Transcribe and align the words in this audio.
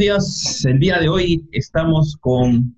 Días, 0.00 0.64
el 0.64 0.78
día 0.78 0.98
de 0.98 1.10
hoy 1.10 1.46
estamos 1.52 2.16
con 2.18 2.74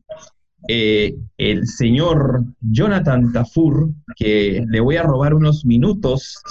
eh, 0.67 1.15
el 1.39 1.69
señor 1.69 2.43
Jonathan 2.61 3.33
Tafur, 3.33 3.91
que 4.17 4.65
le 4.69 4.81
voy 4.81 4.97
a 4.97 5.05
robar 5.05 5.33
unos 5.33 5.65
minutos 5.65 6.43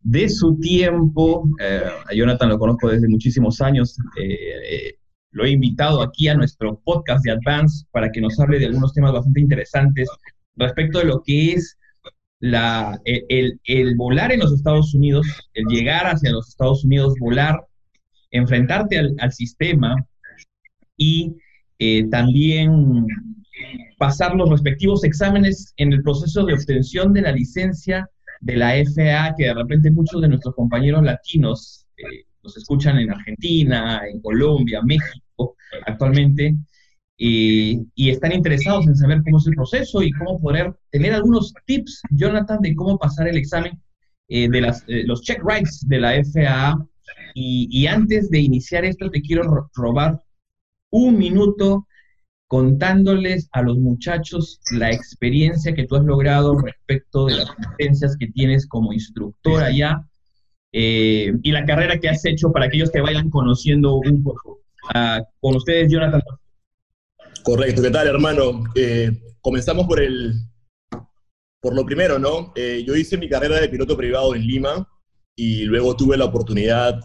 de 0.00 0.28
su 0.28 0.58
tiempo. 0.58 1.48
Eh, 1.58 1.84
a 2.06 2.14
Jonathan 2.14 2.50
lo 2.50 2.58
conozco 2.58 2.90
desde 2.90 3.08
muchísimos 3.08 3.62
años. 3.62 3.96
Eh, 4.22 4.96
lo 5.30 5.46
he 5.46 5.52
invitado 5.52 6.02
aquí 6.02 6.28
a 6.28 6.34
nuestro 6.34 6.78
podcast 6.84 7.24
de 7.24 7.30
Advance 7.30 7.86
para 7.90 8.12
que 8.12 8.20
nos 8.20 8.38
hable 8.38 8.58
de 8.58 8.66
algunos 8.66 8.92
temas 8.92 9.14
bastante 9.14 9.40
interesantes 9.40 10.06
respecto 10.54 10.98
de 10.98 11.06
lo 11.06 11.22
que 11.22 11.52
es 11.52 11.78
la, 12.40 13.00
el 13.06 13.96
volar 13.96 14.32
en 14.32 14.40
los 14.40 14.52
Estados 14.52 14.92
Unidos, 14.92 15.26
el 15.54 15.64
llegar 15.64 16.04
hacia 16.04 16.30
los 16.30 16.50
Estados 16.50 16.84
Unidos, 16.84 17.14
volar 17.18 17.58
enfrentarte 18.30 18.98
al, 18.98 19.32
sistema 19.32 19.96
y 21.00 21.34
eh, 21.78 22.06
también 22.10 23.06
pasar 23.96 24.36
los 24.36 24.50
respectivos 24.50 25.02
exámenes 25.02 25.72
en 25.78 25.94
el 25.94 26.02
proceso 26.02 26.44
de 26.44 26.52
obtención 26.52 27.14
de 27.14 27.22
la 27.22 27.32
licencia 27.32 28.08
de 28.40 28.56
la 28.56 28.74
FAA, 28.74 29.34
que 29.34 29.44
de 29.44 29.54
repente 29.54 29.90
muchos 29.90 30.20
de 30.20 30.28
nuestros 30.28 30.54
compañeros 30.54 31.02
latinos 31.02 31.86
eh, 31.96 32.24
nos 32.42 32.54
escuchan 32.56 32.98
en 32.98 33.10
Argentina, 33.10 34.02
en 34.06 34.20
Colombia, 34.20 34.82
México 34.82 35.56
actualmente, 35.86 36.54
eh, 37.18 37.78
y 37.94 38.10
están 38.10 38.32
interesados 38.32 38.86
en 38.86 38.94
saber 38.94 39.22
cómo 39.24 39.38
es 39.38 39.46
el 39.46 39.54
proceso 39.54 40.02
y 40.02 40.12
cómo 40.12 40.38
poder 40.38 40.74
tener 40.90 41.14
algunos 41.14 41.54
tips, 41.64 42.02
Jonathan, 42.10 42.60
de 42.60 42.74
cómo 42.74 42.98
pasar 42.98 43.26
el 43.26 43.38
examen 43.38 43.80
de 44.28 44.60
las, 44.60 44.84
los 44.86 45.22
check 45.22 45.42
rights 45.44 45.84
de 45.88 45.98
la 45.98 46.12
FAA 46.22 46.86
y, 47.34 47.86
antes 47.88 48.30
de 48.30 48.38
iniciar 48.38 48.84
esto, 48.84 49.10
te 49.10 49.22
quiero 49.22 49.68
robar 49.74 50.20
un 50.90 51.18
minuto 51.18 51.86
contándoles 52.46 53.48
a 53.52 53.62
los 53.62 53.78
muchachos 53.78 54.60
la 54.72 54.90
experiencia 54.90 55.72
que 55.72 55.86
tú 55.86 55.94
has 55.96 56.04
logrado 56.04 56.58
respecto 56.58 57.26
de 57.26 57.36
las 57.36 57.52
competencias 57.52 58.16
que 58.18 58.26
tienes 58.26 58.66
como 58.66 58.92
instructor 58.92 59.62
allá 59.62 60.04
eh, 60.72 61.32
y 61.42 61.52
la 61.52 61.64
carrera 61.64 61.98
que 61.98 62.08
has 62.08 62.24
hecho 62.24 62.50
para 62.50 62.68
que 62.68 62.76
ellos 62.76 62.90
te 62.90 63.00
vayan 63.00 63.30
conociendo 63.30 63.94
un 63.94 64.22
poco. 64.22 64.60
Ah, 64.92 65.22
con 65.40 65.56
ustedes, 65.56 65.92
Jonathan. 65.92 66.22
Correcto, 67.42 67.82
¿qué 67.82 67.90
tal, 67.90 68.08
hermano? 68.08 68.64
Eh, 68.74 69.10
comenzamos 69.40 69.86
por 69.86 70.00
el, 70.00 70.34
por 71.60 71.74
lo 71.74 71.84
primero, 71.84 72.18
¿no? 72.18 72.52
Eh, 72.56 72.84
yo 72.86 72.96
hice 72.96 73.16
mi 73.16 73.28
carrera 73.28 73.60
de 73.60 73.68
piloto 73.68 73.96
privado 73.96 74.34
en 74.34 74.46
Lima 74.46 74.88
y 75.36 75.64
luego 75.64 75.94
tuve 75.94 76.16
la 76.16 76.24
oportunidad 76.24 77.00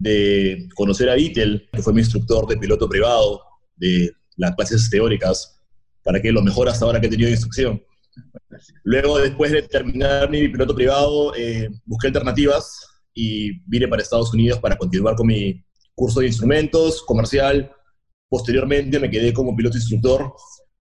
de 0.00 0.66
conocer 0.74 1.10
a 1.10 1.14
Vittel, 1.14 1.68
que 1.70 1.82
fue 1.82 1.92
mi 1.92 2.00
instructor 2.00 2.46
de 2.46 2.56
piloto 2.56 2.88
privado 2.88 3.42
de 3.76 4.10
las 4.36 4.56
clases 4.56 4.88
teóricas, 4.90 5.60
para 6.02 6.20
que 6.20 6.32
lo 6.32 6.42
mejor 6.42 6.68
hasta 6.68 6.86
ahora 6.86 7.00
que 7.00 7.06
he 7.06 7.10
tenido 7.10 7.26
de 7.26 7.34
instrucción. 7.34 7.82
Luego, 8.82 9.18
después 9.18 9.52
de 9.52 9.62
terminar 9.62 10.30
mi 10.30 10.48
piloto 10.48 10.74
privado, 10.74 11.34
eh, 11.36 11.68
busqué 11.84 12.08
alternativas 12.08 12.86
y 13.14 13.60
vine 13.68 13.88
para 13.88 14.02
Estados 14.02 14.32
Unidos 14.32 14.58
para 14.58 14.76
continuar 14.76 15.14
con 15.16 15.26
mi 15.26 15.62
curso 15.94 16.20
de 16.20 16.28
instrumentos 16.28 17.02
comercial. 17.02 17.70
Posteriormente 18.28 18.98
me 18.98 19.10
quedé 19.10 19.34
como 19.34 19.54
piloto 19.54 19.76
instructor 19.76 20.32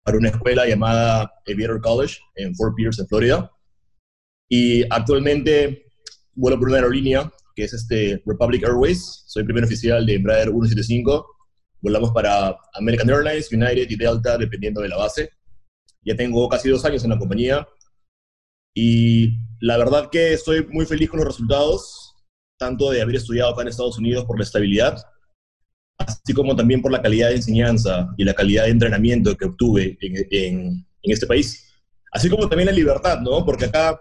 para 0.03 0.19
una 0.19 0.31
escuela 0.31 0.67
llamada 0.67 1.33
Aviator 1.47 1.81
College 1.81 2.19
en 2.35 2.53
Fort 2.57 2.75
Pierce, 2.75 3.01
en 3.01 3.09
Florida. 3.09 3.51
Y 4.49 4.83
actualmente 4.91 5.87
vuelo 6.35 6.59
por 6.59 6.69
una 6.69 6.79
aerolínea 6.79 7.33
que 7.55 7.65
es 7.65 7.73
este 7.73 8.23
Republic 8.27 8.65
Airways. 8.65 9.25
Soy 9.27 9.45
primer 9.45 9.65
oficial 9.65 10.05
de 10.05 10.15
Embraer 10.15 10.49
175. 10.49 11.27
Volamos 11.81 12.11
para 12.13 12.57
American 12.75 13.09
Airlines, 13.11 13.53
United 13.53 13.89
y 13.89 13.97
Delta, 13.97 14.37
dependiendo 14.39 14.81
de 14.81 14.89
la 14.89 14.97
base. 14.97 15.31
Ya 16.03 16.17
tengo 16.17 16.49
casi 16.49 16.69
dos 16.69 16.85
años 16.85 17.05
en 17.05 17.11
la 17.11 17.19
compañía 17.19 17.67
y 18.75 19.39
la 19.61 19.79
verdad 19.79 20.11
que 20.11 20.33
estoy 20.33 20.67
muy 20.67 20.85
feliz 20.85 21.09
con 21.09 21.19
los 21.19 21.29
resultados, 21.29 22.15
tanto 22.59 22.91
de 22.91 23.01
haber 23.01 23.17
estudiado 23.17 23.53
acá 23.53 23.63
en 23.63 23.69
Estados 23.69 23.99
Unidos 23.99 24.25
por 24.25 24.39
la 24.39 24.45
estabilidad, 24.45 25.01
así 25.99 26.35
como 26.35 26.57
también 26.57 26.83
por 26.83 26.91
la 26.91 27.01
calidad 27.01 27.29
de 27.29 27.37
enseñanza 27.37 28.13
y 28.17 28.25
la 28.25 28.35
calidad 28.35 28.65
de 28.65 28.71
entrenamiento 28.71 29.37
que 29.37 29.47
obtuve 29.47 29.97
en, 30.01 30.17
en, 30.31 30.87
en 31.03 31.13
este 31.13 31.27
país. 31.27 31.73
Así 32.11 32.29
como 32.29 32.49
también 32.49 32.67
la 32.67 32.73
libertad, 32.73 33.21
¿no? 33.21 33.45
Porque 33.45 33.67
acá 33.67 33.99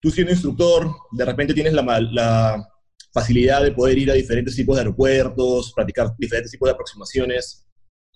tú 0.00 0.10
siendo 0.10 0.32
instructor, 0.32 0.90
de 1.12 1.24
repente 1.24 1.54
tienes 1.54 1.72
la, 1.72 2.66
facilidad 3.12 3.64
de 3.64 3.72
poder 3.72 3.98
ir 3.98 4.08
a 4.08 4.14
diferentes 4.14 4.54
tipos 4.54 4.76
de 4.76 4.82
aeropuertos, 4.82 5.72
practicar 5.74 6.14
diferentes 6.16 6.52
tipos 6.52 6.68
de 6.68 6.74
aproximaciones, 6.74 7.66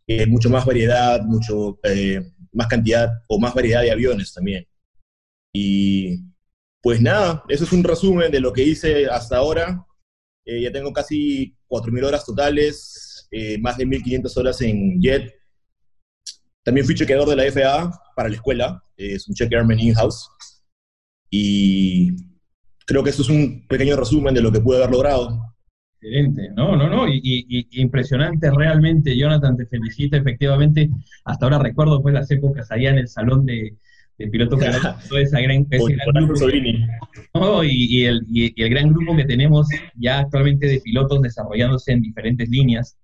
eh, 0.07 0.25
mucho 0.25 0.49
más 0.49 0.65
variedad, 0.65 1.21
mucho 1.23 1.81
eh, 1.83 2.21
más 2.53 2.69
cantidad 2.69 3.11
o 3.27 3.41
más 3.41 3.53
variedad 3.55 3.83
de 3.83 3.91
aviones 3.91 4.33
también. 4.33 4.65
Y 5.53 6.21
pues 6.81 7.01
nada, 7.01 7.43
eso 7.49 7.65
es 7.65 7.73
un 7.73 7.83
resumen 7.83 8.31
de 8.31 8.39
lo 8.39 8.53
que 8.53 8.63
hice 8.63 9.07
hasta 9.07 9.39
ahora. 9.39 9.85
Eh, 10.45 10.63
ya 10.63 10.71
tengo 10.71 10.93
casi 10.93 11.57
4.000 11.69 12.05
horas 12.05 12.25
totales, 12.25 13.29
más 13.59 13.77
de 13.77 13.87
1.500 13.87 14.37
horas 14.37 14.61
en 14.61 15.01
JET. 15.01 15.35
También 16.63 16.87
fui 16.87 16.95
chequeador 16.95 17.29
de 17.29 17.35
la 17.35 17.51
FAA 17.51 17.91
para 18.15 18.29
la 18.29 18.37
escuela, 18.37 18.81
es 18.97 19.27
un 19.27 19.35
check 19.35 19.53
airman 19.53 19.81
in-house. 19.81 20.31
Y 21.31 22.17
creo 22.87 23.03
que 23.03 23.11
eso 23.11 23.23
es 23.23 23.29
un 23.29 23.67
pequeño 23.67 23.97
resumen 23.97 24.35
de 24.35 24.43
lo 24.43 24.53
que 24.53 24.61
pude 24.61 24.79
haber 24.79 24.91
logrado. 24.91 25.55
Excelente, 26.01 26.51
no, 26.55 26.77
no, 26.77 26.89
no, 26.89 27.09
y, 27.09 27.67
impresionante 27.73 28.51
realmente, 28.51 29.17
Jonathan, 29.17 29.57
te 29.57 29.65
felicito, 29.65 30.19
efectivamente, 30.19 30.91
hasta 31.25 31.47
ahora 31.47 31.59
recuerdo 31.59 32.03
pues 32.03 32.13
las 32.13 32.31
épocas 32.31 32.71
allá 32.71 32.91
en 32.91 32.99
el 32.99 33.09
salón 33.09 33.47
de, 33.47 33.75
de 34.19 34.27
pilotos 34.29 34.61
toda 35.09 35.21
esa 35.23 35.41
gran, 35.41 35.67
ese 35.71 35.95
gran 35.95 36.27
grupo, 36.27 37.65
y, 37.65 38.05
el, 38.05 38.23
y, 38.29 38.63
el, 38.63 38.69
gran 38.69 38.91
grupo 38.91 39.17
que 39.17 39.25
tenemos 39.25 39.67
ya 39.97 40.19
actualmente 40.19 40.67
de 40.67 40.81
pilotos 40.81 41.23
desarrollándose 41.23 41.93
en 41.93 42.03
diferentes 42.03 42.51
líneas. 42.51 42.99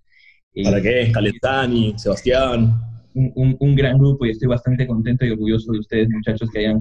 ¿Para 0.63 0.79
eh, 0.79 0.83
qué? 0.83 1.13
Calestani, 1.13 1.95
Sebastián. 1.97 2.83
Un, 3.15 3.33
un, 3.35 3.57
un, 3.59 3.75
gran 3.75 3.99
grupo 3.99 4.27
y 4.27 4.31
estoy 4.31 4.47
bastante 4.47 4.87
contento 4.87 5.25
y 5.25 5.31
orgulloso 5.31 5.73
de 5.73 5.81
ustedes, 5.81 6.09
muchachos, 6.11 6.49
que 6.53 6.61
hayan 6.61 6.81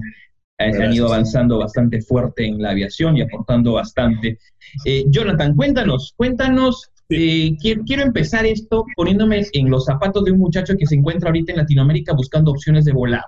han 0.60 0.92
ido 0.92 1.06
avanzando 1.06 1.58
bastante 1.58 2.00
fuerte 2.02 2.46
en 2.46 2.60
la 2.60 2.70
aviación 2.70 3.16
y 3.16 3.22
aportando 3.22 3.72
bastante. 3.72 4.38
Eh, 4.84 5.04
Jonathan, 5.08 5.54
cuéntanos, 5.54 6.12
cuéntanos, 6.16 6.90
eh, 7.08 7.56
quiero, 7.58 8.02
empezar 8.02 8.46
esto 8.46 8.84
poniéndome 8.94 9.44
en 9.52 9.70
los 9.70 9.86
zapatos 9.86 10.24
de 10.24 10.32
un 10.32 10.38
muchacho 10.38 10.76
que 10.78 10.86
se 10.86 10.94
encuentra 10.94 11.28
ahorita 11.28 11.52
en 11.52 11.58
Latinoamérica 11.58 12.12
buscando 12.12 12.50
opciones 12.50 12.84
de 12.84 12.92
volar. 12.92 13.24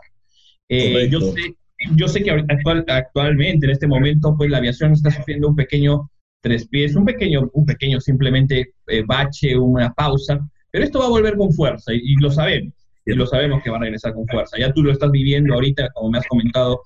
Eh, 0.68 1.08
yo, 1.10 1.20
sé, 1.20 1.56
yo 1.96 2.06
sé 2.06 2.22
que 2.22 2.30
actual, 2.30 2.84
actualmente, 2.86 3.66
en 3.66 3.72
este 3.72 3.86
momento, 3.86 4.34
pues 4.36 4.50
la 4.50 4.58
aviación 4.58 4.92
está 4.92 5.10
sufriendo 5.10 5.48
un 5.48 5.56
pequeño 5.56 6.10
tres 6.40 6.66
pies, 6.68 6.96
un 6.96 7.04
pequeño, 7.04 7.50
un 7.52 7.64
pequeño 7.64 8.00
simplemente 8.00 8.74
bache, 9.06 9.56
una 9.56 9.92
pausa, 9.92 10.40
pero 10.72 10.84
esto 10.84 10.98
va 10.98 11.06
a 11.06 11.10
volver 11.10 11.36
con 11.36 11.52
fuerza 11.52 11.92
y, 11.92 12.16
lo 12.16 12.30
sabemos 12.30 12.74
y 13.04 13.12
lo 13.14 13.26
sabemos 13.26 13.62
que 13.62 13.70
va 13.70 13.76
a 13.76 13.80
regresar 13.80 14.14
con 14.14 14.26
fuerza. 14.26 14.58
Ya 14.58 14.72
tú 14.72 14.82
lo 14.82 14.90
estás 14.90 15.10
viviendo 15.10 15.54
ahorita, 15.54 15.90
como 15.92 16.10
me 16.10 16.18
has 16.18 16.26
comentado, 16.26 16.82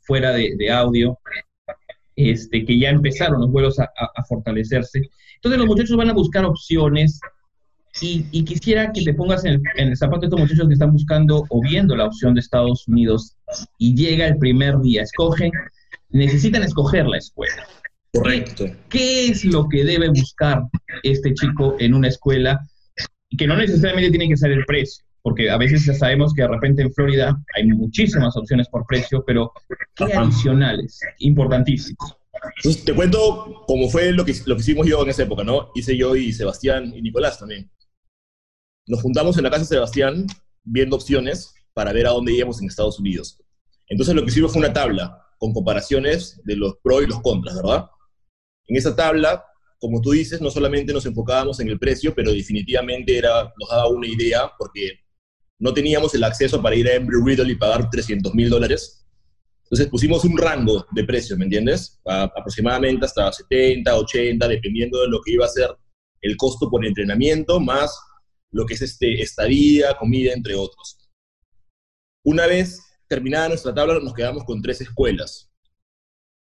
fuera 0.00 0.32
de, 0.32 0.70
audio, 0.70 1.18
este, 2.16 2.64
que 2.64 2.78
ya 2.78 2.90
empezaron 2.90 3.40
los 3.40 3.50
vuelos 3.50 3.78
a, 3.78 3.88
fortalecerse. 4.28 5.08
Entonces 5.36 5.58
los 5.58 5.66
muchachos 5.66 5.96
van 5.96 6.10
a 6.10 6.14
buscar 6.14 6.44
opciones 6.44 7.20
y, 8.00 8.44
quisiera 8.44 8.92
que 8.92 9.02
te 9.02 9.14
pongas 9.14 9.44
en 9.44 9.62
el, 9.76 9.96
zapato 9.96 10.20
de 10.20 10.26
estos 10.26 10.40
muchachos 10.40 10.68
que 10.68 10.74
están 10.74 10.92
buscando 10.92 11.44
o 11.48 11.60
viendo 11.60 11.96
la 11.96 12.06
opción 12.06 12.34
de 12.34 12.40
Estados 12.40 12.86
Unidos 12.88 13.36
y 13.78 13.94
llega 13.94 14.26
el 14.26 14.38
primer 14.38 14.78
día, 14.80 15.02
escogen, 15.02 15.50
necesitan 16.10 16.62
escoger 16.62 17.06
la 17.06 17.18
escuela. 17.18 17.66
Correcto. 18.12 18.66
¿Qué 18.88 19.28
es 19.28 19.44
lo 19.44 19.68
que 19.68 19.84
debe 19.84 20.08
buscar 20.08 20.64
este 21.02 21.32
chico 21.34 21.76
en 21.78 21.94
una 21.94 22.08
escuela? 22.08 22.60
Y 23.28 23.36
que 23.36 23.46
no 23.46 23.56
necesariamente 23.56 24.10
tiene 24.10 24.28
que 24.28 24.36
ser 24.36 24.50
el 24.50 24.64
precio 24.64 25.04
porque 25.22 25.50
a 25.50 25.58
veces 25.58 25.84
ya 25.84 25.94
sabemos 25.94 26.32
que 26.34 26.42
de 26.42 26.48
repente 26.48 26.82
en 26.82 26.92
Florida 26.92 27.36
hay 27.54 27.66
muchísimas 27.66 28.36
opciones 28.36 28.68
por 28.68 28.86
precio, 28.86 29.22
pero 29.26 29.52
¿qué 29.94 30.04
adicionales? 30.04 31.00
Importantísimos. 31.18 32.16
Entonces, 32.56 32.84
te 32.84 32.94
cuento 32.94 33.64
cómo 33.66 33.88
fue 33.90 34.12
lo 34.12 34.24
que, 34.24 34.34
lo 34.46 34.56
que 34.56 34.62
hicimos 34.62 34.86
yo 34.86 35.02
en 35.02 35.10
esa 35.10 35.24
época, 35.24 35.44
¿no? 35.44 35.70
Hice 35.74 35.96
yo 35.96 36.16
y 36.16 36.32
Sebastián 36.32 36.92
y 36.94 37.02
Nicolás 37.02 37.38
también. 37.38 37.70
Nos 38.86 39.02
juntamos 39.02 39.36
en 39.36 39.44
la 39.44 39.50
casa 39.50 39.62
de 39.62 39.68
Sebastián 39.68 40.26
viendo 40.64 40.96
opciones 40.96 41.54
para 41.74 41.92
ver 41.92 42.06
a 42.06 42.10
dónde 42.10 42.32
íbamos 42.32 42.60
en 42.60 42.68
Estados 42.68 42.98
Unidos. 42.98 43.42
Entonces 43.88 44.14
lo 44.14 44.22
que 44.22 44.30
hicimos 44.30 44.52
fue 44.52 44.60
una 44.60 44.72
tabla 44.72 45.22
con 45.38 45.52
comparaciones 45.52 46.40
de 46.44 46.56
los 46.56 46.76
pros 46.82 47.02
y 47.02 47.06
los 47.06 47.20
contras, 47.20 47.56
¿verdad? 47.56 47.86
En 48.66 48.76
esa 48.76 48.96
tabla 48.96 49.44
como 49.80 50.00
tú 50.02 50.10
dices, 50.10 50.40
no 50.42 50.50
solamente 50.50 50.92
nos 50.92 51.06
enfocábamos 51.06 51.58
en 51.58 51.68
el 51.68 51.78
precio, 51.78 52.14
pero 52.14 52.32
definitivamente 52.32 53.16
era, 53.16 53.44
nos 53.58 53.70
daba 53.70 53.88
una 53.88 54.06
idea, 54.06 54.52
porque 54.58 55.00
no 55.60 55.72
teníamos 55.72 56.14
el 56.14 56.24
acceso 56.24 56.60
para 56.60 56.74
ir 56.74 56.88
a 56.88 56.94
Embry 56.94 57.22
Riddle 57.24 57.52
y 57.52 57.54
pagar 57.54 57.88
300 57.88 58.34
mil 58.34 58.50
dólares. 58.50 59.06
Entonces 59.64 59.86
pusimos 59.86 60.24
un 60.24 60.36
rango 60.36 60.84
de 60.90 61.04
precios, 61.04 61.38
¿me 61.38 61.44
entiendes? 61.44 62.00
aproximadamente 62.04 63.06
hasta 63.06 63.30
70, 63.30 63.96
80, 63.96 64.48
dependiendo 64.48 65.00
de 65.00 65.08
lo 65.08 65.20
que 65.20 65.32
iba 65.34 65.44
a 65.44 65.48
ser 65.48 65.70
el 66.22 66.36
costo 66.36 66.68
por 66.68 66.84
entrenamiento 66.84 67.60
más 67.60 67.96
lo 68.52 68.66
que 68.66 68.74
es 68.74 68.82
este, 68.82 69.22
estadía, 69.22 69.96
comida, 69.96 70.32
entre 70.32 70.54
otros. 70.54 70.98
Una 72.24 72.46
vez 72.46 72.82
terminada 73.06 73.48
nuestra 73.48 73.74
tabla, 73.74 73.98
nos 74.00 74.14
quedamos 74.14 74.44
con 74.44 74.60
tres 74.60 74.80
escuelas, 74.80 75.49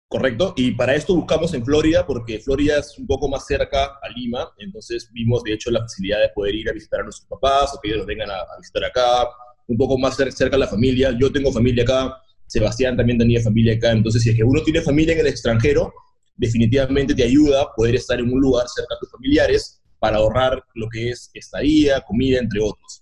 ¿correcto? 0.07 0.54
Y 0.56 0.71
para 0.71 0.95
esto 0.95 1.15
buscamos 1.15 1.54
en 1.54 1.65
Florida, 1.65 2.06
porque 2.06 2.39
Florida 2.39 2.80
es 2.80 2.98
un 2.98 3.06
poco 3.06 3.27
más 3.27 3.45
cerca 3.45 3.86
a 4.01 4.09
Lima, 4.15 4.50
entonces 4.57 5.09
vimos 5.12 5.44
de 5.44 5.54
hecho 5.54 5.69
la 5.69 5.81
facilidad 5.81 6.21
de 6.21 6.30
poder 6.30 6.56
ir 6.56 6.69
a 6.69 6.74
visitar 6.74 7.01
a 7.01 7.04
nuestros 7.04 7.27
papás 7.27 7.74
o 7.75 7.80
que 7.81 7.89
ellos 7.89 8.06
vengan 8.06 8.31
a, 8.31 8.38
visitar 8.59 8.86
acá, 8.86 9.27
un 9.68 9.77
poco 9.77 9.98
más 9.98 10.15
cerca 10.15 10.56
a 10.56 10.59
la 10.59 10.68
familia. 10.68 11.15
Yo 11.19 11.31
tengo 11.31 11.51
familia 11.51 11.83
acá, 11.83 12.21
Sebastián 12.48 12.95
también 12.95 13.18
tenía 13.18 13.42
familia 13.42 13.75
acá, 13.75 13.92
entonces 13.92 14.24
si 14.24 14.30
es 14.30 14.36
que 14.36 14.44
uno 14.44 14.62
tiene 14.63 14.81
familia 14.81 15.13
en 15.13 15.19
el 15.19 15.27
extranjero, 15.27 15.94
definitivamente 16.36 17.13
te 17.13 17.24
ayuda 17.24 17.63
a 17.63 17.74
poder 17.75 17.95
estar 17.95 18.19
en 18.19 18.31
un 18.31 18.39
lugar 18.39 18.68
cerca 18.69 18.95
a 18.95 19.00
tus 19.00 19.12
familiares 19.12 19.81
para 20.00 20.18
ahorrar 20.18 20.63
lo 20.75 20.88
que 20.88 21.09
es 21.09 21.31
estadía, 21.33 22.01
comida, 22.01 22.39
entre 22.39 22.62
otros. 22.62 23.01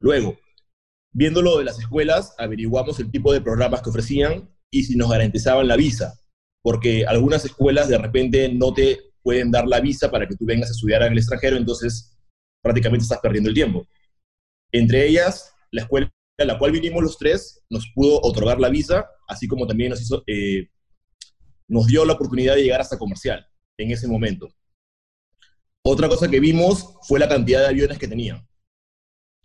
Luego, 0.00 0.36
viendo 1.12 1.40
lo 1.40 1.58
de 1.58 1.64
las 1.64 1.78
escuelas, 1.78 2.34
averiguamos 2.36 2.98
el 3.00 3.10
tipo 3.10 3.32
de 3.32 3.40
programas 3.40 3.80
que 3.80 3.90
ofrecían 3.90 4.50
y 4.72 4.84
si 4.84 4.96
nos 4.96 5.10
garantizaban 5.10 5.68
la 5.68 5.76
visa, 5.76 6.14
porque 6.62 7.04
algunas 7.06 7.44
escuelas 7.44 7.88
de 7.88 7.98
repente 7.98 8.48
no 8.52 8.72
te 8.72 8.98
pueden 9.22 9.50
dar 9.50 9.66
la 9.66 9.80
visa 9.80 10.10
para 10.10 10.26
que 10.26 10.36
tú 10.36 10.44
vengas 10.46 10.70
a 10.70 10.72
estudiar 10.72 11.02
en 11.02 11.12
el 11.12 11.18
extranjero, 11.18 11.56
entonces 11.56 12.16
prácticamente 12.62 13.02
estás 13.02 13.20
perdiendo 13.20 13.48
el 13.48 13.54
tiempo. 13.54 13.86
Entre 14.72 15.06
ellas, 15.06 15.52
la 15.70 15.82
escuela 15.82 16.10
a 16.38 16.44
la 16.44 16.58
cual 16.58 16.72
vinimos 16.72 17.02
los 17.02 17.18
tres 17.18 17.62
nos 17.68 17.90
pudo 17.94 18.20
otorgar 18.22 18.60
la 18.60 18.70
visa, 18.70 19.06
así 19.28 19.46
como 19.46 19.66
también 19.66 19.90
nos, 19.90 20.00
hizo, 20.00 20.22
eh, 20.26 20.68
nos 21.68 21.86
dio 21.86 22.04
la 22.04 22.14
oportunidad 22.14 22.54
de 22.54 22.62
llegar 22.62 22.80
hasta 22.80 22.98
comercial 22.98 23.46
en 23.78 23.90
ese 23.90 24.08
momento. 24.08 24.48
Otra 25.82 26.08
cosa 26.08 26.28
que 26.28 26.40
vimos 26.40 26.94
fue 27.02 27.18
la 27.18 27.28
cantidad 27.28 27.60
de 27.60 27.68
aviones 27.68 27.98
que 27.98 28.08
tenían. 28.08 28.46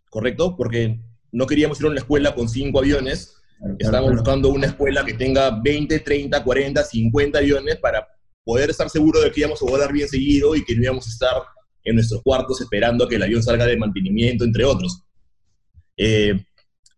¿Correcto? 0.10 0.56
Porque 0.56 1.00
no 1.32 1.46
queríamos 1.48 1.80
ir 1.80 1.88
a 1.88 1.90
una 1.90 2.00
escuela 2.00 2.36
con 2.36 2.50
cinco 2.50 2.80
aviones. 2.80 3.35
Estábamos 3.80 4.14
buscando 4.14 4.50
una 4.50 4.68
escuela 4.68 5.06
que 5.06 5.14
tenga 5.14 5.60
20, 5.62 6.00
30, 6.00 6.44
40, 6.44 6.84
50 6.84 7.40
aviones 7.40 7.78
para 7.78 8.08
poder 8.44 8.70
estar 8.70 8.90
seguro 8.90 9.22
de 9.22 9.32
que 9.32 9.40
íbamos 9.42 9.62
a 9.62 9.66
volar 9.66 9.92
bien 9.92 10.08
seguido 10.08 10.56
y 10.56 10.64
que 10.64 10.76
no 10.76 10.84
íbamos 10.84 11.08
a 11.08 11.10
estar 11.10 11.44
en 11.84 11.96
nuestros 11.96 12.22
cuartos 12.22 12.62
esperando 12.62 13.06
a 13.06 13.10
que 13.10 13.16
el 13.16 13.24
avión 13.24 13.42
salga 13.42 13.66
de 13.66 13.78
mantenimiento, 13.78 14.44
entre 14.44 14.66
otros. 14.66 15.04
Eh, 15.98 16.46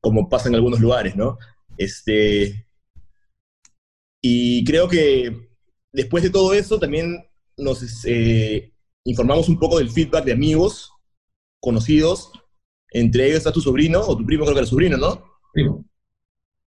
como 0.01 0.29
pasa 0.29 0.49
en 0.49 0.55
algunos 0.55 0.79
lugares, 0.79 1.15
¿no? 1.15 1.37
Este, 1.77 2.67
y 4.21 4.63
creo 4.63 4.87
que 4.87 5.49
después 5.91 6.23
de 6.23 6.29
todo 6.29 6.53
eso 6.53 6.79
también 6.79 7.25
nos 7.57 8.05
eh, 8.05 8.71
informamos 9.03 9.49
un 9.49 9.59
poco 9.59 9.77
del 9.77 9.89
feedback 9.89 10.25
de 10.25 10.33
amigos, 10.33 10.91
conocidos, 11.59 12.31
entre 12.91 13.25
ellos 13.25 13.39
está 13.39 13.51
tu 13.51 13.61
sobrino, 13.61 14.01
o 14.01 14.17
tu 14.17 14.25
primo 14.25 14.43
creo 14.43 14.55
que 14.55 14.59
era 14.59 14.67
sobrino, 14.67 14.97
¿no? 14.97 15.23
Primo. 15.53 15.85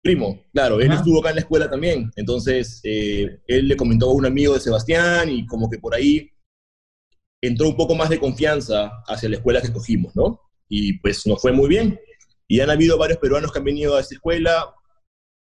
Primo, 0.02 0.46
claro, 0.54 0.80
él 0.80 0.92
estuvo 0.94 1.20
acá 1.20 1.30
en 1.30 1.36
la 1.36 1.42
escuela 1.42 1.70
también, 1.70 2.10
entonces 2.16 2.80
eh, 2.84 3.42
él 3.48 3.68
le 3.68 3.76
comentó 3.76 4.10
a 4.10 4.14
un 4.14 4.26
amigo 4.26 4.54
de 4.54 4.62
Sebastián 4.62 5.30
y 5.30 5.46
como 5.46 5.70
que 5.70 5.78
por 5.78 5.94
ahí 5.94 6.32
entró 7.42 7.68
un 7.68 7.76
poco 7.76 7.96
más 7.96 8.10
de 8.10 8.20
confianza 8.20 8.92
hacia 9.08 9.28
la 9.28 9.36
escuela 9.36 9.60
que 9.60 9.68
escogimos, 9.68 10.16
¿no? 10.16 10.40
Y 10.70 11.00
pues 11.00 11.28
nos 11.28 11.42
fue 11.42 11.52
muy 11.52 11.68
bien. 11.68 12.00
Y 12.48 12.62
han 12.62 12.70
habido 12.70 12.98
varios 12.98 13.20
peruanos 13.20 13.52
que 13.52 13.60
han 13.60 13.66
venido 13.66 13.96
a 13.96 14.00
esta 14.00 14.16
escuela 14.16 14.74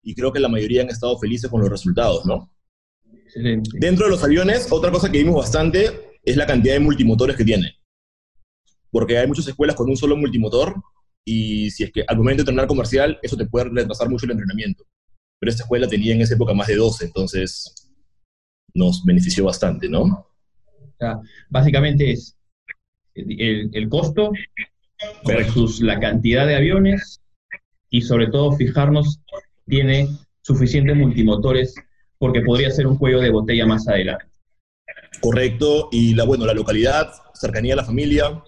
y 0.04 0.16
creo 0.16 0.32
que 0.32 0.40
la 0.40 0.50
mayoría 0.50 0.82
han 0.82 0.90
estado 0.90 1.18
felices 1.20 1.50
con 1.50 1.62
los 1.62 1.70
resultados, 1.70 2.26
¿no? 2.26 2.52
Excelente. 3.14 3.70
Dentro 3.76 4.06
de 4.06 4.12
los 4.12 4.24
aviones, 4.24 4.68
otra 4.72 4.92
cosa 4.92 5.12
que 5.12 5.20
vimos 5.20 5.36
bastante 5.36 6.18
es 6.24 6.36
la 6.38 6.48
cantidad 6.48 6.74
de 6.74 6.80
multimotores 6.80 7.36
que 7.36 7.46
tiene. 7.46 7.76
Porque 8.92 9.18
hay 9.18 9.28
muchas 9.28 9.48
escuelas 9.48 9.76
con 9.76 9.90
un 9.90 9.98
solo 9.98 10.18
multimotor 10.18 10.76
y 11.26 11.70
si 11.72 11.84
es 11.84 11.92
que 11.92 12.04
al 12.08 12.18
momento 12.18 12.44
de 12.44 12.50
entrenar 12.50 12.68
comercial, 12.68 13.20
eso 13.22 13.38
te 13.38 13.46
puede 13.46 13.70
retrasar 13.70 14.10
mucho 14.10 14.26
el 14.26 14.32
entrenamiento. 14.32 14.84
Pero 15.40 15.52
esta 15.52 15.64
escuela 15.64 15.88
tenía 15.88 16.14
en 16.14 16.22
esa 16.22 16.36
época 16.36 16.54
más 16.54 16.68
de 16.68 16.76
12, 16.76 17.06
entonces 17.06 17.92
nos 18.74 19.04
benefició 19.04 19.46
bastante, 19.46 19.88
¿no? 19.90 20.04
O 20.04 20.96
sea, 20.98 21.20
básicamente 21.50 22.12
es 22.12 22.36
el, 23.16 23.70
el 23.74 23.90
costo 23.90 24.32
versus 25.26 25.82
la 25.82 26.00
cantidad 26.00 26.46
de 26.46 26.56
aviones 26.56 27.22
y 27.90 28.02
sobre 28.02 28.28
todo 28.28 28.52
fijarnos, 28.54 29.22
tiene 29.66 30.08
suficientes 30.42 30.96
multimotores 30.96 31.76
porque 32.18 32.42
podría 32.42 32.70
ser 32.72 32.88
un 32.88 32.98
cuello 32.98 33.20
de 33.20 33.32
botella 33.32 33.66
más 33.66 33.88
adelante. 33.88 34.26
Correcto, 35.22 35.90
y 35.92 36.16
la, 36.16 36.26
bueno, 36.26 36.46
la 36.46 36.54
localidad, 36.54 37.12
cercanía 37.34 37.74
a 37.74 37.78
la 37.78 37.86
familia, 37.86 38.44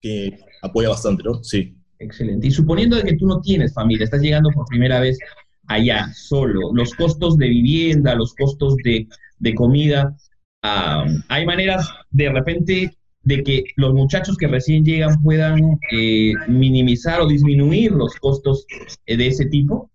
que 0.00 0.38
apoya 0.62 0.88
bastante, 0.88 1.22
¿no? 1.24 1.42
Sí. 1.42 1.77
Excelente. 1.98 2.46
Y 2.46 2.50
suponiendo 2.50 2.96
de 2.96 3.02
que 3.02 3.16
tú 3.16 3.26
no 3.26 3.40
tienes 3.40 3.74
familia, 3.74 4.04
estás 4.04 4.20
llegando 4.20 4.50
por 4.50 4.66
primera 4.66 5.00
vez 5.00 5.18
allá, 5.66 6.10
solo, 6.14 6.72
los 6.72 6.94
costos 6.94 7.36
de 7.36 7.48
vivienda, 7.48 8.14
los 8.14 8.34
costos 8.34 8.76
de, 8.76 9.06
comida, 9.54 10.16
hay 10.62 11.46
maneras 11.46 11.88
de 12.10 12.30
repente 12.30 12.98
de 13.22 13.42
que 13.42 13.64
los 13.76 13.92
muchachos 13.92 14.36
que 14.36 14.46
recién 14.46 14.84
llegan 14.84 15.20
puedan 15.22 15.78
eh, 15.92 16.32
minimizar 16.48 17.20
o 17.20 17.28
disminuir 17.28 17.92
los 17.92 18.14
costos 18.16 18.64
eh, 19.06 19.16
de 19.16 19.26
ese 19.26 19.46
tipo? 19.46 19.90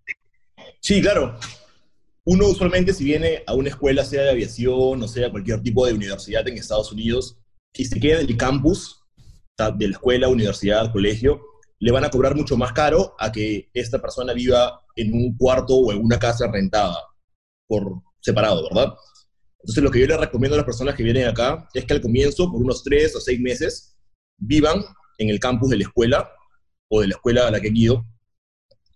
Sí, 0.79 1.01
claro 1.01 1.37
uno 2.25 2.47
usualmente 2.47 2.93
si 2.93 3.03
viene 3.03 3.43
a 3.45 3.53
una 3.53 3.69
escuela, 3.69 4.05
sea 4.05 4.23
de 4.23 4.31
aviación 4.31 5.03
o 5.03 5.07
sea 5.07 5.31
cualquier 5.31 5.61
tipo 5.61 5.85
de 5.85 5.93
universidad 5.93 6.47
en 6.47 6.57
Estados 6.57 6.91
Unidos, 6.91 7.37
y 7.73 7.85
se 7.85 7.99
queda 7.99 8.21
en 8.21 8.29
el 8.29 8.37
campus 8.37 9.01
de 9.57 9.87
la 9.87 9.93
escuela, 9.93 10.29
universidad, 10.29 10.91
colegio, 10.91 11.41
le 11.83 11.91
van 11.91 12.05
a 12.05 12.09
cobrar 12.09 12.33
mucho 12.33 12.55
más 12.55 12.71
caro 12.71 13.13
a 13.19 13.29
que 13.29 13.69
esta 13.73 13.99
persona 13.99 14.31
viva 14.31 14.81
en 14.95 15.13
un 15.13 15.35
cuarto 15.35 15.75
o 15.75 15.91
en 15.91 15.99
una 15.99 16.17
casa 16.17 16.47
rentada 16.49 16.95
por 17.67 18.01
separado, 18.21 18.63
¿verdad? 18.69 18.93
Entonces 19.59 19.83
lo 19.83 19.91
que 19.91 19.99
yo 19.99 20.07
le 20.07 20.15
recomiendo 20.15 20.55
a 20.55 20.59
las 20.59 20.65
personas 20.65 20.95
que 20.95 21.03
vienen 21.03 21.27
acá 21.27 21.67
es 21.73 21.83
que 21.83 21.93
al 21.93 21.99
comienzo, 21.99 22.49
por 22.49 22.61
unos 22.61 22.83
tres 22.83 23.13
o 23.17 23.19
seis 23.19 23.37
meses, 23.37 23.97
vivan 24.37 24.81
en 25.17 25.29
el 25.29 25.41
campus 25.41 25.71
de 25.71 25.77
la 25.77 25.83
escuela 25.83 26.31
o 26.89 27.01
de 27.01 27.07
la 27.07 27.15
escuela 27.15 27.47
a 27.47 27.51
la 27.51 27.59
que 27.59 27.67
han 27.67 27.75
ido, 27.75 28.05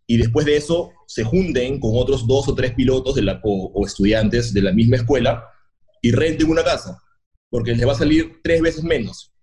y 0.07 0.15
después 0.15 0.45
de 0.45 0.55
eso 0.55 0.93
se 1.07 1.25
junten 1.25 1.81
con 1.81 1.91
otros 1.93 2.25
dos 2.25 2.47
o 2.47 2.55
tres 2.55 2.73
pilotos 2.73 3.15
de 3.15 3.23
la, 3.23 3.41
o, 3.43 3.85
estudiantes 3.85 4.53
de 4.53 4.61
la 4.61 4.71
misma 4.71 4.95
escuela 4.95 5.43
y 6.01 6.13
renten 6.13 6.49
una 6.49 6.63
casa, 6.63 6.97
porque 7.49 7.75
les 7.75 7.85
va 7.85 7.91
a 7.91 7.95
salir 7.95 8.39
tres 8.41 8.61
veces 8.61 8.81
menos. 8.85 9.33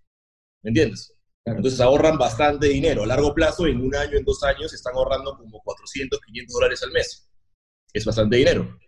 ¿Me 0.62 0.70
entiendes? 0.70 1.13
Entonces 1.46 1.80
ahorran 1.80 2.16
bastante 2.16 2.68
dinero. 2.68 3.02
A 3.02 3.06
largo 3.06 3.34
plazo, 3.34 3.66
en 3.66 3.80
un 3.80 3.94
año, 3.94 4.16
en 4.16 4.24
dos 4.24 4.42
años, 4.42 4.72
están 4.72 4.94
ahorrando 4.94 5.36
como 5.36 5.60
400, 5.62 6.20
500 6.20 6.54
dólares 6.54 6.82
al 6.82 6.92
mes. 6.92 7.28
Es 7.92 8.04
bastante 8.04 8.36
dinero. 8.36 8.78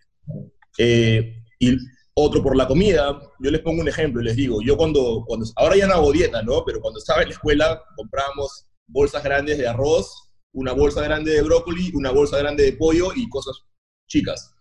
Eh, 0.79 1.43
y 1.59 1.77
otro 2.15 2.43
por 2.43 2.57
la 2.57 2.67
comida, 2.67 3.21
yo 3.41 3.51
les 3.51 3.61
pongo 3.61 3.83
un 3.83 3.89
ejemplo 3.89 4.23
y 4.23 4.25
les 4.25 4.37
digo, 4.37 4.61
yo 4.63 4.77
cuando, 4.77 5.25
cuando, 5.27 5.47
ahora 5.57 5.77
ya 5.77 5.87
no 5.87 5.95
hago 5.95 6.13
dieta, 6.13 6.43
¿no? 6.43 6.65
Pero 6.65 6.81
cuando 6.81 6.99
estaba 6.99 7.23
en 7.23 7.29
la 7.29 7.35
escuela 7.35 7.83
comprábamos 7.95 8.67
bolsas 8.89 9.23
grandes 9.23 9.59
de 9.59 9.69
arroz 9.69 10.27
una 10.57 10.73
bolsa 10.73 11.03
grande 11.03 11.33
de 11.33 11.43
brócoli, 11.43 11.93
una 11.95 12.11
bolsa 12.11 12.39
grande 12.39 12.65
de 12.65 12.73
pollo 12.73 13.11
y 13.15 13.29
cosas 13.29 13.63
chicas. 14.09 14.55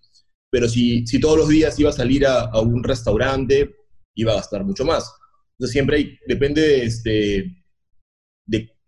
Pero 0.51 0.67
si, 0.67 1.07
si 1.07 1.19
todos 1.19 1.37
los 1.37 1.47
días 1.47 1.79
iba 1.79 1.89
a 1.89 1.93
salir 1.93 2.27
a, 2.27 2.59
un 2.59 2.83
restaurante, 2.83 3.73
iba 4.15 4.33
a 4.33 4.35
gastar 4.35 4.65
mucho 4.65 4.83
más. 4.83 5.09
Entonces 5.53 5.71
siempre 5.71 6.19
depende 6.27 6.61
de, 6.61 6.85
este, 6.85 7.64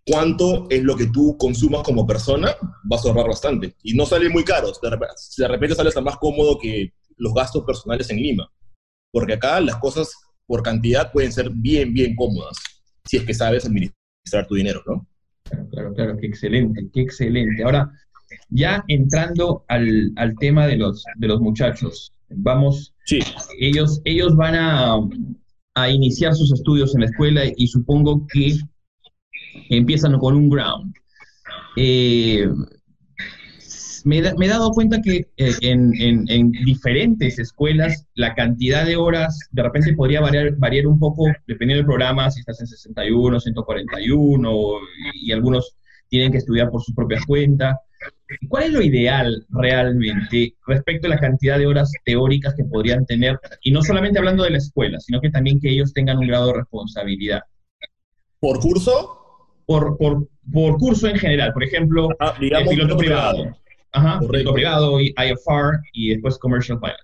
cuánto 0.07 0.67
es 0.69 0.81
lo 0.83 0.95
que 0.95 1.07
tú 1.07 1.35
consumas 1.37 1.83
como 1.83 2.07
persona, 2.07 2.55
vas 2.83 3.05
a 3.05 3.09
ahorrar 3.09 3.27
bastante. 3.27 3.75
Y 3.83 3.93
no 3.93 4.05
sale 4.05 4.29
muy 4.29 4.43
caro, 4.43 4.71
de 4.81 5.47
repente, 5.47 5.75
sale 5.75 5.89
hasta 5.89 6.01
más 6.01 6.17
cómodo 6.17 6.57
que 6.57 6.93
los 7.17 7.33
gastos 7.33 7.65
personales 7.65 8.09
en 8.09 8.17
Lima. 8.17 8.49
Porque 9.11 9.33
acá 9.33 9.59
las 9.59 9.75
cosas 9.75 10.11
por 10.45 10.63
cantidad 10.63 11.11
pueden 11.11 11.31
ser 11.31 11.49
bien, 11.49 11.93
bien 11.93 12.15
cómodas, 12.15 12.57
si 13.05 13.17
es 13.17 13.23
que 13.23 13.33
sabes 13.33 13.65
administrar 13.65 14.47
tu 14.47 14.55
dinero, 14.55 14.81
¿no? 14.87 15.05
Claro, 15.43 15.67
claro, 15.69 15.93
claro, 15.93 16.17
qué 16.17 16.27
excelente, 16.27 16.87
qué 16.93 17.01
excelente. 17.01 17.63
Ahora, 17.63 17.91
ya 18.49 18.83
entrando 18.87 19.65
al, 19.67 20.13
tema 20.39 20.67
de 20.67 20.77
los, 20.77 21.03
de 21.17 21.27
los 21.27 21.41
muchachos, 21.41 22.13
vamos, 22.29 22.93
sí. 23.05 23.19
ellos, 23.59 24.01
ellos 24.05 24.35
van 24.35 24.55
a, 24.55 24.97
a 25.75 25.89
iniciar 25.89 26.33
sus 26.33 26.53
estudios 26.53 26.95
en 26.95 27.01
la 27.01 27.07
escuela 27.07 27.43
y 27.55 27.67
supongo 27.67 28.25
que 28.27 28.57
empiezan 29.69 30.17
con 30.19 30.35
un 30.35 30.49
ground. 30.49 30.93
Eh, 31.75 32.47
me, 34.07 34.19
he 34.19 34.47
dado 34.47 34.71
cuenta 34.71 35.01
que 35.01 35.27
eh, 35.37 35.53
en, 35.61 36.51
diferentes 36.51 37.39
escuelas 37.39 38.05
la 38.15 38.33
cantidad 38.35 38.85
de 38.85 38.95
horas 38.95 39.37
de 39.51 39.63
repente 39.63 39.93
podría 39.93 40.21
variar, 40.21 40.55
variar 40.57 40.87
un 40.87 40.97
poco 40.97 41.25
dependiendo 41.45 41.81
del 41.81 41.85
programa, 41.85 42.31
si 42.31 42.39
estás 42.39 42.61
en 42.61 42.67
61, 42.67 43.39
141 43.39 44.79
y, 45.13 45.31
algunos 45.31 45.75
tienen 46.09 46.31
que 46.31 46.37
estudiar 46.37 46.69
por 46.69 46.81
su 46.81 46.95
propia 46.95 47.19
cuenta. 47.27 47.79
¿cuál 48.49 48.63
es 48.63 48.71
lo 48.71 48.81
ideal 48.81 49.45
realmente 49.49 50.53
respecto 50.67 51.07
a 51.07 51.09
la 51.09 51.19
cantidad 51.19 51.57
de 51.57 51.65
horas 51.67 51.91
teóricas 52.05 52.53
que 52.55 52.63
podrían 52.63 53.05
tener? 53.05 53.39
Y 53.61 53.71
no 53.71 53.81
solamente 53.81 54.19
hablando 54.19 54.43
de 54.43 54.51
la 54.51 54.57
escuela, 54.57 54.99
sino 54.99 55.19
que 55.19 55.29
también 55.29 55.59
que 55.59 55.69
ellos 55.69 55.93
tengan 55.93 56.17
un 56.17 56.27
grado 56.27 56.47
de 56.47 56.53
responsabilidad. 56.53 57.41
¿Por 58.39 58.59
curso? 58.59 59.16
Por, 59.67 59.97
por, 59.97 60.27
por 60.51 60.77
curso 60.77 61.07
en 61.07 61.17
general. 61.19 61.53
Por 61.53 61.63
ejemplo, 61.63 62.09
Ah, 62.19 62.33
digamos, 62.39 62.69
el 62.71 62.75
piloto 62.77 62.97
privado. 62.97 63.37
privado. 63.43 63.57
Ajá, 63.91 64.19
piloto 64.19 64.53
privado, 64.53 64.99
IFR 65.01 65.79
y 65.93 66.09
después 66.09 66.39
Commercial 66.39 66.79
Pilot. 66.79 66.97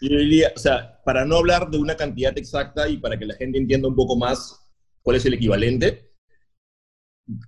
Yo 0.00 0.16
diría, 0.18 0.52
o 0.54 0.58
sea, 0.58 1.00
para 1.04 1.24
no 1.24 1.36
hablar 1.38 1.70
de 1.70 1.78
una 1.78 1.96
cantidad 1.96 2.36
exacta 2.36 2.88
y 2.88 2.98
para 2.98 3.18
que 3.18 3.24
la 3.26 3.34
gente 3.34 3.58
entienda 3.58 3.88
un 3.88 3.96
poco 3.96 4.16
más 4.16 4.58
cuál 5.02 5.16
es 5.16 5.26
el 5.26 5.34
equivalente, 5.34 6.12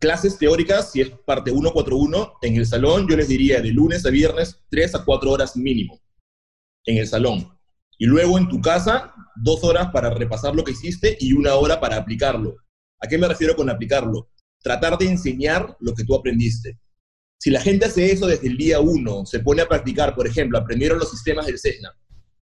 clases 0.00 0.38
teóricas, 0.38 0.92
si 0.92 1.00
es 1.00 1.11
parte 1.11 1.50
141, 1.50 2.35
en 2.42 2.56
el 2.56 2.66
salón 2.66 3.09
yo 3.09 3.16
les 3.16 3.28
diría 3.28 3.61
de 3.61 3.71
lunes 3.71 4.06
a 4.06 4.11
viernes 4.11 4.64
3 4.71 4.94
a 4.94 5.04
4 5.04 5.30
horas 5.30 5.56
mínimo 5.56 6.00
en 6.87 6.99
el 6.99 7.06
salón. 7.06 7.49
Y 7.99 8.06
luego 8.06 8.38
en 8.38 8.49
tu 8.49 8.61
casa, 8.61 9.14
dos 9.37 9.62
horas 9.64 9.90
para 9.92 10.11
repasar 10.11 10.54
lo 10.54 10.64
que 10.64 10.73
hiciste 10.73 11.16
y 11.21 11.33
una 11.33 11.54
hora 11.54 11.80
para 11.80 11.97
aplicarlo. 11.97 12.56
¿A 13.00 13.06
qué 13.09 13.18
me 13.18 13.28
refiero 13.28 13.56
con 13.56 13.68
aplicarlo? 13.71 14.28
Tratar 14.64 14.97
de 14.97 15.11
enseñar 15.11 15.76
lo 15.80 15.94
que 15.94 16.04
tú 16.04 16.14
aprendiste. 16.14 16.78
Si 17.38 17.50
la 17.50 17.61
gente 17.61 17.85
hace 17.85 18.11
eso 18.11 18.26
desde 18.26 18.47
el 18.47 18.56
día 18.56 18.80
uno, 18.80 19.26
se 19.26 19.40
pone 19.40 19.61
a 19.61 19.68
practicar, 19.68 20.14
por 20.14 20.26
ejemplo, 20.26 20.56
aprendieron 20.56 20.99
los 20.99 21.11
sistemas 21.11 21.44
del 21.44 21.59
Cessna, 21.59 21.92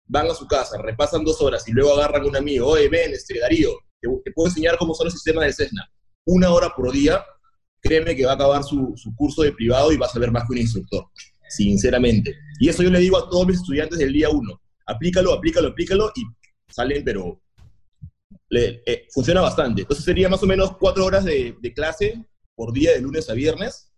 van 0.06 0.30
a 0.30 0.34
su 0.34 0.46
casa, 0.46 0.80
repasan 0.80 1.24
dos 1.24 1.40
horas 1.42 1.66
y 1.66 1.72
luego 1.72 1.94
agarran 1.94 2.22
a 2.22 2.26
un 2.26 2.36
amigo, 2.36 2.68
oye, 2.68 2.88
ven, 2.88 3.12
este, 3.12 3.40
Darío, 3.40 3.70
te, 4.00 4.30
puedo 4.32 4.48
enseñar 4.48 4.78
cómo 4.78 4.94
son 4.94 5.06
los 5.06 5.14
sistemas 5.14 5.42
del 5.42 5.54
Cessna. 5.54 5.84
Una 6.24 6.52
hora 6.52 6.70
por 6.76 6.92
día, 6.92 7.24
créeme 7.80 8.14
que 8.14 8.24
va 8.24 8.30
a 8.30 8.34
acabar 8.36 8.62
su, 8.62 8.92
su 8.94 9.12
curso 9.16 9.42
de 9.42 9.50
privado 9.50 9.90
y 9.90 9.96
vas 9.96 10.14
a 10.14 10.20
ver 10.20 10.30
más 10.30 10.44
que 10.44 10.52
un 10.52 10.58
instructor, 10.58 11.06
sinceramente. 11.48 12.36
Y 12.60 12.68
eso 12.68 12.84
yo 12.84 12.90
le 12.90 13.00
digo 13.00 13.18
a 13.18 13.28
todos 13.28 13.48
mis 13.48 13.56
estudiantes 13.56 13.98
del 13.98 14.12
día 14.12 14.30
uno, 14.30 14.62
aplícalo, 14.86 15.32
aplícalo, 15.32 15.70
aplícalo 15.70 16.12
y 16.14 16.22
salen, 16.72 17.02
pero 17.02 17.41
le- 18.52 18.82
eh, 18.86 19.06
funciona 19.12 19.40
bastante. 19.40 19.82
Entonces 19.82 20.04
sería 20.04 20.28
más 20.28 20.42
o 20.42 20.46
menos 20.46 20.76
cuatro 20.78 21.04
horas 21.06 21.24
de, 21.24 21.56
de 21.60 21.74
clase 21.74 22.24
por 22.54 22.72
día 22.72 22.92
de 22.92 23.00
lunes 23.00 23.28
a 23.30 23.34
viernes 23.34 23.90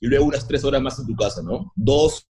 y 0.00 0.06
luego 0.08 0.26
unas 0.26 0.46
tres 0.48 0.64
horas 0.64 0.82
más 0.82 0.98
en 0.98 1.06
tu 1.06 1.16
casa, 1.16 1.42
¿no? 1.42 1.72
Dos, 1.76 2.26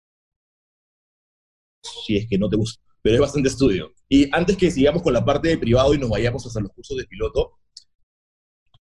si 2.07 2.17
es 2.17 2.27
que 2.29 2.39
no 2.39 2.49
te 2.49 2.57
gusta, 2.57 2.81
pero 3.03 3.17
es 3.17 3.21
bastante 3.21 3.49
estudio. 3.49 3.93
Y 4.09 4.29
antes 4.35 4.57
que 4.57 4.71
sigamos 4.71 5.03
con 5.03 5.13
la 5.13 5.25
parte 5.25 5.49
de 5.49 5.59
privado 5.59 5.95
y 5.95 5.99
nos 5.99 6.11
vayamos 6.11 6.47
hasta 6.47 6.61
los 6.61 6.71
cursos 6.73 6.97
de 6.97 7.05
piloto, 7.07 7.59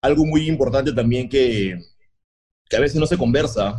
algo 0.02 0.26
muy 0.26 0.48
importante 0.48 0.94
también 0.94 1.30
que, 1.30 1.78
que 2.70 2.78
a 2.78 2.80
veces 2.80 3.00
no 3.00 3.08
se 3.08 3.18
conversa 3.18 3.78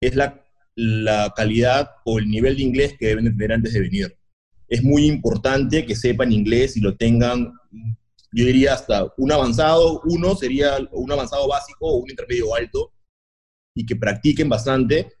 es 0.00 0.16
la, 0.16 0.44
la 0.76 1.32
calidad 1.36 1.90
o 2.04 2.18
el 2.18 2.28
nivel 2.28 2.56
de 2.56 2.62
inglés 2.64 2.96
que 2.98 3.08
deben 3.08 3.26
de 3.26 3.32
tener 3.32 3.52
antes 3.54 3.74
de 3.74 3.80
venir. 3.80 4.18
Es 4.68 4.82
muy 4.82 5.06
importante 5.06 5.86
que 5.86 5.96
sepan 5.96 6.32
inglés 6.32 6.76
y 6.76 6.80
lo 6.80 6.96
tengan, 6.96 7.52
yo 8.36 8.44
diría 8.44 8.74
hasta 8.74 9.12
un 9.16 9.32
avanzado, 9.32 10.00
uno 10.04 10.36
sería 10.36 10.76
un 10.92 11.10
avanzado 11.10 11.48
básico 11.48 11.86
o 11.86 11.96
un 11.96 12.10
intermedio 12.10 12.54
alto, 12.54 12.92
y 13.74 13.84
que 13.86 13.96
practiquen 13.96 14.48
bastante, 14.48 15.12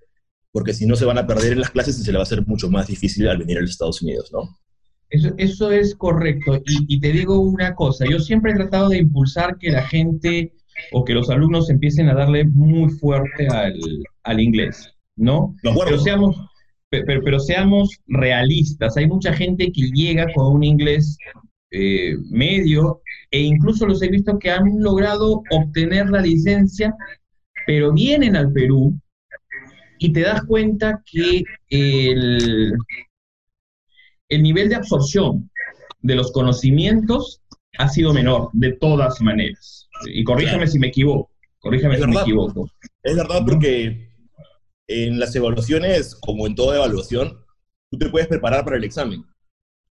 porque 0.52 0.72
si 0.72 0.86
no 0.86 0.96
se 0.96 1.04
van 1.04 1.18
a 1.18 1.26
perder 1.26 1.52
en 1.52 1.60
las 1.60 1.70
clases 1.70 1.98
y 1.98 2.02
se 2.04 2.12
le 2.12 2.18
va 2.18 2.22
a 2.22 2.28
hacer 2.28 2.46
mucho 2.46 2.70
más 2.70 2.86
difícil 2.86 3.28
al 3.28 3.38
venir 3.38 3.58
a 3.58 3.60
los 3.62 3.70
Estados 3.70 4.02
Unidos, 4.02 4.30
¿no? 4.32 4.58
Eso, 5.08 5.30
eso 5.38 5.70
es 5.70 5.94
correcto. 5.94 6.56
Y, 6.66 6.96
y 6.96 7.00
te 7.00 7.12
digo 7.12 7.38
una 7.40 7.74
cosa, 7.74 8.04
yo 8.10 8.18
siempre 8.18 8.52
he 8.52 8.56
tratado 8.56 8.88
de 8.88 8.98
impulsar 8.98 9.56
que 9.58 9.70
la 9.70 9.86
gente 9.86 10.52
o 10.92 11.04
que 11.04 11.14
los 11.14 11.30
alumnos 11.30 11.70
empiecen 11.70 12.08
a 12.08 12.14
darle 12.14 12.44
muy 12.44 12.90
fuerte 12.90 13.46
al, 13.48 13.78
al 14.24 14.40
inglés, 14.40 14.92
¿no? 15.16 15.54
Pero 15.62 15.98
seamos, 15.98 16.36
pe- 16.90 17.04
pero, 17.04 17.20
pero 17.22 17.38
seamos 17.38 17.90
realistas. 18.08 18.96
Hay 18.96 19.06
mucha 19.06 19.32
gente 19.32 19.70
que 19.72 19.90
llega 19.94 20.26
con 20.34 20.54
un 20.56 20.64
inglés 20.64 21.16
eh, 21.70 22.16
medio 22.30 23.02
e 23.30 23.40
incluso 23.40 23.86
los 23.86 24.02
he 24.02 24.08
visto 24.08 24.38
que 24.38 24.50
han 24.50 24.80
logrado 24.82 25.42
obtener 25.50 26.08
la 26.10 26.20
licencia, 26.20 26.94
pero 27.66 27.92
vienen 27.92 28.36
al 28.36 28.52
Perú 28.52 28.94
y 29.98 30.12
te 30.12 30.20
das 30.20 30.44
cuenta 30.44 31.02
que 31.10 31.42
el, 31.70 32.74
el 34.28 34.42
nivel 34.42 34.68
de 34.68 34.76
absorción 34.76 35.50
de 36.00 36.14
los 36.14 36.32
conocimientos 36.32 37.42
ha 37.78 37.88
sido 37.88 38.12
menor, 38.14 38.50
de 38.52 38.72
todas 38.72 39.20
maneras. 39.20 39.88
Y 40.06 40.24
corrígeme 40.24 40.58
Claro. 40.58 40.70
si 40.70 40.78
me 40.78 40.88
equivoco, 40.88 41.30
corrígeme 41.58 41.94
Es 41.94 42.00
si 42.00 42.06
me 42.06 42.20
equivoco. 42.20 42.70
Es 43.02 43.16
verdad 43.16 43.42
porque 43.46 44.08
en 44.88 45.18
las 45.18 45.34
evaluaciones, 45.34 46.14
como 46.14 46.46
en 46.46 46.54
toda 46.54 46.76
evaluación, 46.76 47.38
tú 47.90 47.98
te 47.98 48.08
puedes 48.08 48.28
preparar 48.28 48.64
para 48.64 48.76
el 48.76 48.84
examen. 48.84 49.24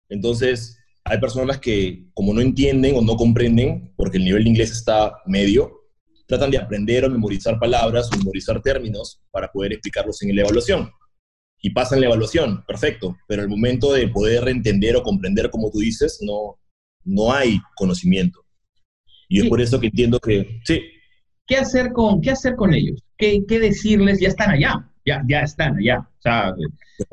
Entonces, 0.08 0.78
hay 1.04 1.18
personas 1.20 1.58
que, 1.58 2.06
como 2.14 2.32
no 2.32 2.40
entienden 2.40 2.96
o 2.96 3.02
no 3.02 3.16
comprenden, 3.16 3.92
porque 3.96 4.16
el 4.18 4.24
nivel 4.24 4.44
de 4.44 4.50
inglés 4.50 4.70
está 4.70 5.12
medio, 5.26 5.82
tratan 6.26 6.50
de 6.50 6.58
aprender 6.58 7.04
o 7.04 7.10
memorizar 7.10 7.58
palabras 7.58 8.10
o 8.12 8.16
memorizar 8.16 8.60
términos 8.62 9.20
para 9.30 9.48
poder 9.52 9.72
explicarlos 9.72 10.22
en 10.22 10.34
la 10.34 10.42
evaluación. 10.42 10.90
Y 11.60 11.70
pasan 11.70 12.00
la 12.00 12.06
evaluación, 12.06 12.64
perfecto, 12.66 13.16
pero 13.28 13.42
el 13.42 13.48
momento 13.48 13.92
de 13.92 14.08
poder 14.08 14.48
entender 14.48 14.96
o 14.96 15.02
comprender, 15.02 15.50
como 15.50 15.70
tú 15.70 15.78
dices, 15.78 16.18
no, 16.22 16.58
no 17.04 17.32
hay 17.32 17.58
conocimiento. 17.76 18.40
Y 19.28 19.38
es 19.38 19.44
Sí. 19.44 19.48
por 19.50 19.60
eso 19.60 19.80
que 19.80 19.86
entiendo 19.88 20.18
que, 20.18 20.60
sí, 20.64 20.80
¿Qué 21.46 21.56
hacer 21.56 21.92
con, 21.92 22.22
qué 22.22 22.30
hacer 22.30 22.56
con 22.56 22.72
ellos? 22.72 23.02
¿Qué, 23.18 23.44
qué 23.46 23.60
decirles? 23.60 24.18
Ya 24.18 24.28
están 24.28 24.50
allá, 24.50 24.90
ya, 25.04 25.22
ya 25.28 25.40
están 25.40 25.76
allá. 25.76 26.00
O 26.00 26.22
sea, 26.22 26.54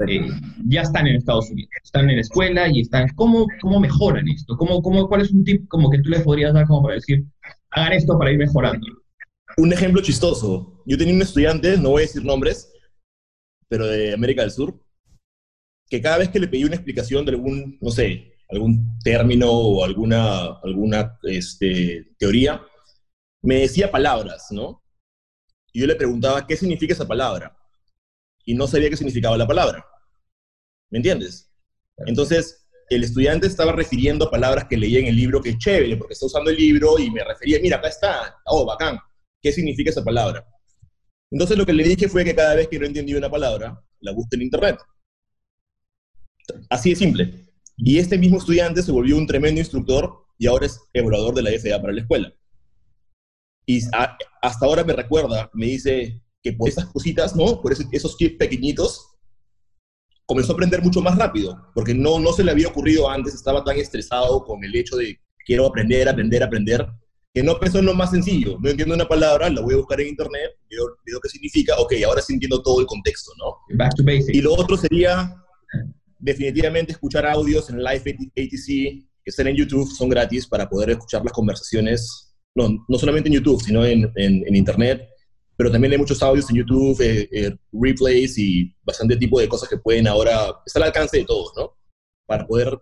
eh, 0.07 0.27
ya 0.67 0.81
están 0.81 1.07
en 1.07 1.15
Estados 1.15 1.49
Unidos, 1.49 1.71
están 1.83 2.09
en 2.09 2.15
la 2.15 2.21
escuela 2.21 2.67
y 2.69 2.81
están. 2.81 3.07
¿Cómo, 3.15 3.47
cómo 3.61 3.79
mejoran 3.79 4.27
esto? 4.27 4.55
¿Cómo, 4.57 4.81
cómo, 4.81 5.07
¿Cuál 5.07 5.21
es 5.21 5.31
un 5.31 5.43
tip 5.43 5.67
como 5.67 5.89
que 5.89 5.99
tú 5.99 6.09
les 6.09 6.21
podrías 6.21 6.53
dar 6.53 6.67
como 6.67 6.83
para 6.83 6.95
decir, 6.95 7.25
hagan 7.71 7.93
esto 7.93 8.17
para 8.17 8.31
ir 8.31 8.37
mejorando? 8.37 8.87
Un 9.57 9.73
ejemplo 9.73 10.01
chistoso. 10.01 10.83
Yo 10.85 10.97
tenía 10.97 11.13
un 11.13 11.21
estudiante, 11.21 11.77
no 11.77 11.91
voy 11.91 12.03
a 12.03 12.05
decir 12.05 12.23
nombres, 12.23 12.71
pero 13.67 13.85
de 13.87 14.13
América 14.13 14.41
del 14.41 14.51
Sur, 14.51 14.79
que 15.89 16.01
cada 16.01 16.19
vez 16.19 16.29
que 16.29 16.39
le 16.39 16.47
pedí 16.47 16.63
una 16.63 16.75
explicación 16.75 17.25
de 17.25 17.31
algún, 17.31 17.77
no 17.81 17.91
sé, 17.91 18.33
algún 18.49 18.97
término 18.99 19.49
o 19.51 19.83
alguna, 19.83 20.59
alguna 20.63 21.17
este, 21.23 22.13
teoría, 22.17 22.61
me 23.41 23.55
decía 23.61 23.91
palabras, 23.91 24.47
¿no? 24.51 24.83
Y 25.73 25.81
yo 25.81 25.87
le 25.87 25.95
preguntaba 25.95 26.45
qué 26.45 26.55
significa 26.55 26.93
esa 26.93 27.07
palabra. 27.07 27.57
Y 28.45 28.53
no 28.53 28.67
sabía 28.67 28.89
qué 28.89 28.97
significaba 28.97 29.37
la 29.37 29.47
palabra. 29.47 29.85
¿Me 30.89 30.97
entiendes? 30.97 31.51
Entonces, 32.05 32.67
el 32.89 33.03
estudiante 33.03 33.47
estaba 33.47 33.71
refiriendo 33.71 34.25
a 34.25 34.31
palabras 34.31 34.65
que 34.69 34.77
leía 34.77 34.99
en 34.99 35.05
el 35.07 35.15
libro, 35.15 35.41
que 35.41 35.51
es 35.51 35.57
chévere, 35.57 35.95
porque 35.95 36.13
está 36.13 36.25
usando 36.25 36.49
el 36.49 36.57
libro 36.57 36.99
y 36.99 37.09
me 37.09 37.23
refería, 37.23 37.59
mira, 37.61 37.77
acá 37.77 37.87
está, 37.87 38.35
oh, 38.45 38.65
bacán, 38.65 38.99
¿qué 39.41 39.51
significa 39.51 39.89
esa 39.89 40.03
palabra? 40.03 40.45
Entonces 41.31 41.57
lo 41.57 41.65
que 41.65 41.73
le 41.73 41.83
dije 41.83 42.09
fue 42.09 42.25
que 42.25 42.35
cada 42.35 42.55
vez 42.55 42.67
que 42.67 42.77
no 42.77 42.85
entendía 42.85 43.17
una 43.17 43.29
palabra, 43.29 43.81
la 44.01 44.11
busque 44.11 44.35
en 44.35 44.41
internet. 44.41 44.77
Así 46.69 46.89
de 46.89 46.95
simple. 46.97 47.45
Y 47.77 47.97
este 47.97 48.17
mismo 48.17 48.37
estudiante 48.37 48.83
se 48.83 48.91
volvió 48.91 49.15
un 49.17 49.25
tremendo 49.25 49.61
instructor 49.61 50.25
y 50.37 50.47
ahora 50.47 50.65
es 50.65 50.79
evaluador 50.93 51.33
de 51.33 51.43
la 51.43 51.51
FDA 51.51 51.79
para 51.79 51.93
la 51.93 52.01
escuela. 52.01 52.33
Y 53.65 53.79
hasta 54.41 54.65
ahora 54.65 54.83
me 54.83 54.93
recuerda, 54.93 55.49
me 55.53 55.67
dice 55.67 56.20
que 56.43 56.53
por 56.53 56.69
esas 56.69 56.85
cositas, 56.85 57.35
¿no? 57.35 57.61
Por 57.61 57.73
esos 57.91 58.17
tips 58.17 58.37
pequeñitos, 58.37 59.07
comenzó 60.25 60.53
a 60.53 60.55
aprender 60.55 60.81
mucho 60.81 61.01
más 61.01 61.17
rápido, 61.17 61.57
porque 61.75 61.93
no, 61.93 62.19
no 62.19 62.31
se 62.33 62.43
le 62.43 62.51
había 62.51 62.67
ocurrido 62.69 63.09
antes, 63.09 63.33
estaba 63.33 63.63
tan 63.63 63.77
estresado 63.77 64.43
con 64.45 64.63
el 64.63 64.73
hecho 64.75 64.95
de 64.95 65.19
quiero 65.45 65.65
aprender, 65.67 66.07
aprender, 66.07 66.41
aprender, 66.43 66.87
que 67.33 67.43
no 67.43 67.59
pensó 67.59 67.79
en 67.79 67.85
lo 67.85 67.93
más 67.93 68.11
sencillo. 68.11 68.57
No 68.61 68.69
entiendo 68.69 68.95
una 68.95 69.07
palabra, 69.07 69.49
la 69.49 69.61
voy 69.61 69.73
a 69.73 69.77
buscar 69.77 69.99
en 70.01 70.07
internet, 70.09 70.51
veo, 70.69 70.85
veo 71.05 71.19
qué 71.21 71.29
significa, 71.29 71.75
ok, 71.79 71.93
ahora 72.05 72.21
sí 72.21 72.33
entiendo 72.33 72.61
todo 72.61 72.79
el 72.79 72.85
contexto, 72.85 73.31
¿no? 73.37 73.57
Back 73.77 73.95
to 73.95 74.03
basics. 74.03 74.29
Y 74.33 74.41
lo 74.41 74.53
otro 74.53 74.77
sería 74.77 75.35
definitivamente 76.19 76.91
escuchar 76.93 77.25
audios 77.25 77.69
en 77.69 77.77
Live 77.83 78.17
ATC 78.37 78.65
que 79.23 79.29
están 79.29 79.47
en 79.47 79.55
YouTube, 79.55 79.89
son 79.91 80.09
gratis 80.09 80.47
para 80.47 80.67
poder 80.69 80.91
escuchar 80.91 81.23
las 81.23 81.31
conversaciones, 81.33 82.33
no, 82.55 82.83
no 82.87 82.97
solamente 82.97 83.29
en 83.29 83.35
YouTube, 83.35 83.61
sino 83.61 83.85
en, 83.85 84.11
en- 84.15 84.47
en 84.47 84.55
Internet, 84.55 85.07
pero 85.61 85.71
también 85.71 85.91
hay 85.93 85.99
muchos 85.99 86.23
audios 86.23 86.49
en 86.49 86.55
YouTube, 86.55 86.99
eh, 87.01 87.29
eh, 87.31 87.55
replays 87.71 88.35
y 88.39 88.73
bastante 88.83 89.15
tipo 89.15 89.39
de 89.39 89.47
cosas 89.47 89.69
que 89.69 89.77
pueden 89.77 90.07
ahora, 90.07 90.55
está 90.65 90.79
al 90.79 90.85
alcance 90.85 91.19
de 91.19 91.23
todos, 91.25 91.53
¿no? 91.55 91.77
Para 92.25 92.47
poder 92.47 92.79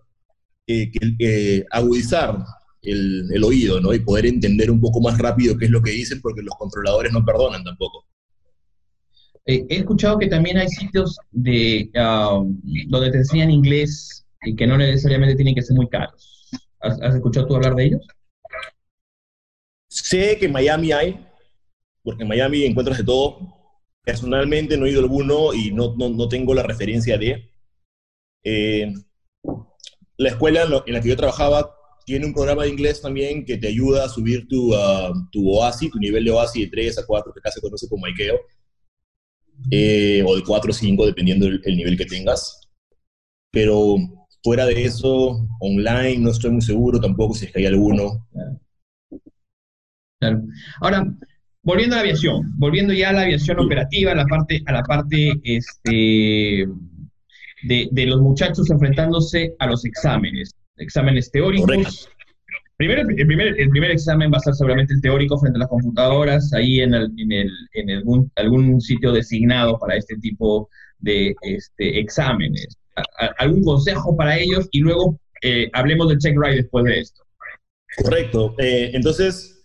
eh, 0.66 0.90
que- 0.90 1.14
eh, 1.18 1.64
agudizar 1.70 2.38
el, 2.80 3.28
el 3.34 3.44
oído, 3.44 3.82
¿no? 3.82 3.92
Y 3.92 3.98
poder 3.98 4.24
entender 4.24 4.70
un 4.70 4.80
poco 4.80 4.98
más 5.02 5.18
rápido 5.18 5.58
qué 5.58 5.66
es 5.66 5.70
lo 5.70 5.82
que 5.82 5.90
dicen, 5.90 6.22
porque 6.22 6.40
los 6.40 6.54
controladores 6.54 7.12
no 7.12 7.22
perdonan 7.22 7.62
tampoco. 7.62 8.06
Eh, 9.44 9.66
he 9.68 9.76
escuchado 9.76 10.16
que 10.18 10.28
también 10.28 10.56
hay 10.56 10.68
sitios 10.70 11.18
de, 11.32 11.90
ah, 11.96 12.42
donde 12.88 13.10
te 13.10 13.18
enseñan 13.18 13.50
inglés 13.50 14.24
y 14.42 14.56
que 14.56 14.66
no 14.66 14.78
necesariamente 14.78 15.34
tienen 15.34 15.54
que 15.54 15.60
ser 15.60 15.76
muy 15.76 15.86
caros. 15.90 16.48
¿Has, 16.80 16.98
has 17.02 17.14
escuchado 17.14 17.46
tú 17.46 17.56
hablar 17.56 17.74
de 17.74 17.84
ellos? 17.88 18.06
Sé 19.90 20.38
que 20.38 20.46
en 20.46 20.52
Miami 20.52 20.92
hay, 20.92 21.26
porque 22.02 22.22
en 22.22 22.28
Miami 22.28 22.64
encuentras 22.64 22.98
de 22.98 23.04
todo, 23.04 23.38
personalmente 24.04 24.76
no 24.76 24.86
he 24.86 24.90
ido 24.90 25.00
alguno 25.00 25.52
y 25.52 25.72
no, 25.72 25.94
no, 25.96 26.08
no 26.08 26.28
tengo 26.28 26.54
la 26.54 26.62
referencia 26.62 27.18
de. 27.18 27.50
Eh, 28.42 28.92
la 30.16 30.28
escuela 30.28 30.64
en, 30.64 30.92
la 30.92 31.00
que 31.00 31.08
yo 31.08 31.16
trabajaba 31.16 31.74
tiene 32.04 32.26
un 32.26 32.34
programa 32.34 32.64
de 32.64 32.70
inglés 32.70 33.00
también 33.00 33.44
que 33.44 33.56
te 33.56 33.68
ayuda 33.68 34.04
a 34.04 34.08
subir 34.08 34.48
tu, 34.48 34.74
uh, 34.74 35.12
tu 35.30 35.48
OASI, 35.50 35.90
tu 35.90 35.98
nivel 35.98 36.24
de 36.24 36.30
OASI 36.30 36.64
de 36.64 36.70
3 36.70 36.98
a 36.98 37.06
4, 37.06 37.32
que 37.32 37.40
acá 37.40 37.50
se 37.50 37.60
conoce 37.60 37.88
como 37.88 38.06
IKEO, 38.06 38.38
eh, 39.70 40.22
o 40.26 40.36
de 40.36 40.42
4 40.42 40.70
o 40.70 40.74
5, 40.74 41.06
dependiendo 41.06 41.46
del 41.46 41.76
nivel 41.76 41.96
que 41.96 42.06
tengas. 42.06 42.60
Pero 43.50 43.96
fuera 44.42 44.66
de 44.66 44.84
eso, 44.84 45.46
online, 45.60 46.18
no 46.18 46.30
estoy 46.30 46.50
muy 46.50 46.62
seguro 46.62 47.00
tampoco 47.00 47.34
si 47.34 47.46
es 47.46 47.52
que 47.52 47.60
hay 47.60 47.66
alguno. 47.66 48.26
Claro. 50.18 50.42
Ahora, 50.80 51.16
volviendo 51.62 51.94
a 51.94 51.98
la 51.98 52.02
aviación, 52.02 52.52
volviendo 52.56 52.92
ya 52.92 53.10
a 53.10 53.12
la 53.12 53.22
aviación 53.22 53.60
operativa, 53.60 54.12
a 54.12 54.14
la 54.14 54.24
parte, 54.24 54.62
a 54.66 54.72
la 54.72 54.82
parte 54.82 55.34
este, 55.44 56.66
de, 57.62 58.06
los 58.06 58.20
muchachos 58.20 58.70
enfrentándose 58.70 59.54
a 59.58 59.66
los 59.66 59.84
exámenes, 59.84 60.54
exámenes 60.76 61.30
teóricos. 61.30 62.08
Primero, 62.76 63.02
el, 63.02 63.26
primer, 63.26 63.60
el 63.60 63.68
primer 63.68 63.90
examen 63.90 64.32
va 64.32 64.38
a 64.38 64.40
ser 64.40 64.54
seguramente 64.54 64.94
el 64.94 65.02
teórico 65.02 65.38
frente 65.38 65.58
a 65.58 65.60
las 65.60 65.68
computadoras, 65.68 66.50
ahí 66.54 66.80
en, 66.80 66.94
el, 66.94 67.12
en, 67.18 67.32
el, 67.32 67.50
en 67.74 67.90
algún, 67.90 68.32
algún 68.36 68.80
sitio 68.80 69.12
designado 69.12 69.78
para 69.78 69.96
este 69.96 70.16
tipo 70.16 70.70
de 70.98 71.34
este, 71.42 72.00
exámenes. 72.00 72.78
¿Algún 73.38 73.62
consejo 73.64 74.16
para 74.16 74.38
ellos? 74.38 74.66
Y 74.70 74.80
luego 74.80 75.20
eh, 75.42 75.68
hablemos 75.74 76.08
del 76.08 76.18
check 76.18 76.38
ride 76.40 76.56
después 76.56 76.86
de 76.86 77.00
esto. 77.00 77.22
Correcto. 78.02 78.54
Eh, 78.58 78.92
entonces, 78.94 79.62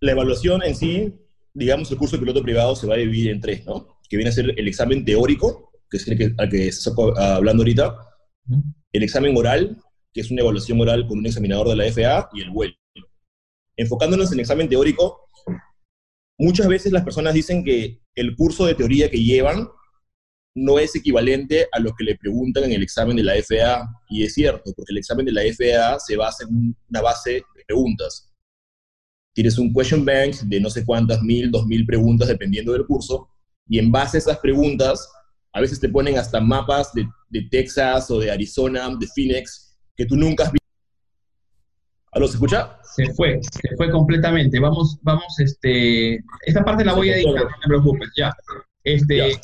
la 0.00 0.12
evaluación 0.12 0.62
en 0.62 0.74
sí, 0.74 1.14
digamos, 1.56 1.90
el 1.90 1.96
curso 1.96 2.16
de 2.16 2.20
piloto 2.20 2.42
privado 2.42 2.76
se 2.76 2.86
va 2.86 2.94
a 2.94 2.98
dividir 2.98 3.30
en 3.30 3.40
tres, 3.40 3.64
¿no? 3.64 3.98
Que 4.08 4.16
viene 4.16 4.28
a 4.28 4.32
ser 4.32 4.52
el 4.56 4.68
examen 4.68 5.04
teórico, 5.04 5.72
que 5.90 5.96
es 5.96 6.06
el 6.06 6.18
que, 6.18 6.34
al 6.36 6.50
que 6.50 6.68
estás 6.68 6.94
hablando 7.16 7.62
ahorita, 7.62 7.96
el 8.92 9.02
examen 9.02 9.34
oral, 9.36 9.80
que 10.12 10.20
es 10.20 10.30
una 10.30 10.42
evaluación 10.42 10.78
oral 10.80 11.06
con 11.08 11.18
un 11.18 11.26
examinador 11.26 11.68
de 11.68 11.76
la 11.76 11.90
FAA, 11.90 12.28
y 12.34 12.42
el 12.42 12.50
vuelo. 12.50 12.74
Enfocándonos 13.74 14.28
en 14.28 14.34
el 14.34 14.40
examen 14.40 14.68
teórico, 14.68 15.28
muchas 16.38 16.68
veces 16.68 16.92
las 16.92 17.04
personas 17.04 17.32
dicen 17.32 17.64
que 17.64 18.02
el 18.14 18.36
curso 18.36 18.66
de 18.66 18.74
teoría 18.74 19.10
que 19.10 19.22
llevan 19.22 19.68
no 20.54 20.78
es 20.78 20.94
equivalente 20.94 21.68
a 21.72 21.80
lo 21.80 21.94
que 21.94 22.04
le 22.04 22.16
preguntan 22.16 22.64
en 22.64 22.72
el 22.72 22.82
examen 22.82 23.16
de 23.16 23.22
la 23.22 23.32
FAA, 23.42 23.88
y 24.10 24.24
es 24.24 24.34
cierto, 24.34 24.72
porque 24.76 24.92
el 24.92 24.98
examen 24.98 25.24
de 25.24 25.32
la 25.32 25.42
FAA 25.42 26.00
se 26.00 26.16
basa 26.16 26.44
en 26.44 26.76
una 26.90 27.00
base 27.00 27.30
de 27.32 27.64
preguntas. 27.66 28.25
Tienes 29.36 29.58
un 29.58 29.70
question 29.70 30.02
bank 30.02 30.34
de 30.46 30.58
no 30.62 30.70
sé 30.70 30.82
cuántas 30.82 31.20
mil, 31.20 31.50
dos 31.50 31.66
mil 31.66 31.84
preguntas, 31.84 32.26
dependiendo 32.26 32.72
del 32.72 32.86
curso, 32.86 33.28
y 33.68 33.78
en 33.78 33.92
base 33.92 34.16
a 34.16 34.20
esas 34.20 34.38
preguntas 34.38 35.06
a 35.52 35.60
veces 35.60 35.78
te 35.78 35.90
ponen 35.90 36.16
hasta 36.16 36.40
mapas 36.40 36.90
de, 36.94 37.06
Texas 37.50 38.10
o 38.10 38.18
de 38.18 38.30
Arizona, 38.30 38.88
de 38.98 39.06
Phoenix, 39.14 39.78
que 39.94 40.06
tú 40.06 40.16
nunca 40.16 40.44
has 40.44 40.52
visto. 40.52 40.66
¿Aló, 42.12 42.26
se 42.26 42.34
escucha? 42.36 42.78
Se 42.94 43.12
fue, 43.12 43.38
se 43.42 43.76
fue 43.76 43.90
completamente. 43.90 44.58
Vamos, 44.58 44.98
vamos, 45.02 45.38
este, 45.38 46.14
esta 46.46 46.64
parte 46.64 46.82
la 46.82 46.94
voy 46.94 47.10
a 47.10 47.16
editar, 47.16 47.44
no 47.44 47.60
te 47.60 47.68
preocupes, 47.68 48.08
ya. 48.16 48.32
Este, 48.84 49.38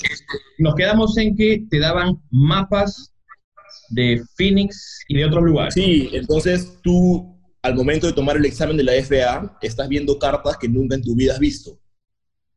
Nos 0.57 0.75
quedamos 0.75 1.19
en 1.19 1.37
que 1.37 1.67
te 1.69 1.79
daban 1.81 2.19
mapas 2.31 3.13
de 3.91 4.23
Phoenix 4.39 5.01
y 5.09 5.19
de 5.19 5.27
otros 5.27 5.45
lugares. 5.45 5.75
Sí, 5.75 6.09
entonces 6.15 6.79
tú, 6.83 7.32
al 7.62 7.76
momento 7.76 8.09
de 8.09 8.12
tomar 8.12 8.37
el 8.37 8.45
examen 8.45 8.76
de 8.76 8.83
la 8.83 8.92
FAA, 8.92 9.59
estás 9.62 9.88
viendo 9.88 10.19
cartas 10.19 10.56
que 10.58 10.69
nunca 10.69 10.97
en 10.97 11.02
tu 11.02 11.15
vida 11.15 11.34
has 11.34 11.39
visto. 11.39 11.78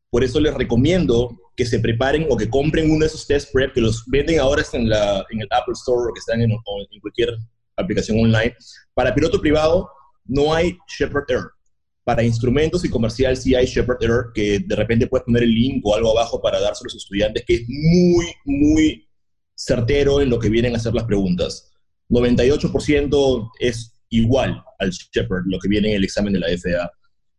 Por 0.09 0.23
eso 0.23 0.39
les 0.39 0.53
recomiendo 0.53 1.29
que 1.55 1.65
se 1.65 1.79
preparen 1.79 2.25
o 2.29 2.35
que 2.35 2.49
compren 2.49 2.89
uno 2.89 3.01
de 3.01 3.07
esos 3.07 3.27
test 3.27 3.51
prep 3.53 3.73
que 3.73 3.81
los 3.81 4.03
venden 4.07 4.39
ahora 4.39 4.63
en, 4.73 4.87
el 4.87 5.47
Apple 5.51 5.73
Store 5.73 6.09
o 6.09 6.13
que 6.13 6.19
están 6.19 6.41
en, 6.41 6.51
cualquier 7.01 7.37
aplicación 7.77 8.19
online. 8.19 8.55
Para 8.93 9.13
piloto 9.13 9.39
privado 9.39 9.89
no 10.25 10.53
hay 10.53 10.75
Shepard 10.87 11.25
Error. 11.29 11.51
Para 12.03 12.23
instrumentos 12.23 12.83
y 12.83 12.89
comercial 12.89 13.37
sí 13.37 13.53
hay 13.55 13.65
Shepard 13.67 14.01
Error, 14.01 14.31
que 14.33 14.59
de 14.59 14.75
repente 14.75 15.07
puedes 15.07 15.25
poner 15.25 15.43
el 15.43 15.53
link 15.53 15.85
o 15.85 15.95
algo 15.95 16.11
abajo 16.11 16.41
para 16.41 16.59
darse 16.59 16.83
a 16.83 16.85
los 16.85 16.95
estudiantes, 16.95 17.43
que 17.45 17.55
es 17.55 17.61
muy, 17.67 18.25
muy 18.45 19.07
certero 19.55 20.21
en 20.21 20.29
lo 20.29 20.39
que 20.39 20.49
vienen 20.49 20.73
a 20.73 20.77
hacer 20.77 20.93
las 20.93 21.05
preguntas. 21.05 21.71
98% 22.09 23.51
es 23.59 23.94
igual 24.09 24.63
al 24.79 24.91
Shepard, 24.91 25.43
lo 25.45 25.59
que 25.59 25.67
viene 25.67 25.89
en 25.89 25.95
el 25.97 26.03
examen 26.03 26.33
de 26.33 26.39
la 26.39 26.47
FAA. 26.47 26.91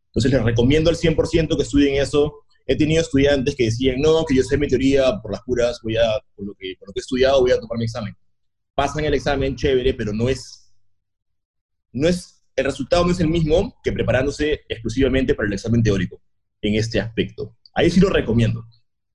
Entonces 0.06 0.32
les 0.32 0.42
recomiendo 0.42 0.90
al 0.90 0.96
100% 0.96 1.56
que 1.56 1.62
estudien 1.62 2.00
eso 2.00 2.46
he 2.66 2.76
tenido 2.76 3.00
estudiantes 3.00 3.54
que 3.54 3.64
decían, 3.64 4.00
no, 4.00 4.24
que 4.24 4.34
yo 4.34 4.42
sé 4.42 4.58
mi 4.58 4.66
teoría 4.66 5.20
por 5.22 5.32
las 5.32 5.42
puras, 5.42 5.80
voy 5.82 5.96
a, 5.96 6.20
por 6.34 6.46
lo 6.46 6.54
que, 6.54 6.74
por 6.78 6.88
lo 6.88 6.92
que 6.92 7.00
he 7.00 7.02
estudiado, 7.02 7.40
voy 7.40 7.52
a 7.52 7.60
tomar 7.60 7.78
mi 7.78 7.84
examen. 7.84 8.14
Pasan 8.74 9.04
el 9.04 9.14
examen, 9.14 9.54
chévere, 9.54 9.94
pero 9.94 10.12
no 10.12 10.28
es, 10.28 10.72
no 11.92 12.08
es, 12.08 12.44
el 12.56 12.64
resultado 12.64 13.04
no 13.04 13.12
es 13.12 13.20
el 13.20 13.28
mismo 13.28 13.78
que 13.82 13.92
preparándose 13.92 14.62
exclusivamente 14.68 15.34
para 15.34 15.46
el 15.46 15.54
examen 15.54 15.82
teórico 15.82 16.20
en 16.60 16.74
este 16.74 17.00
aspecto. 17.00 17.56
Ahí 17.72 17.88
sí 17.88 18.00
lo 18.00 18.10
recomiendo, 18.10 18.64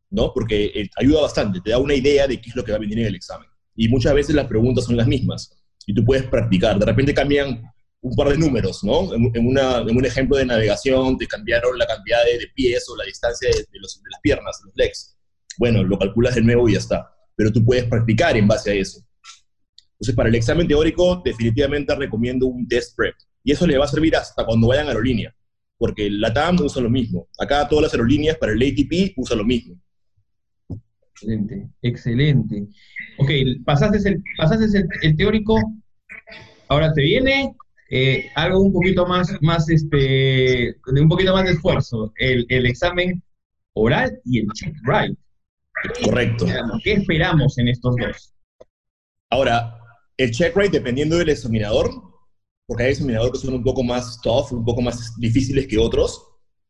¿no? 0.10 0.32
Porque 0.34 0.66
eh, 0.74 0.90
ayuda 0.96 1.22
bastante, 1.22 1.60
te 1.60 1.72
da 1.72 1.78
una 1.78 1.94
idea 1.94 2.28
de 2.28 2.40
qué 2.40 2.50
es 2.50 2.56
lo 2.56 2.64
que 2.64 2.72
va 2.72 2.78
a 2.78 2.82
venir 2.82 3.00
en 3.00 3.08
el 3.08 3.16
examen. 3.16 3.50
Y 3.76 3.90
muchas 3.90 4.14
veces 4.14 4.34
las 4.34 4.48
preguntas 4.48 4.86
son 4.86 4.96
las 4.96 5.08
mismas 5.08 5.61
y 5.92 5.94
tú 5.94 6.06
puedes 6.06 6.24
practicar. 6.24 6.80
De 6.80 6.86
repente 6.86 7.14
cambian 7.14 7.62
un 8.00 8.16
par 8.16 8.30
de 8.30 8.38
números, 8.38 8.82
¿no? 8.82 9.14
En, 9.14 9.46
un 9.46 10.06
ejemplo 10.06 10.38
de 10.38 10.46
navegación 10.46 11.18
te 11.18 11.28
cambiaron 11.28 11.78
la 11.78 11.86
cantidad 11.86 12.20
de, 12.24 12.48
pies 12.56 12.88
o 12.90 12.96
la 12.96 13.04
distancia 13.04 13.50
de, 13.50 13.80
las 13.82 14.22
piernas, 14.22 14.62
de 14.62 14.68
los 14.68 14.76
legs. 14.78 15.18
Bueno, 15.58 15.84
lo 15.84 16.00
calculas 16.00 16.36
de 16.36 16.42
nuevo 16.42 16.70
y 16.70 16.74
ya 16.74 16.80
está. 16.80 17.14
Pero 17.36 17.52
tú 17.52 17.64
puedes 17.66 17.84
practicar 17.86 18.38
en 18.38 18.48
base 18.48 18.72
a 18.72 18.74
eso. 18.74 19.02
Entonces, 19.94 20.16
para 20.16 20.30
el 20.30 20.36
examen 20.36 20.66
teórico, 20.66 21.22
definitivamente 21.26 21.94
recomiendo 21.94 22.48
un 22.48 22.66
test 22.68 22.96
prep. 22.96 23.16
Y 23.44 23.52
eso 23.52 23.68
le 23.68 23.78
va 23.78 23.84
a 23.84 23.90
servir 23.90 24.16
hasta 24.16 24.46
cuando 24.46 24.68
vayan 24.68 24.86
a 24.86 24.92
aerolínea. 24.92 25.36
Porque 25.78 26.10
la 26.10 26.34
TAM 26.34 26.58
usa 26.62 26.82
lo 26.82 26.90
mismo. 26.90 27.28
Acá 27.38 27.68
todas 27.68 27.84
las 27.84 27.94
aerolíneas 27.94 28.38
para 28.38 28.54
el 28.54 28.62
ATP 28.62 29.14
usan 29.18 29.40
lo 29.40 29.44
mismo. 29.44 29.78
Excelente, 31.14 31.70
excelente. 31.82 32.68
Ok, 33.20 33.30
pasaste 33.66 34.10
el, 34.10 34.24
pasaste 34.38 34.88
el 35.04 35.16
teórico, 35.18 35.56
ahora 36.72 36.94
te 36.94 37.02
viene 37.02 37.54
eh, 37.90 38.30
algo 38.36 38.62
un 38.62 38.72
poquito 38.72 39.06
más, 39.06 39.30
más 39.42 39.70
este, 39.70 39.98
de 40.86 41.02
un 41.02 41.10
poquito 41.10 41.34
más 41.34 41.44
de 41.44 41.52
esfuerzo, 41.52 42.14
el, 42.18 42.46
el 42.48 42.66
examen 42.66 43.22
oral 43.74 44.18
y 44.24 44.40
el 44.40 44.48
check 44.54 44.74
right. 44.84 45.18
Correcto. 46.06 46.46
¿Qué 46.84 46.94
esperamos 46.94 47.58
en 47.58 47.68
estos 47.68 47.96
dos? 47.98 48.34
Ahora, 49.30 49.78
el 50.16 50.32
check 50.32 50.56
right, 50.56 50.72
dependiendo 50.72 51.18
del 51.18 51.30
examinador, 51.30 51.92
porque 52.68 52.84
hay 52.84 52.92
examinadores 52.92 53.34
que 53.34 53.48
son 53.48 53.56
un 53.56 53.64
poco 53.64 53.84
más 53.84 54.22
tough, 54.22 54.54
un 54.54 54.64
poco 54.64 54.82
más 54.82 55.14
difíciles 55.20 55.68
que 55.68 55.78
otros, 55.78 56.26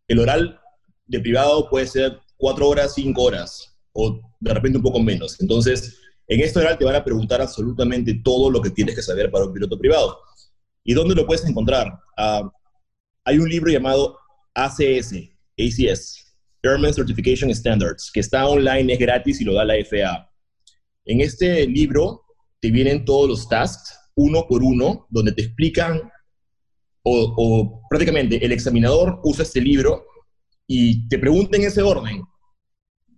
el 0.08 0.20
oral 0.20 0.60
de 1.06 1.20
privado 1.20 1.70
puede 1.70 1.86
ser 1.86 2.20
cuatro 2.38 2.68
horas, 2.70 2.96
cinco 2.96 3.24
horas, 3.24 3.78
o 3.94 4.20
de 4.40 4.54
repente 4.54 4.80
un 4.80 4.84
poco 4.84 5.00
menos. 5.00 5.40
Entonces, 5.42 6.01
en 6.32 6.40
este 6.40 6.60
oral 6.60 6.78
te 6.78 6.86
van 6.86 6.96
a 6.96 7.04
preguntar 7.04 7.42
absolutamente 7.42 8.22
todo 8.24 8.50
lo 8.50 8.62
que 8.62 8.70
tienes 8.70 8.96
que 8.96 9.02
saber 9.02 9.30
para 9.30 9.44
un 9.44 9.52
piloto 9.52 9.78
privado. 9.78 10.18
¿Y 10.82 10.94
dónde 10.94 11.14
lo 11.14 11.26
puedes 11.26 11.44
encontrar? 11.44 11.92
Ah, 12.16 12.50
hay 13.26 13.38
un 13.38 13.50
libro 13.50 13.70
llamado 13.70 14.18
ACS, 14.54 15.14
ACS, 15.60 16.34
Airman 16.64 16.94
Certification 16.94 17.54
Standards, 17.54 18.10
que 18.14 18.22
está 18.22 18.48
online, 18.48 18.94
es 18.94 19.00
gratis 19.00 19.42
y 19.42 19.44
lo 19.44 19.56
da 19.56 19.66
la 19.66 19.74
FAA. 19.84 20.32
En 21.04 21.20
este 21.20 21.68
libro 21.68 22.24
te 22.62 22.72
vienen 22.72 23.04
todos 23.04 23.28
los 23.28 23.50
tasks, 23.50 23.94
uno 24.16 24.48
por 24.48 24.64
uno, 24.64 25.08
donde 25.10 25.34
te 25.34 25.42
explican, 25.42 26.02
o, 27.04 27.34
o 27.36 27.82
prácticamente 27.90 28.44
el 28.46 28.54
examinador 28.54 29.20
usa 29.26 29.44
este 29.44 29.60
libro 29.60 30.06
y 30.66 31.10
te 31.10 31.20
pregunta 31.20 31.58
en 31.58 31.64
ese 31.64 31.82
orden 31.82 32.24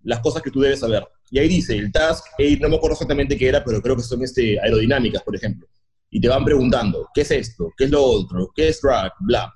las 0.01 0.19
cosas 0.21 0.41
que 0.41 0.49
tú 0.49 0.61
debes 0.61 0.79
saber. 0.79 1.07
Y 1.33 1.39
ahí 1.39 1.47
dice, 1.47 1.75
el 1.75 1.91
task, 1.91 2.25
no 2.61 2.69
me 2.69 2.75
acuerdo 2.75 2.93
exactamente 2.93 3.35
qué 3.35 3.47
era, 3.49 3.63
pero 3.63 3.81
creo 3.81 3.95
que 3.95 4.03
son 4.03 4.23
este, 4.23 4.59
aerodinámicas, 4.59 5.23
por 5.23 5.35
ejemplo 5.35 5.67
y 6.13 6.21
te 6.21 6.29
van 6.29 6.45
preguntando, 6.45 7.09
¿qué 7.11 7.21
es 7.21 7.31
esto? 7.31 7.73
¿Qué 7.75 7.85
es 7.85 7.91
lo 7.91 8.03
otro? 8.03 8.51
¿Qué 8.55 8.69
es 8.69 8.79
drag? 8.79 9.11
Bla. 9.21 9.51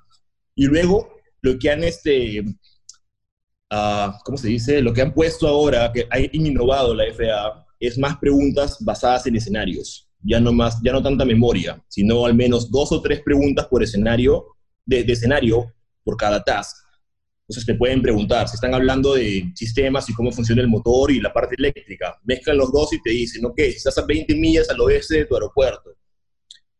Y 0.56 0.66
luego, 0.66 1.08
lo 1.40 1.56
que 1.56 1.70
han, 1.70 1.84
este, 1.84 2.40
uh, 3.70 4.10
¿cómo 4.24 4.36
se 4.36 4.48
dice? 4.48 4.82
Lo 4.82 4.92
que 4.92 5.02
han 5.02 5.14
puesto 5.14 5.46
ahora, 5.46 5.92
que 5.92 6.08
ha 6.10 6.18
innovado 6.32 6.96
la 6.96 7.04
FAA, 7.14 7.64
es 7.78 7.96
más 7.96 8.18
preguntas 8.18 8.76
basadas 8.80 9.24
en 9.28 9.36
escenarios. 9.36 10.10
Ya 10.20 10.40
no, 10.40 10.52
más, 10.52 10.80
ya 10.82 10.92
no 10.92 11.00
tanta 11.00 11.24
memoria, 11.24 11.80
sino 11.86 12.26
al 12.26 12.34
menos 12.34 12.72
dos 12.72 12.90
o 12.90 13.00
tres 13.00 13.22
preguntas 13.22 13.68
por 13.68 13.84
escenario, 13.84 14.46
de, 14.84 15.04
de 15.04 15.12
escenario 15.12 15.72
por 16.02 16.16
cada 16.16 16.42
task. 16.42 16.76
Entonces 17.48 17.64
te 17.64 17.74
pueden 17.76 18.02
preguntar, 18.02 18.46
si 18.46 18.56
están 18.56 18.74
hablando 18.74 19.14
de 19.14 19.50
sistemas 19.54 20.08
y 20.10 20.12
cómo 20.12 20.30
funciona 20.30 20.60
el 20.60 20.68
motor 20.68 21.10
y 21.10 21.18
la 21.18 21.32
parte 21.32 21.54
eléctrica, 21.56 22.18
mezclan 22.24 22.58
los 22.58 22.70
dos 22.70 22.92
y 22.92 23.00
te 23.00 23.10
dicen, 23.10 23.42
ok, 23.46 23.58
estás 23.60 23.96
a 23.96 24.04
20 24.04 24.34
millas 24.34 24.68
al 24.68 24.78
oeste 24.80 25.16
de 25.16 25.24
tu 25.24 25.34
aeropuerto, 25.34 25.96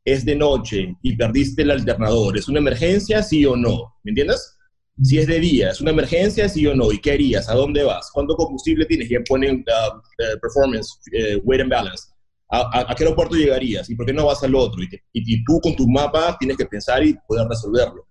es 0.04 0.26
de 0.26 0.37
noche 0.37 0.94
y 1.02 1.16
perdiste 1.16 1.62
el 1.62 1.70
alternador, 1.70 2.37
¿es 2.37 2.48
una 2.48 2.59
emergencia, 2.59 3.22
sí 3.22 3.46
o 3.46 3.57
no? 3.57 3.94
¿Me 4.04 4.11
entiendes? 4.11 4.59
Si 5.02 5.18
es 5.18 5.26
de 5.26 5.40
día, 5.40 5.70
es 5.70 5.81
una 5.81 5.90
emergencia, 5.92 6.48
sí 6.50 6.66
o 6.66 6.74
no, 6.74 6.92
¿y 6.92 7.00
qué 7.00 7.12
harías? 7.12 7.48
¿A 7.48 7.54
dónde 7.54 7.85
vas? 7.85 8.11
¿Cuánto 8.12 8.35
combustible 8.35 8.85
tienes? 8.85 9.09
Ya 9.09 9.20
ponen 9.26 9.64
uh, 9.66 9.96
uh, 9.96 10.40
performance, 10.40 10.98
uh, 11.12 11.40
weight 11.44 11.62
and 11.62 11.70
balance. 11.70 12.09
¿A, 12.50 12.94
qué 12.96 13.04
aeropuerto 13.04 13.37
llegarías? 13.37 13.88
¿Y 13.90 13.94
por 13.94 14.07
qué 14.07 14.12
no 14.12 14.26
vas 14.26 14.42
al 14.42 14.54
otro? 14.54 14.83
Y, 14.83 14.88
y, 15.12 15.44
tú 15.44 15.61
con 15.62 15.76
tu 15.76 15.87
mapa 15.87 16.37
tienes 16.38 16.57
que 16.57 16.64
pensar 16.64 17.04
y 17.04 17.14
poder 17.26 17.46
resolverlo. 17.46 18.08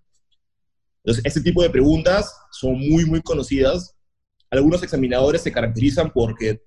Entonces, 1.04 1.24
este 1.24 1.40
tipo 1.40 1.62
de 1.62 1.70
preguntas 1.70 2.34
son 2.50 2.78
muy, 2.78 3.04
muy 3.04 3.22
conocidas. 3.22 3.94
Algunos 4.50 4.82
examinadores 4.82 5.42
se 5.42 5.52
caracterizan 5.52 6.10
porque 6.12 6.62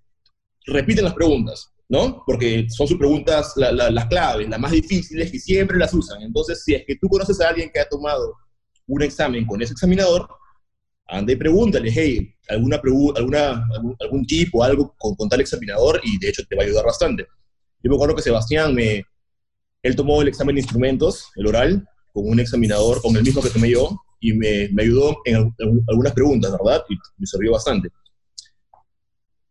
repiten 0.65 1.05
las 1.05 1.13
preguntas, 1.13 1.71
¿no? 1.89 2.23
Porque 2.25 2.67
son 2.69 2.87
sus 2.87 2.97
preguntas 2.97 3.53
las 3.55 4.05
claves, 4.05 4.49
las 4.49 4.59
más 4.59 4.71
difíciles, 4.71 5.31
que 5.31 5.39
siempre 5.39 5.77
las 5.77 5.93
usan. 5.93 6.21
Entonces, 6.21 6.63
si 6.63 6.75
es 6.75 6.83
que 6.85 6.95
tú 6.95 7.07
conoces 7.07 7.39
a 7.41 7.49
alguien 7.49 7.69
que 7.73 7.79
ha 7.79 7.89
tomado 7.89 8.35
un 8.87 9.01
examen 9.01 9.45
con 9.45 9.61
ese 9.61 9.73
examinador, 9.73 10.27
anda 11.07 11.33
y 11.33 11.35
pregúntale, 11.35 11.91
hey, 11.93 12.33
alguna, 12.47 12.81
alguna 13.15 13.65
algún, 13.73 13.95
algún 13.99 14.25
tip 14.25 14.53
o 14.55 14.63
algo 14.63 14.95
con, 14.97 15.15
con, 15.15 15.27
tal 15.27 15.41
examinador 15.41 15.99
y 16.03 16.17
de 16.19 16.29
hecho 16.29 16.43
te 16.47 16.55
va 16.55 16.63
a 16.63 16.65
ayudar 16.65 16.85
bastante. 16.85 17.27
Yo 17.83 17.89
me 17.89 17.95
acuerdo 17.95 18.15
que 18.15 18.21
Sebastián, 18.21 18.73
me, 18.73 19.03
él 19.83 19.95
tomó 19.95 20.21
el 20.21 20.27
examen 20.27 20.55
de 20.55 20.61
instrumentos, 20.61 21.31
el 21.35 21.47
oral, 21.47 21.87
con 22.13 22.27
un 22.27 22.39
examinador, 22.39 23.01
con 23.01 23.15
el 23.15 23.23
mismo 23.23 23.41
que 23.41 23.49
tomé 23.49 23.69
yo, 23.69 23.97
y 24.21 24.33
me, 24.33 24.69
me 24.71 24.83
ayudó 24.83 25.17
en, 25.25 25.53
algunas 25.89 26.13
preguntas, 26.13 26.51
¿verdad? 26.51 26.83
Y 26.87 26.95
me 27.17 27.25
sirvió 27.25 27.51
bastante. 27.51 27.89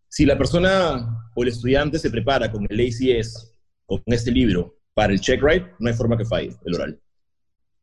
Si 0.09 0.25
la 0.25 0.39
persona 0.39 1.31
o 1.35 1.43
el 1.43 1.49
estudiante 1.49 1.99
se 1.99 2.11
prepara 2.11 2.51
con 2.51 2.67
el 2.71 2.81
ACS, 2.81 3.55
con 3.85 4.01
este 4.07 4.31
libro, 4.31 4.79
para 4.95 5.13
el 5.13 5.21
check 5.21 5.43
right, 5.43 5.65
no 5.79 5.89
hay 5.89 5.95
forma 5.95 6.17
que 6.17 6.25
falle 6.25 6.57
el 6.65 6.75
oral. 6.75 7.01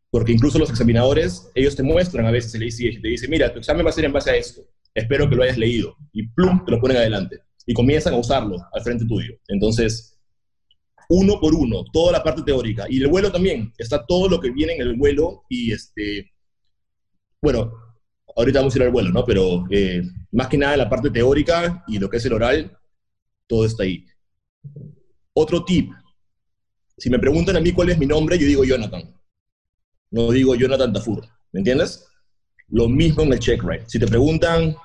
Porque 0.10 0.32
incluso 0.32 0.58
los 0.58 0.69
examinadores, 0.69 1.52
ellos 1.54 1.76
te 1.76 1.84
muestran 1.84 2.26
a 2.26 2.32
veces 2.32 2.56
el 2.56 2.63
ACS 2.63 2.80
y 2.80 3.02
te 3.02 3.08
dicen, 3.10 3.30
mira, 3.30 3.52
tu 3.52 3.60
examen 3.60 3.86
va 3.86 3.89
a 3.89 3.93
ser 3.93 4.06
en 4.06 4.13
base 4.13 4.32
a 4.32 4.36
esto, 4.36 4.62
espero 4.93 5.30
que 5.30 5.36
lo 5.36 5.43
hayas 5.43 5.58
leído. 5.58 5.95
Y 6.13 6.28
plum, 6.30 6.63
te 6.65 6.71
lo 6.71 6.80
ponen 6.80 6.97
adelante. 6.97 7.39
Y 7.65 7.73
comienzan 7.73 8.13
a 8.13 8.17
usarlo 8.17 8.58
al 8.71 8.82
frente 8.82 9.06
tuyo. 9.06 9.34
Entonces, 9.50 10.17
uno 11.10 11.39
por 11.39 11.54
uno, 11.54 11.84
toda 11.91 12.13
la 12.13 12.23
parte 12.23 12.43
teórica. 12.43 12.86
Y 12.89 13.02
el 13.02 13.08
vuelo 13.08 13.30
también, 13.30 13.73
está 13.78 14.06
todo 14.06 14.30
lo 14.30 14.39
que 14.39 14.52
viene 14.52 14.76
en 14.76 14.82
el 14.82 14.95
vuelo 14.95 15.43
y 15.50 15.73
este, 15.73 16.32
bueno, 17.41 17.71
ahorita 18.36 18.60
vamos 18.60 18.76
a 18.76 18.78
ir 18.78 18.84
al 18.84 18.91
vuelo, 18.91 19.12
¿no? 19.12 19.26
Pero 19.26 19.65
eh, 19.69 20.02
más 20.32 20.47
que 20.47 20.58
nada 20.58 20.78
la 20.78 20.89
parte 20.89 21.10
teórica 21.10 21.84
y 21.88 22.00
lo 22.00 22.10
que 22.10 22.17
es 22.17 22.26
el 22.26 22.34
oral, 22.34 22.78
todo 23.47 23.65
está 23.65 23.84
ahí. 23.84 24.06
Otro 25.34 25.63
tip, 25.63 25.91
si 26.97 27.10
me 27.10 27.19
preguntan 27.19 27.56
a 27.56 27.62
mí 27.62 27.71
cuál 27.71 27.89
es 27.89 27.97
mi 27.97 28.06
nombre, 28.06 28.38
yo 28.38 28.47
digo 28.47 28.63
Jonathan. 28.63 29.13
No 30.10 30.32
digo 30.32 30.56
Jonathan 30.56 30.93
Tafur, 30.93 31.28
¿me 31.52 31.60
entiendes? 31.60 32.08
Lo 32.69 32.89
mismo 32.89 33.23
en 33.23 33.34
el 33.34 33.39
check 33.39 33.62
right. 33.63 33.88
Si 33.88 34.00
te 34.00 34.08
preguntan 34.08 34.76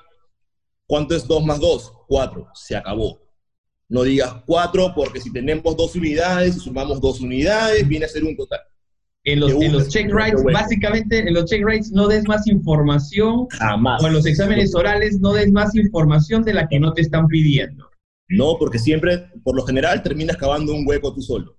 cuánto 0.85 1.15
es 1.15 1.27
2 1.27 1.45
más 1.45 1.59
2, 1.59 1.93
4, 2.07 2.47
se 2.53 2.75
acabó. 2.75 3.19
No 3.89 4.03
digas 4.03 4.35
4 4.45 4.93
porque 4.95 5.19
si 5.19 5.31
tenemos 5.31 5.75
dos 5.75 5.95
unidades 5.95 6.61
sumamos 6.61 6.99
dos 7.01 7.19
unidades, 7.19 7.87
viene 7.87 8.05
a 8.05 8.09
ser 8.09 8.23
un 8.23 8.35
total. 8.35 8.61
En 9.25 9.39
los, 9.39 9.51
en 9.53 9.71
los 9.71 9.87
check 9.87 10.13
writes, 10.13 10.43
básicamente 10.43 11.19
en 11.19 11.33
los 11.33 11.45
check 11.45 11.63
writes 11.63 11.91
no 11.91 12.07
des 12.07 12.27
más 12.27 12.45
información. 12.47 13.47
Jamás. 13.51 14.03
O 14.03 14.07
en 14.07 14.13
los 14.13 14.25
exámenes 14.25 14.75
orales 14.75 15.19
no 15.19 15.31
des 15.33 15.51
más 15.51 15.73
información 15.75 16.43
de 16.43 16.53
la 16.53 16.67
que 16.67 16.79
no 16.79 16.93
te 16.93 17.01
están 17.01 17.27
pidiendo. 17.27 17.89
No, 18.27 18.57
porque 18.59 18.79
siempre, 18.79 19.29
por 19.43 19.55
lo 19.55 19.65
general, 19.65 20.03
terminas 20.03 20.35
cavando 20.35 20.73
un 20.73 20.85
hueco 20.85 21.13
tú 21.13 21.21
solo. 21.21 21.57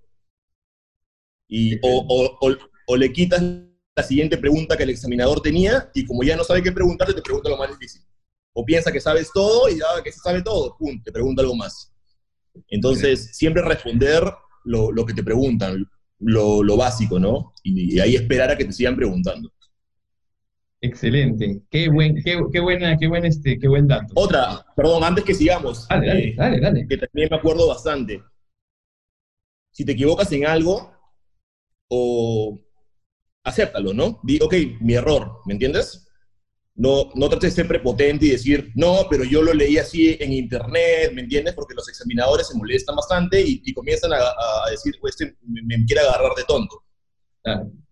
Y, 1.48 1.77
o, 1.77 2.07
o, 2.40 2.57
o, 2.87 2.96
le 2.96 3.12
quitas 3.12 3.42
la 3.96 4.03
siguiente 4.03 4.37
pregunta 4.37 4.77
que 4.77 4.83
el 4.83 4.90
examinador 4.90 5.40
tenía 5.40 5.90
y 5.94 6.05
como 6.05 6.22
ya 6.22 6.37
no 6.37 6.44
sabe 6.44 6.62
qué 6.62 6.72
preguntarte, 6.72 7.14
te 7.14 7.22
pregunta 7.22 7.48
lo 7.48 7.57
más 7.57 7.70
difícil. 7.70 8.03
O 8.55 8.64
piensa 8.64 8.92
que 8.92 9.00
sabes 9.00 9.31
todo 9.33 9.68
y 9.68 9.79
ya 9.79 10.03
que 10.03 10.12
se 10.12 10.20
sabe 10.20 10.42
todo, 10.42 10.77
pum, 10.79 11.03
te 11.03 11.12
pregunta 11.12 11.42
algo 11.42 11.57
más. 11.57 11.92
Entonces, 12.68 13.37
siempre 13.37 13.62
responder 13.62 14.22
lo, 14.64 14.92
lo, 14.92 15.05
que 15.05 15.14
te 15.14 15.22
preguntan 15.22 15.87
lo, 16.25 16.77
básico, 16.77 17.19
¿no? 17.19 17.53
Y, 17.63 17.99
ahí 18.01 18.17
esperar 18.17 18.51
a 18.51 18.57
que 18.57 18.65
te 18.65 18.73
sigan 18.73 18.97
preguntando. 18.97 19.51
Excelente. 20.81 21.63
Qué 21.71 21.89
buen, 21.89 22.23
qué, 22.23 22.43
qué, 22.53 22.61
buena, 22.61 22.97
qué 22.99 23.07
buen 23.07 23.25
este, 23.25 23.59
qué 23.59 23.69
buen 23.69 23.89
dato. 23.89 24.13
Otra, 24.17 24.67
perdón, 24.77 25.03
antes 25.03 25.25
que 25.25 25.35
sigamos. 25.35 25.89
Dale, 25.89 26.07
dale, 26.07 26.29
eh, 26.29 26.35
dale, 26.37 26.61
dale. 26.61 26.87
Que 26.87 26.99
también 26.99 27.29
me 27.31 27.37
acuerdo 27.37 27.69
bastante. 27.69 28.23
Si 29.71 29.85
te 29.85 29.93
equivocas 29.93 30.31
en 30.33 30.47
algo, 30.47 30.93
o 31.89 32.61
acéptalo, 33.45 33.95
¿no? 33.95 34.21
Di, 34.23 34.39
ok, 34.43 34.55
mi 34.81 34.95
error, 34.95 35.41
¿me 35.47 35.55
entiendes? 35.55 36.04
No, 36.77 37.11
no 37.15 37.29
trates 37.29 37.55
de 37.55 37.63
ser 37.63 37.69
prepotente 37.69 38.27
y 38.27 38.31
decir, 38.31 38.73
no, 38.75 39.07
pero 39.09 39.23
yo 39.23 39.43
lo 39.43 39.55
leí 39.55 39.79
así 39.79 40.17
en 40.19 40.33
internet, 40.33 41.13
¿me 41.15 41.23
entiendes? 41.23 41.55
Porque 41.55 41.75
los 41.75 41.89
examinadores 41.89 42.49
se 42.49 42.59
molestan 42.59 42.97
bastante 42.97 43.41
y, 43.41 43.73
comienzan 43.73 44.13
a, 44.13 44.71
decir, 44.71 44.95
pues 45.01 45.15
este 45.15 45.37
me, 45.43 45.85
quiere 45.85 46.03
agarrar 46.03 46.35
de 46.37 46.43
tonto. 46.45 46.83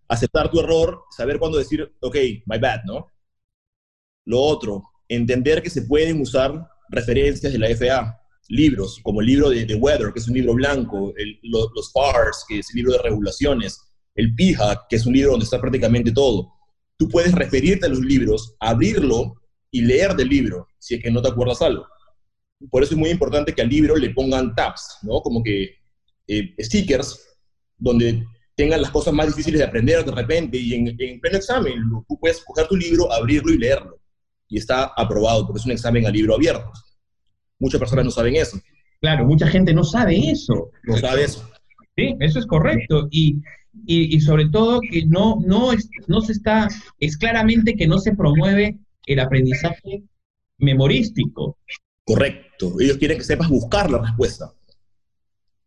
Aceptar 0.08 0.50
tu 0.50 0.58
error, 0.58 1.04
saber 1.16 1.38
cuándo 1.38 1.58
decir, 1.58 1.94
ok, 2.00 2.16
my 2.46 2.58
bad, 2.58 2.82
¿no? 2.84 3.06
Lo 4.24 4.40
otro, 4.40 4.82
entender 5.08 5.62
que 5.62 5.70
se 5.70 5.82
pueden 5.82 6.20
usar 6.20 6.68
referencias 6.88 7.52
de 7.52 7.58
la 7.60 7.68
FA, 7.76 8.18
libros, 8.48 8.98
como 9.02 9.20
el 9.20 9.28
libro 9.28 9.50
de, 9.50 9.74
Weather, 9.76 10.12
que 10.12 10.18
es 10.18 10.28
un 10.28 10.34
libro 10.34 10.54
blanco, 10.54 11.14
los 11.42 11.92
FARS, 11.92 12.44
que 12.48 12.58
es 12.58 12.70
el 12.70 12.78
libro 12.78 12.92
de 12.94 13.02
regulaciones, 13.02 13.80
el 14.16 14.34
PIHA, 14.34 14.86
que 14.88 14.96
es 14.96 15.06
un 15.06 15.12
libro 15.12 15.30
donde 15.30 15.44
está 15.44 15.60
prácticamente 15.60 16.10
todo 16.10 16.52
tú 17.02 17.08
puedes 17.08 17.32
referirte 17.32 17.86
a 17.86 17.88
los 17.88 17.98
libros, 17.98 18.54
abrirlo 18.60 19.34
y 19.72 19.82
leer 19.82 20.14
del 20.14 20.28
libro, 20.28 20.68
si 20.78 20.94
es 20.94 21.02
que 21.02 21.10
no 21.10 21.20
te 21.20 21.30
acuerdas 21.30 21.60
algo. 21.60 21.84
Por 22.70 22.84
eso 22.84 22.94
es 22.94 22.98
muy 22.98 23.10
importante 23.10 23.52
que 23.52 23.62
al 23.62 23.68
libro 23.68 23.96
le 23.96 24.10
pongan 24.10 24.54
tabs, 24.54 24.98
¿no? 25.02 25.20
Como 25.20 25.42
que 25.42 25.78
eh, 26.28 26.54
stickers 26.60 27.28
donde 27.76 28.24
tengan 28.54 28.80
las 28.80 28.92
cosas 28.92 29.12
más 29.12 29.26
difíciles 29.26 29.58
de 29.58 29.66
aprender 29.66 30.04
de 30.04 30.12
repente 30.12 30.56
y 30.58 30.74
en, 30.74 30.94
en 30.96 31.20
pleno 31.20 31.38
examen 31.38 31.74
tú 32.06 32.16
puedes 32.20 32.40
coger 32.44 32.68
tu 32.68 32.76
libro, 32.76 33.12
abrirlo 33.12 33.52
y 33.52 33.58
leerlo. 33.58 33.98
Y 34.46 34.58
está 34.58 34.92
aprobado 34.96 35.44
porque 35.44 35.58
es 35.58 35.66
un 35.66 35.72
examen 35.72 36.06
a 36.06 36.10
libro 36.10 36.36
abierto. 36.36 36.70
Muchas 37.58 37.80
personas 37.80 38.04
no 38.04 38.12
saben 38.12 38.36
eso. 38.36 38.60
Claro, 39.00 39.24
mucha 39.24 39.48
gente 39.48 39.74
no 39.74 39.82
sabe 39.82 40.30
eso. 40.30 40.70
No 40.84 40.96
sabe 40.98 41.24
eso. 41.24 41.50
Sí, 41.96 42.14
eso 42.20 42.38
es 42.38 42.46
correcto. 42.46 43.08
Y 43.10 43.42
y, 43.86 44.20
sobre 44.20 44.48
todo 44.48 44.80
que 44.80 45.06
no, 45.06 45.40
no, 45.44 45.72
es, 45.72 45.88
no 46.06 46.20
se 46.20 46.32
está, 46.32 46.68
es 47.00 47.16
claramente 47.16 47.74
que 47.74 47.86
no 47.86 47.98
se 47.98 48.14
promueve 48.14 48.78
el 49.06 49.20
aprendizaje 49.20 50.04
memorístico. 50.58 51.58
Correcto. 52.04 52.74
Ellos 52.80 52.98
quieren 52.98 53.18
que 53.18 53.24
sepas 53.24 53.48
buscar 53.48 53.90
la 53.90 53.98
respuesta. 53.98 54.52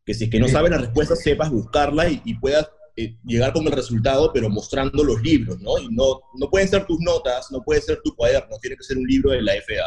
Que 0.05 0.13
si 0.13 0.25
es 0.25 0.29
que 0.29 0.39
no 0.39 0.47
sabes 0.47 0.71
la 0.71 0.77
respuesta, 0.77 1.15
sepas 1.15 1.49
buscarla 1.49 2.09
y, 2.09 2.33
puedas 2.35 2.69
eh, 2.95 3.17
llegar 3.23 3.53
con 3.53 3.65
el 3.65 3.71
resultado, 3.71 4.31
pero 4.31 4.49
mostrando 4.49 5.03
los 5.03 5.21
libros, 5.21 5.59
¿no? 5.59 5.77
Y 5.79 5.87
no, 5.89 6.21
no 6.35 6.49
pueden 6.49 6.67
ser 6.67 6.85
tus 6.85 6.99
notas, 6.99 7.51
no 7.51 7.61
puede 7.63 7.81
ser 7.81 7.99
tu 8.03 8.15
cuaderno, 8.15 8.57
tiene 8.61 8.77
que 8.77 8.83
ser 8.83 8.97
un 8.97 9.07
libro 9.07 9.31
de 9.31 9.41
la 9.41 9.53
FA 9.53 9.83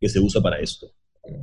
que 0.00 0.08
se 0.08 0.18
usa 0.18 0.40
para 0.40 0.58
esto. 0.58 0.92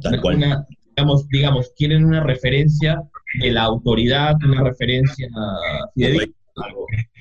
Tal 0.02 0.21
cual. 0.21 0.65
digamos, 0.95 1.28
digamos, 1.30 1.71
quieren 1.76 2.04
una 2.04 2.23
referencia 2.23 3.02
de 3.40 3.52
la 3.52 3.63
autoridad, 3.63 4.36
una 4.44 4.63
referencia 4.63 5.28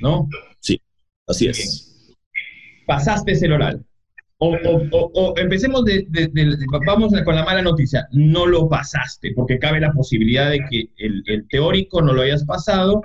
¿no? 0.01 0.29
Sí, 0.61 0.81
así 1.27 1.49
es. 1.49 2.15
Pasaste 2.87 3.33
el 3.33 3.53
oral. 3.53 3.85
O, 4.39 5.35
empecemos 5.39 5.85
de, 5.87 6.07
vamos 6.87 7.13
con 7.25 7.35
la 7.35 7.45
mala 7.45 7.63
noticia, 7.63 8.07
no 8.13 8.47
lo 8.47 8.69
pasaste, 8.69 9.33
porque 9.35 9.59
cabe 9.59 9.81
la 9.81 9.93
posibilidad 9.93 10.51
de 10.51 10.61
que 10.71 10.91
el, 10.99 11.47
teórico 11.49 12.03
no 12.03 12.13
lo 12.13 12.21
hayas 12.21 12.45
pasado 12.45 13.03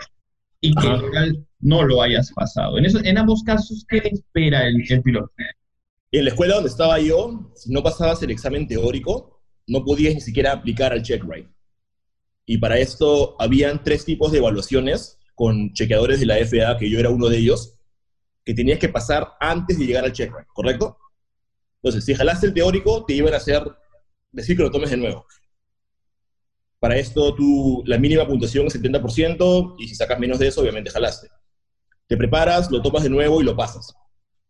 y 0.59 0.75
que 0.75 0.87
el 0.87 0.93
oral 0.93 1.47
no 1.61 1.83
lo 1.83 2.01
hayas 2.01 2.33
pasado. 2.33 2.77
En, 2.77 2.85
eso, 2.85 2.99
en 3.03 3.17
ambos 3.17 3.43
casos, 3.43 3.85
¿qué 3.87 3.99
espera 4.03 4.67
el, 4.67 4.83
el 4.89 5.01
piloto? 5.01 5.31
En 6.11 6.25
la 6.25 6.31
escuela 6.31 6.55
donde 6.55 6.69
estaba 6.69 6.99
yo, 6.99 7.49
si 7.55 7.71
no 7.71 7.81
pasabas 7.81 8.21
el 8.23 8.31
examen 8.31 8.67
teórico, 8.67 9.41
no 9.67 9.85
podías 9.85 10.13
ni 10.13 10.21
siquiera 10.21 10.51
aplicar 10.51 10.91
al 10.91 11.01
check 11.01 11.23
right. 11.23 11.47
Y 12.45 12.57
para 12.57 12.77
esto 12.79 13.35
habían 13.39 13.83
tres 13.83 14.05
tipos 14.05 14.31
de 14.31 14.39
evaluaciones 14.39 15.19
con 15.35 15.73
chequeadores 15.73 16.19
de 16.19 16.25
la 16.25 16.37
FA, 16.37 16.77
que 16.77 16.89
yo 16.89 16.99
era 16.99 17.09
uno 17.09 17.29
de 17.29 17.37
ellos, 17.37 17.75
que 18.43 18.53
tenías 18.53 18.79
que 18.79 18.89
pasar 18.89 19.33
antes 19.39 19.77
de 19.77 19.85
llegar 19.85 20.03
al 20.03 20.13
check 20.13 20.31
right, 20.35 20.47
¿correcto? 20.53 20.97
Entonces, 21.81 22.05
si 22.05 22.13
jalaste 22.13 22.47
el 22.47 22.53
teórico, 22.53 23.05
te 23.05 23.13
iban 23.13 23.33
a 23.33 23.37
hacer 23.37 23.63
decir 24.31 24.55
que 24.55 24.63
lo 24.63 24.71
tomes 24.71 24.89
de 24.89 24.97
nuevo. 24.97 25.25
Para 26.79 26.97
esto, 26.97 27.33
tú, 27.35 27.83
la 27.85 27.97
mínima 27.97 28.27
puntuación 28.27 28.67
es 28.67 28.81
70%, 28.81 29.75
y 29.79 29.87
si 29.87 29.95
sacas 29.95 30.19
menos 30.19 30.39
de 30.39 30.47
eso, 30.47 30.61
obviamente 30.61 30.89
jalaste. 30.89 31.29
Te 32.07 32.17
preparas, 32.17 32.69
lo 32.71 32.81
tomas 32.81 33.03
de 33.03 33.09
nuevo 33.09 33.41
y 33.41 33.45
lo 33.45 33.55
pasas. 33.55 33.93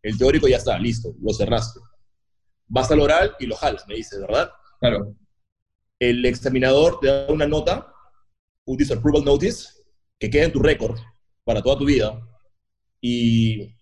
El 0.01 0.17
teórico 0.17 0.47
ya 0.47 0.57
está, 0.57 0.79
listo, 0.79 1.13
lo 1.21 1.33
cerraste. 1.33 1.79
Vas 2.67 2.89
al 2.89 3.01
oral 3.01 3.35
y 3.39 3.45
lo 3.45 3.55
jalas, 3.55 3.85
me 3.87 3.95
dices, 3.95 4.19
¿verdad? 4.19 4.49
Claro 4.79 5.15
el 6.01 6.25
examinador 6.25 6.99
te 6.99 7.07
da 7.07 7.27
una 7.29 7.45
nota, 7.45 7.93
un 8.65 8.75
disapproval 8.75 9.23
notice, 9.23 9.69
que 10.19 10.31
queda 10.31 10.45
en 10.45 10.51
tu 10.51 10.59
récord 10.59 10.99
para 11.43 11.61
toda 11.61 11.77
tu 11.77 11.85
vida. 11.85 12.19
Y 12.99 13.75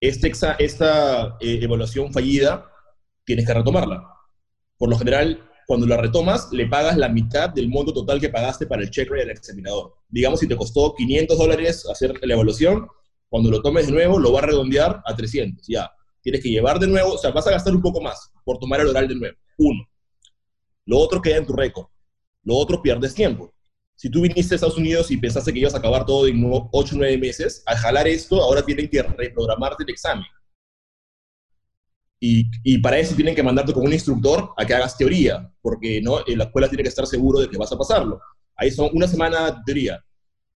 este 0.00 0.32
esta 0.58 1.36
eh, 1.38 1.58
evaluación 1.60 2.12
fallida 2.14 2.66
tienes 3.26 3.46
que 3.46 3.52
retomarla. 3.52 4.08
Por 4.78 4.88
lo 4.88 4.96
general, 4.96 5.50
cuando 5.66 5.86
la 5.86 5.98
retomas, 5.98 6.50
le 6.50 6.66
pagas 6.66 6.96
la 6.96 7.10
mitad 7.10 7.50
del 7.50 7.68
monto 7.68 7.92
total 7.92 8.20
que 8.20 8.30
pagaste 8.30 8.66
para 8.66 8.82
el 8.82 8.90
check 8.90 9.10
rate 9.10 9.26
del 9.26 9.36
examinador. 9.36 9.96
Digamos, 10.08 10.40
si 10.40 10.48
te 10.48 10.56
costó 10.56 10.94
500 10.94 11.36
dólares 11.36 11.86
hacer 11.90 12.14
la 12.22 12.34
evaluación, 12.34 12.88
cuando 13.28 13.50
lo 13.50 13.60
tomes 13.60 13.86
de 13.86 13.92
nuevo, 13.92 14.18
lo 14.18 14.32
va 14.32 14.38
a 14.38 14.46
redondear 14.46 15.02
a 15.04 15.14
300. 15.14 15.66
Ya, 15.66 15.90
tienes 16.22 16.42
que 16.42 16.48
llevar 16.48 16.78
de 16.78 16.86
nuevo, 16.86 17.14
o 17.14 17.18
sea, 17.18 17.32
vas 17.32 17.46
a 17.48 17.50
gastar 17.50 17.74
un 17.74 17.82
poco 17.82 18.00
más 18.00 18.32
por 18.44 18.58
tomar 18.58 18.80
el 18.80 18.88
oral 18.88 19.08
de 19.08 19.14
nuevo. 19.14 19.36
Uno. 19.58 19.86
Lo 20.86 20.98
otro 20.98 21.20
queda 21.20 21.36
en 21.36 21.46
tu 21.46 21.52
récord. 21.52 21.86
Lo 22.44 22.56
otro 22.56 22.80
pierdes 22.80 23.14
tiempo. 23.14 23.52
Si 23.96 24.10
tú 24.10 24.20
viniste 24.22 24.54
a 24.54 24.56
Estados 24.56 24.78
Unidos 24.78 25.10
y 25.10 25.16
pensaste 25.16 25.52
que 25.52 25.58
ibas 25.58 25.74
a 25.74 25.78
acabar 25.78 26.04
todo 26.04 26.28
en 26.28 26.42
8 26.44 26.68
o 26.70 26.84
9 26.98 27.18
meses, 27.18 27.62
al 27.66 27.76
jalar 27.76 28.06
esto, 28.06 28.42
ahora 28.42 28.62
tienen 28.62 28.88
que 28.88 29.02
reprogramarte 29.02 29.82
el 29.84 29.90
examen. 29.90 30.26
Y, 32.18 32.78
para 32.78 32.98
eso 32.98 33.14
tienen 33.14 33.34
que 33.34 33.42
mandarte 33.42 33.72
con 33.72 33.84
un 33.84 33.92
instructor 33.92 34.52
a 34.56 34.64
que 34.64 34.74
hagas 34.74 34.96
teoría, 34.96 35.50
porque 35.60 36.00
¿no? 36.00 36.20
la 36.26 36.44
escuela 36.44 36.68
tiene 36.68 36.82
que 36.82 36.88
estar 36.88 37.06
seguro 37.06 37.40
de 37.40 37.48
que 37.48 37.58
vas 37.58 37.72
a 37.72 37.78
pasarlo. 37.78 38.20
Ahí 38.54 38.70
son 38.70 38.90
una 38.92 39.06
semana 39.06 39.50
de 39.50 39.58
teoría. 39.64 40.04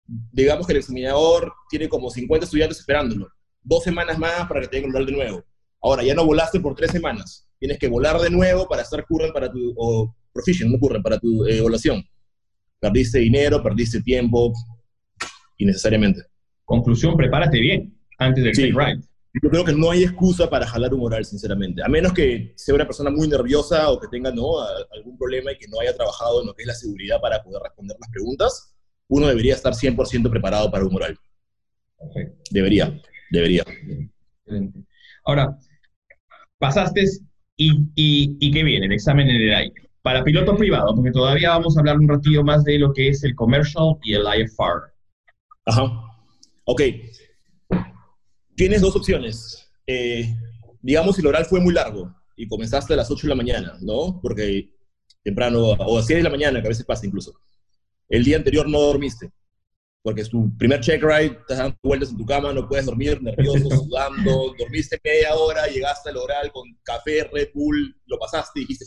Digamos 0.05 0.67
que 0.67 0.73
el 0.73 0.79
examinador 0.79 1.53
tiene 1.69 1.89
como 1.89 2.11
50 2.11 2.45
estudiantes 2.45 2.79
esperándolo. 2.79 3.29
Dos 3.63 3.85
semanas 3.85 4.19
más 4.19 4.49
para 4.49 4.61
que 4.61 4.69
tengan 4.69 4.91
que 4.91 4.93
volar 4.93 5.07
de 5.07 5.13
nuevo. 5.13 5.45
Ahora, 5.83 6.03
ya 6.03 6.15
no 6.15 6.25
volaste 6.25 6.61
por 6.61 6.75
tres 6.75 6.91
semanas. 6.91 7.47
Tienes 7.59 7.79
que 7.79 7.89
volar 7.89 8.19
de 8.21 8.31
nuevo 8.31 8.67
para 8.69 8.83
estar 8.83 9.05
current 9.07 9.33
para 9.33 9.51
tu, 9.51 9.75
o 9.77 10.15
proficient, 10.33 10.71
no 10.71 10.79
current, 10.79 11.03
para 11.03 11.19
tu 11.19 11.45
eh, 11.47 11.59
evaluación. 11.59 12.05
Perdiste 12.81 13.19
dinero, 13.19 13.63
perdiste 13.63 14.03
tiempo, 14.03 14.53
innecesariamente. 15.57 16.23
Conclusión, 16.65 17.17
prepárate 17.17 17.61
bien 17.61 17.99
antes 18.19 18.45
del 18.45 18.55
sí. 18.55 18.71
ride. 18.71 19.01
Yo 19.43 19.51
creo 19.51 19.65
que 19.65 19.73
no 19.73 19.91
hay 19.91 20.05
excusa 20.05 20.49
para 20.49 20.67
jalar 20.67 20.93
un 20.95 21.05
oral, 21.05 21.25
sinceramente. 21.25 21.83
A 21.83 21.89
menos 21.89 22.13
que 22.13 22.53
sea 22.57 22.75
una 22.75 22.87
persona 22.87 23.11
muy 23.11 23.29
nerviosa 23.29 23.91
o 23.91 24.01
que 24.01 24.09
tenga 24.09 24.31
¿no? 24.33 24.61
algún 24.93 25.17
problema 25.19 25.53
y 25.53 25.59
que 25.59 25.69
no 25.69 25.81
haya 25.81 25.95
trabajado 25.95 26.41
en 26.41 26.47
lo 26.47 26.55
que 26.55 26.63
es 26.63 26.67
la 26.67 26.75
seguridad 26.75 27.21
para 27.21 27.43
poder 27.43 27.63
responder 27.63 27.97
las 28.01 28.11
preguntas, 28.11 28.75
uno 29.09 29.27
debería 29.29 29.55
estar 29.55 29.75
100% 29.75 30.31
preparado 30.31 30.71
para 30.71 30.85
un 30.85 30.95
oral. 30.95 31.17
Perfecto. 31.99 32.43
Debería, 32.51 33.01
debería. 33.31 33.65
Excelente. 34.45 34.85
Ahora, 35.25 35.57
pasaste 36.59 37.05
y, 37.57 37.73
y, 37.95 38.37
y 38.41 38.51
¿qué 38.51 38.63
viene? 38.65 38.87
El 38.87 38.93
examen 38.93 39.29
en 39.29 39.37
el 39.37 39.55
aire. 39.55 39.88
Para 40.03 40.25
piloto 40.25 40.57
privado, 40.57 40.95
porque 40.95 41.11
todavía 41.11 41.51
vamos 41.51 41.77
a 41.77 41.81
hablar 41.81 41.99
un 41.99 42.09
ratillo 42.09 42.43
más 42.43 42.65
de 42.65 42.79
lo 42.79 42.93
que 42.93 43.09
es 43.09 43.25
el 43.25 43.35
commercial 43.35 43.97
y 44.03 44.15
el 44.15 44.23
IFR. 44.23 44.93
Ajá. 45.67 45.83
Ok. 46.65 46.83
Tienes 48.55 48.81
dos 48.81 48.97
opciones. 48.97 49.71
Eh, 49.87 50.35
digamos, 50.81 51.17
si 51.17 51.23
el 51.23 51.27
oral 51.27 51.45
fue 51.45 51.61
muy 51.61 51.75
largo 51.75 52.15
y 52.37 52.47
comenzaste 52.47 52.95
a 52.95 52.97
las 52.97 53.11
8 53.11 53.27
de 53.27 53.29
la 53.29 53.35
mañana, 53.35 53.75
¿no? 53.81 54.21
Porque 54.23 54.71
temprano, 55.23 55.61
o 55.61 55.99
a 55.99 56.03
6 56.03 56.19
de 56.19 56.23
la 56.23 56.31
mañana, 56.31 56.61
que 56.61 56.69
a 56.69 56.71
veces 56.71 56.87
pasa 56.87 57.07
incluso. 57.07 57.35
El 58.09 58.25
día 58.25 58.37
anterior 58.37 58.69
no 58.69 58.81
dormiste, 58.81 59.31
porque 60.03 60.23
es 60.23 60.31
tu 60.31 60.57
primer 60.57 60.81
check 60.81 61.03
ride, 61.03 61.39
estás 61.41 61.59
dando 61.59 61.77
vueltas 61.83 62.11
en 62.11 62.17
tu 62.17 62.25
cama, 62.25 62.53
no 62.53 62.67
puedes 62.69 62.87
dormir, 62.87 63.21
nervioso, 63.23 63.69
sudando, 63.85 64.55
dormiste 64.59 64.99
media 65.05 65.35
hora, 65.35 65.67
llegaste 65.67 66.11
al 66.11 66.17
oral 66.17 66.51
con 66.53 66.65
café, 66.83 67.29
Red 67.31 67.51
Bull, 67.55 67.95
lo 68.07 68.19
pasaste 68.19 68.61
y 68.61 68.63
dijiste, 68.63 68.87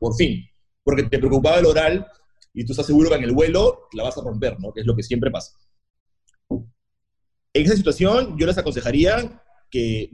por 0.00 0.16
fin, 0.16 0.44
porque 0.82 1.04
te 1.04 1.18
preocupaba 1.18 1.58
el 1.58 1.66
oral 1.66 2.06
y 2.52 2.64
tú 2.64 2.72
estás 2.72 2.86
seguro 2.86 3.10
que 3.10 3.16
en 3.16 3.24
el 3.24 3.32
vuelo 3.32 3.88
la 3.92 4.02
vas 4.02 4.18
a 4.18 4.22
romper, 4.22 4.58
¿no? 4.58 4.72
Que 4.72 4.80
es 4.80 4.86
lo 4.86 4.96
que 4.96 5.04
siempre 5.04 5.30
pasa. 5.30 5.52
En 7.52 7.64
esa 7.64 7.76
situación, 7.76 8.36
yo 8.38 8.46
les 8.46 8.58
aconsejaría 8.58 9.42
que 9.70 10.10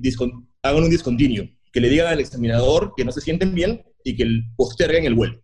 hagan 0.62 0.82
un 0.82 0.90
discontinuo, 0.90 1.46
que 1.72 1.80
le 1.80 1.88
digan 1.88 2.08
al 2.08 2.20
examinador 2.20 2.92
que 2.96 3.04
no 3.04 3.12
se 3.12 3.20
sienten 3.20 3.54
bien 3.54 3.84
y 4.04 4.16
que 4.16 4.26
posterguen 4.56 5.04
el 5.04 5.14
vuelo 5.14 5.42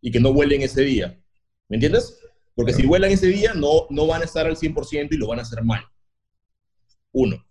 y 0.00 0.10
que 0.10 0.20
no 0.20 0.32
vuelen 0.32 0.62
ese 0.62 0.82
día. 0.82 1.20
¿Me 1.68 1.76
entiendes? 1.76 2.18
Porque 2.54 2.72
si 2.72 2.86
vuelan 2.86 3.10
ese 3.10 3.26
día, 3.26 3.54
no, 3.54 3.86
no 3.90 4.06
van 4.06 4.22
a 4.22 4.24
estar 4.24 4.46
al 4.46 4.56
100% 4.56 5.08
y 5.10 5.16
lo 5.16 5.28
van 5.28 5.38
a 5.38 5.42
hacer 5.42 5.62
mal. 5.62 5.82
Uno. 7.12 7.44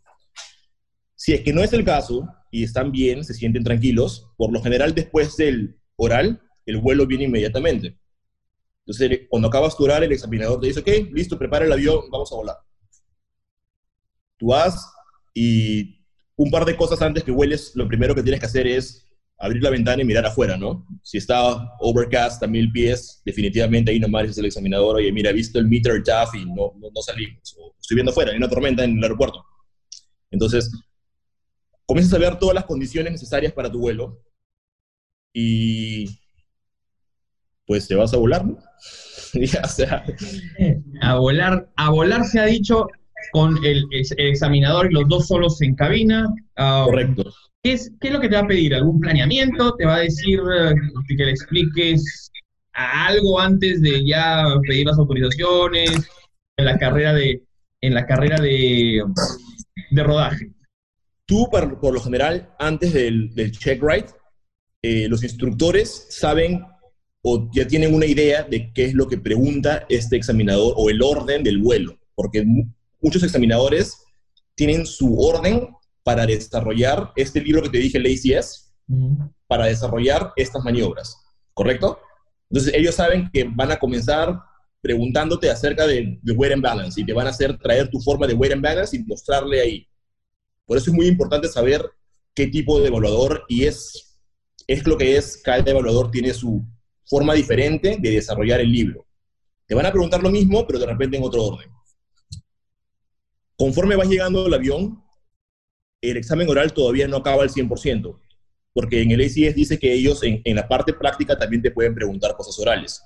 Si 1.16 1.34
es 1.34 1.42
que 1.42 1.54
no 1.54 1.64
es 1.64 1.74
el 1.74 1.84
caso 1.84 2.28
y 2.52 2.64
están 2.64 2.92
bien, 2.92 3.24
se 3.24 3.34
sienten 3.34 3.64
tranquilos, 3.64 4.32
por 4.38 4.52
lo 4.52 4.62
general 4.62 4.96
después 4.96 5.36
del 5.38 5.79
oral, 6.00 6.42
el 6.66 6.78
vuelo 6.78 7.06
viene 7.06 7.26
inmediatamente. 7.26 7.98
Entonces, 8.86 9.28
cuando 9.30 9.50
acabas 9.50 9.78
tu 9.78 9.84
oral, 9.84 10.04
el 10.04 10.12
examinador 10.12 10.60
te 10.60 10.68
dice, 10.68 10.80
ok, 10.80 11.12
listo, 11.12 11.38
prepara 11.38 11.66
el 11.66 11.72
avión, 11.72 12.10
vamos 12.10 12.32
a 12.32 12.36
volar. 12.36 12.58
Tú 14.38 14.48
vas 14.48 14.92
y 15.34 16.04
un 16.36 16.50
par 16.50 16.66
de 16.66 16.76
cosas 16.76 17.02
antes 17.02 17.24
que 17.24 17.32
hueles, 17.32 17.74
lo 17.76 17.88
primero 17.88 18.16
que 18.16 18.24
tienes 18.24 18.40
que 18.40 18.46
hacer 18.46 18.66
es 18.66 19.06
abrir 19.38 19.62
la 19.62 19.70
ventana 19.70 20.02
y 20.02 20.06
mirar 20.06 20.26
afuera, 20.26 20.58
¿no? 20.58 20.86
Si 21.04 21.18
está 21.18 21.76
overcast 21.80 22.42
a 22.44 22.48
mil 22.48 22.72
pies, 22.72 23.22
definitivamente 23.26 23.92
ahí 23.92 24.00
nomás 24.00 24.30
es 24.30 24.38
el 24.38 24.46
examinador, 24.46 24.98
oye, 24.98 25.12
mira, 25.12 25.30
he 25.30 25.34
visto 25.34 25.60
el 25.60 25.68
meter 25.68 26.02
chaff 26.04 26.34
y 26.36 26.46
no, 26.46 26.74
no, 26.78 27.02
salimos. 27.02 27.56
O 27.60 27.76
estoy 27.80 27.96
viendo 27.96 28.12
afuera, 28.12 28.32
hay 28.32 28.38
una 28.38 28.50
tormenta 28.50 28.84
en 28.84 28.98
el 28.98 29.04
aeropuerto. 29.04 29.46
Entonces, 30.32 30.72
comienzas 31.86 32.14
a 32.14 32.20
ver 32.20 32.38
todas 32.38 32.56
las 32.56 32.66
condiciones 32.66 33.12
necesarias 33.12 33.54
para 33.54 33.72
tu 33.72 33.80
vuelo 33.80 34.22
y 35.34 36.08
pues 37.66 37.88
te 37.88 37.96
vas 37.96 38.14
a 38.14 38.18
volar, 38.18 38.46
¿no? 38.46 38.58
o 39.64 39.68
sea, 39.68 40.04
a 41.02 41.16
volar, 41.16 41.70
a 41.76 41.90
volar 41.92 42.26
se 42.26 42.40
ha 42.40 42.46
dicho 42.46 42.88
con 43.32 43.64
el, 43.64 43.86
examinador 43.92 44.90
y 44.90 44.94
los 44.96 45.08
dos 45.08 45.28
solos 45.28 45.62
en 45.62 45.76
cabina. 45.76 46.28
Ah, 46.56 46.84
Correcto. 46.86 47.32
¿qué 47.64 47.74
es, 47.74 47.92
¿Qué 48.00 48.08
es 48.08 48.14
lo 48.14 48.20
que 48.20 48.30
te 48.30 48.36
va 48.36 48.42
a 48.42 48.48
pedir? 48.48 48.74
¿Algún 48.74 49.00
planeamiento? 49.00 49.76
¿Te 49.76 49.86
va 49.86 49.98
a 49.98 50.00
decir 50.00 50.40
eh, 50.40 50.74
que 51.08 51.26
le 51.26 51.32
expliques 51.32 52.32
algo 52.74 53.40
antes 53.40 53.82
de 53.82 54.06
ya 54.06 54.46
pedir 54.68 54.88
las 54.88 54.98
autorizaciones 54.98 55.92
en 56.58 56.66
la 56.66 56.78
carrera 56.78 57.14
de, 57.14 57.44
en 57.82 57.94
la 57.94 58.06
carrera 58.06 58.40
de, 58.40 59.04
de 59.92 60.04
rodaje? 60.04 60.52
Tú, 61.26 61.48
por, 61.52 61.80
por, 61.80 61.94
lo 61.94 62.02
general, 62.02 62.50
antes 62.58 62.94
del, 62.94 63.34
del 63.36 63.52
check 63.52 63.84
ride, 63.84 64.08
eh, 64.82 65.08
los 65.10 65.24
instructores 65.24 66.08
saben 66.10 66.64
o 67.22 67.50
ya 67.54 67.68
tienen 67.68 67.94
una 67.94 68.06
idea 68.06 68.44
de 68.44 68.72
qué 68.74 68.86
es 68.86 68.94
lo 68.94 69.08
que 69.08 69.18
pregunta 69.18 69.86
este 69.90 70.16
examinador 70.16 70.74
o 70.78 70.90
el 70.90 71.02
orden 71.02 71.44
del 71.44 71.58
vuelo, 71.58 71.98
porque 72.16 72.46
muchos 73.02 73.24
examinadores 73.24 73.98
tienen 74.56 74.86
su 74.86 75.20
orden 75.20 75.70
para 76.04 76.26
desarrollar 76.26 77.12
este 77.16 77.42
libro 77.42 77.62
que 77.62 77.70
te 77.70 77.78
dije, 77.78 77.98
el 77.98 78.06
ACS, 78.06 78.74
para 79.48 79.66
desarrollar 79.66 80.32
estas 80.36 80.64
maniobras, 80.64 81.18
¿correcto? 81.54 82.00
Entonces 82.50 82.74
ellos 82.74 82.96
saben 82.96 83.30
que 83.32 83.44
van 83.44 83.72
a 83.72 83.80
comenzar 83.80 84.40
preguntándote 84.82 85.50
acerca 85.50 85.86
del 85.86 86.20
de 86.22 86.34
weight 86.34 86.54
and 86.54 86.64
balance 86.64 87.00
y 87.00 87.06
te 87.06 87.14
van 87.14 87.28
a 87.28 87.32
hacer 87.32 87.58
traer 87.58 87.90
tu 87.90 88.00
forma 88.00 88.26
de 88.26 88.34
weight 88.34 88.54
and 88.54 88.64
balance 88.64 88.96
y 88.96 89.04
mostrarle 89.04 89.62
ahí. 89.62 89.88
Por 90.66 90.78
eso 90.78 90.90
es 90.90 90.96
muy 90.96 91.08
importante 91.08 91.48
saber 91.48 91.84
qué 92.34 92.48
tipo 92.48 92.80
de 92.80 92.88
evaluador 92.88 93.44
y 93.50 93.66
es, 93.66 94.09
es 94.68 94.86
lo 94.86 94.98
que 94.98 95.18
es, 95.18 95.38
cada 95.44 95.60
evaluador 95.70 96.12
tiene 96.12 96.34
su 96.34 96.66
forma 97.06 97.34
diferente 97.34 97.98
de 98.00 98.12
desarrollar 98.12 98.60
el 98.62 98.72
libro. 98.72 99.06
Te 99.66 99.76
van 99.76 99.86
a 99.86 99.92
preguntar 99.92 100.22
lo 100.22 100.30
mismo, 100.30 100.66
pero 100.66 100.80
de 100.80 100.86
repente 100.86 101.18
en 101.18 101.24
otro 101.24 101.44
orden. 101.44 101.70
Conforme 103.56 103.96
vas 103.96 104.08
llegando 104.08 104.46
al 104.46 104.54
avión, 104.54 105.04
el 106.02 106.18
examen 106.18 106.50
oral 106.50 106.74
todavía 106.74 107.08
no 107.08 107.18
acaba 107.18 107.44
al 107.44 107.50
100%, 107.50 108.20
porque 108.74 109.02
en 109.02 109.12
el 109.12 109.22
ACS 109.22 109.56
dice 109.56 109.78
que 109.78 109.94
ellos 109.94 110.22
en, 110.24 110.42
la 110.56 110.68
parte 110.68 110.94
práctica 110.94 111.38
también 111.38 111.62
te 111.62 111.72
pueden 111.72 111.94
preguntar 111.94 112.36
cosas 112.36 112.58
orales. 112.60 113.02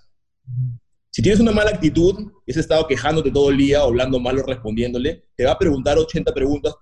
Si 1.09 1.21
tienes 1.21 1.39
una 1.39 1.51
mala 1.51 1.71
actitud, 1.71 2.31
has 2.47 2.57
estado 2.57 2.87
quejándote 2.87 3.31
todo 3.31 3.49
el 3.49 3.57
día, 3.57 3.81
hablando 3.81 4.19
mal 4.19 4.37
o 4.39 4.43
respondiéndole, 4.43 5.25
te 5.35 5.45
va 5.45 5.51
a 5.51 5.59
preguntar 5.59 5.97
80 5.97 6.33
preguntas 6.33 6.75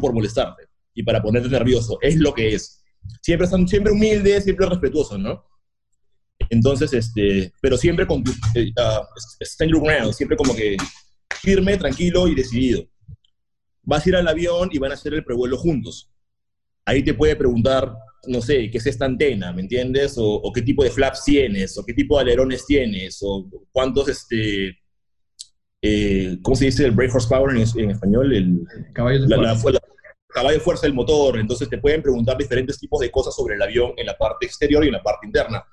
por 0.00 0.12
molestarte 0.12 0.68
y 0.94 1.02
para 1.02 1.22
ponerte 1.22 1.48
nervioso. 1.48 1.98
Es 2.00 2.16
lo 2.16 2.32
que 2.34 2.54
es. 2.54 2.81
Siempre, 3.20 3.46
siempre 3.66 3.92
humilde, 3.92 4.40
siempre 4.40 4.66
respetuoso, 4.66 5.18
¿no? 5.18 5.44
Entonces, 6.50 6.92
este, 6.92 7.52
pero 7.60 7.76
siempre 7.76 8.06
con 8.06 8.22
tu 8.22 8.32
eh, 8.54 8.72
uh, 8.76 9.04
stand 9.40 9.72
your 9.72 9.82
ground, 9.82 10.12
siempre 10.12 10.36
como 10.36 10.54
que 10.54 10.76
firme, 11.40 11.76
tranquilo 11.76 12.28
y 12.28 12.34
decidido 12.34 12.86
vas 13.82 14.06
a 14.06 14.08
ir 14.08 14.16
al 14.16 14.28
avión 14.28 14.68
y 14.72 14.78
van 14.78 14.92
a 14.92 14.94
hacer 14.94 15.14
el 15.14 15.24
prevuelo 15.24 15.56
juntos. 15.56 16.10
Ahí 16.84 17.02
te 17.02 17.14
puede 17.14 17.36
preguntar, 17.36 17.94
no 18.26 18.40
sé, 18.40 18.70
qué 18.70 18.78
es 18.78 18.86
esta 18.86 19.04
antena, 19.04 19.52
¿me 19.52 19.62
entiendes? 19.62 20.14
O, 20.16 20.50
qué 20.52 20.62
tipo 20.62 20.82
de 20.82 20.90
flaps 20.90 21.24
tienes, 21.24 21.76
o 21.78 21.84
qué 21.84 21.94
tipo 21.94 22.16
de 22.16 22.22
alerones 22.22 22.66
tienes, 22.66 23.18
o 23.22 23.48
cuántos, 23.70 24.08
este, 24.08 24.78
eh, 25.80 26.38
¿cómo 26.42 26.56
se 26.56 26.66
dice 26.66 26.84
el 26.84 26.92
brake 26.92 27.12
horsepower 27.12 27.56
en, 27.56 27.64
en 27.76 27.90
español? 27.90 28.34
El 28.34 28.66
caballo 28.92 29.26
de 29.26 29.56
fuerza. 29.56 29.80
Caballo 30.32 30.58
de 30.58 30.64
fuerza 30.64 30.86
del 30.86 30.94
motor. 30.94 31.38
Entonces 31.38 31.68
te 31.68 31.78
pueden 31.78 32.02
preguntar 32.02 32.36
diferentes 32.36 32.78
tipos 32.78 33.00
de 33.00 33.10
cosas 33.10 33.34
sobre 33.34 33.56
el 33.56 33.62
avión 33.62 33.92
en 33.96 34.06
la 34.06 34.16
parte 34.16 34.46
exterior 34.46 34.84
y 34.84 34.88
en 34.88 34.94
la 34.94 35.02
parte 35.02 35.26
interna. 35.26 35.64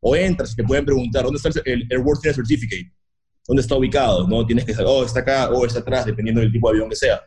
O 0.00 0.16
entras 0.16 0.52
y 0.52 0.56
te 0.56 0.64
pueden 0.64 0.84
preguntar, 0.84 1.24
¿dónde 1.24 1.36
está 1.36 1.50
el, 1.64 1.86
Airworthiness 1.90 2.36
Certificate? 2.36 2.92
¿Dónde 3.46 3.62
está 3.62 3.76
ubicado? 3.76 4.26
¿No? 4.26 4.46
Tienes 4.46 4.64
que 4.64 4.72
saber, 4.72 4.88
oh, 4.88 5.04
está 5.04 5.20
acá 5.20 5.50
o 5.50 5.64
está 5.66 5.80
atrás, 5.80 6.06
dependiendo 6.06 6.40
del 6.40 6.52
tipo 6.52 6.68
de 6.68 6.76
avión 6.76 6.88
que 6.88 6.96
sea 6.96 7.20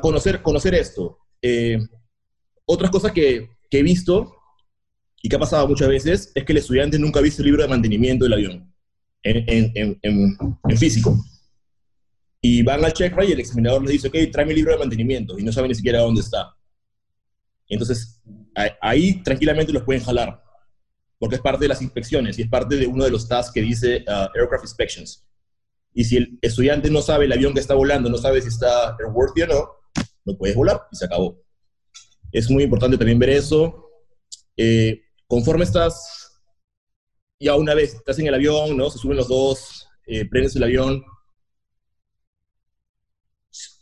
conocer, 0.00 0.42
conocer 0.42 0.74
esto. 0.74 1.18
Eh, 1.42 1.78
otras 2.64 2.90
cosas 2.90 3.12
que, 3.12 3.50
que, 3.70 3.78
he 3.78 3.82
visto 3.82 4.34
y 5.22 5.28
que 5.28 5.36
ha 5.36 5.38
pasado 5.38 5.68
muchas 5.68 5.88
veces 5.88 6.32
es 6.34 6.44
que 6.44 6.52
el 6.52 6.58
estudiante 6.58 6.98
nunca 6.98 7.18
ha 7.18 7.22
visto 7.22 7.42
el 7.42 7.46
libro 7.46 7.62
de 7.62 7.68
mantenimiento 7.68 8.24
del 8.24 8.34
avión 8.34 8.74
en, 9.22 9.44
en, 9.74 9.98
en, 10.02 10.38
en 10.68 10.78
físico. 10.78 11.16
Y 12.46 12.62
van 12.62 12.84
al 12.84 12.92
check 12.92 13.14
y 13.26 13.32
el 13.32 13.40
examinador 13.40 13.80
les 13.80 13.92
dice, 13.92 14.08
ok, 14.08 14.30
tráeme 14.30 14.52
el 14.52 14.56
libro 14.56 14.72
de 14.72 14.78
mantenimiento 14.78 15.38
y 15.38 15.42
no 15.42 15.50
saben 15.50 15.70
ni 15.70 15.74
siquiera 15.74 16.00
dónde 16.00 16.20
está. 16.20 16.54
Entonces, 17.66 18.20
ahí 18.82 19.22
tranquilamente 19.22 19.72
los 19.72 19.82
pueden 19.82 20.04
jalar, 20.04 20.42
porque 21.18 21.36
es 21.36 21.40
parte 21.40 21.64
de 21.64 21.68
las 21.68 21.80
inspecciones 21.80 22.38
y 22.38 22.42
es 22.42 22.48
parte 22.50 22.76
de 22.76 22.86
uno 22.86 23.02
de 23.04 23.10
los 23.10 23.26
tasks 23.26 23.50
que 23.50 23.62
dice 23.62 24.04
uh, 24.06 24.38
Aircraft 24.38 24.64
Inspections. 24.64 25.26
Y 25.94 26.04
si 26.04 26.18
el 26.18 26.38
estudiante 26.42 26.90
no 26.90 27.00
sabe 27.00 27.24
el 27.24 27.32
avión 27.32 27.54
que 27.54 27.60
está 27.60 27.72
volando, 27.72 28.10
no 28.10 28.18
sabe 28.18 28.42
si 28.42 28.48
está 28.48 28.94
airworthy 28.94 29.40
o 29.40 29.46
no, 29.46 29.68
no 30.26 30.36
puedes 30.36 30.54
volar 30.54 30.82
y 30.92 30.96
se 30.96 31.06
acabó. 31.06 31.42
Es 32.30 32.50
muy 32.50 32.64
importante 32.64 32.98
también 32.98 33.18
ver 33.18 33.30
eso. 33.30 33.88
Eh, 34.54 35.00
conforme 35.26 35.64
estás, 35.64 36.42
ya 37.40 37.56
una 37.56 37.72
vez 37.72 37.94
estás 37.94 38.18
en 38.18 38.26
el 38.26 38.34
avión, 38.34 38.76
¿no? 38.76 38.90
Se 38.90 38.98
suben 38.98 39.16
los 39.16 39.28
dos, 39.28 39.88
eh, 40.06 40.28
prendes 40.28 40.54
el 40.56 40.64
avión, 40.64 41.02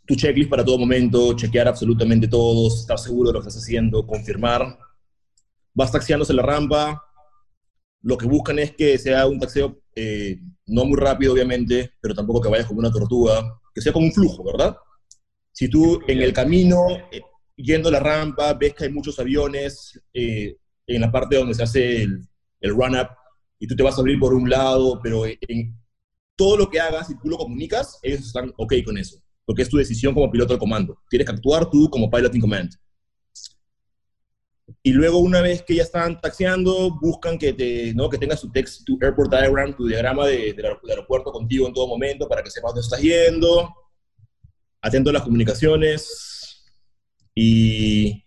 tu 0.06 0.16
checklist 0.16 0.50
para 0.50 0.64
todo 0.64 0.78
momento, 0.78 1.34
chequear 1.34 1.68
absolutamente 1.68 2.28
todo, 2.28 2.68
estar 2.68 2.98
seguro 2.98 3.28
de 3.30 3.34
lo 3.34 3.40
que 3.40 3.48
estás 3.48 3.62
haciendo, 3.62 4.06
confirmar. 4.06 4.78
Vas 5.74 5.92
taxiándose 5.92 6.34
la 6.34 6.42
rampa. 6.42 7.02
Lo 8.02 8.18
que 8.18 8.26
buscan 8.26 8.58
es 8.58 8.72
que 8.72 8.98
sea 8.98 9.26
un 9.26 9.38
taxeo 9.38 9.80
eh, 9.94 10.40
no 10.66 10.84
muy 10.84 10.98
rápido, 10.98 11.32
obviamente, 11.32 11.92
pero 12.00 12.14
tampoco 12.14 12.40
que 12.40 12.48
vayas 12.48 12.66
como 12.66 12.80
una 12.80 12.90
tortuga, 12.90 13.60
que 13.74 13.80
sea 13.80 13.92
como 13.92 14.06
un 14.06 14.12
flujo, 14.12 14.44
¿verdad? 14.44 14.76
Si 15.52 15.68
tú 15.68 16.00
en 16.08 16.20
el 16.20 16.32
camino, 16.32 16.88
eh, 17.12 17.22
yendo 17.56 17.90
la 17.90 18.00
rampa, 18.00 18.54
ves 18.54 18.74
que 18.74 18.84
hay 18.84 18.92
muchos 18.92 19.18
aviones 19.18 20.00
eh, 20.12 20.56
en 20.86 21.00
la 21.00 21.12
parte 21.12 21.36
donde 21.36 21.54
se 21.54 21.62
hace 21.62 22.02
el, 22.02 22.26
el 22.60 22.70
run-up 22.70 23.08
y 23.58 23.66
tú 23.68 23.76
te 23.76 23.82
vas 23.82 23.96
a 23.96 24.00
abrir 24.00 24.18
por 24.18 24.34
un 24.34 24.50
lado, 24.50 24.98
pero 25.00 25.24
en 25.26 25.78
todo 26.34 26.56
lo 26.56 26.68
que 26.68 26.80
hagas 26.80 27.10
y 27.10 27.18
tú 27.18 27.28
lo 27.28 27.38
comunicas, 27.38 28.00
ellos 28.02 28.20
están 28.20 28.52
ok 28.56 28.74
con 28.84 28.98
eso 28.98 29.21
porque 29.44 29.62
es 29.62 29.68
tu 29.68 29.76
decisión 29.76 30.14
como 30.14 30.30
piloto 30.30 30.52
de 30.52 30.58
comando. 30.58 30.98
Tienes 31.08 31.26
que 31.26 31.34
actuar 31.34 31.68
tú 31.70 31.88
como 31.90 32.10
pilot 32.10 32.34
in 32.34 32.40
command. 32.40 32.70
Y 34.82 34.92
luego, 34.92 35.18
una 35.18 35.40
vez 35.40 35.62
que 35.62 35.74
ya 35.74 35.82
están 35.82 36.20
taxiando, 36.20 36.98
buscan 37.00 37.38
que, 37.38 37.52
te, 37.52 37.92
¿no? 37.94 38.08
que 38.08 38.18
tengas 38.18 38.40
tu 38.40 38.50
text, 38.50 38.84
tu 38.84 38.98
airport 39.00 39.30
diagram, 39.30 39.76
tu 39.76 39.86
diagrama 39.86 40.26
de, 40.26 40.52
del 40.54 40.66
aeropuerto 40.88 41.30
contigo 41.30 41.66
en 41.66 41.74
todo 41.74 41.86
momento 41.86 42.28
para 42.28 42.42
que 42.42 42.50
sepas 42.50 42.70
dónde 42.70 42.80
estás 42.82 43.00
yendo. 43.00 43.72
Atento 44.80 45.10
a 45.10 45.12
las 45.12 45.22
comunicaciones. 45.22 46.64
Y 47.34 48.24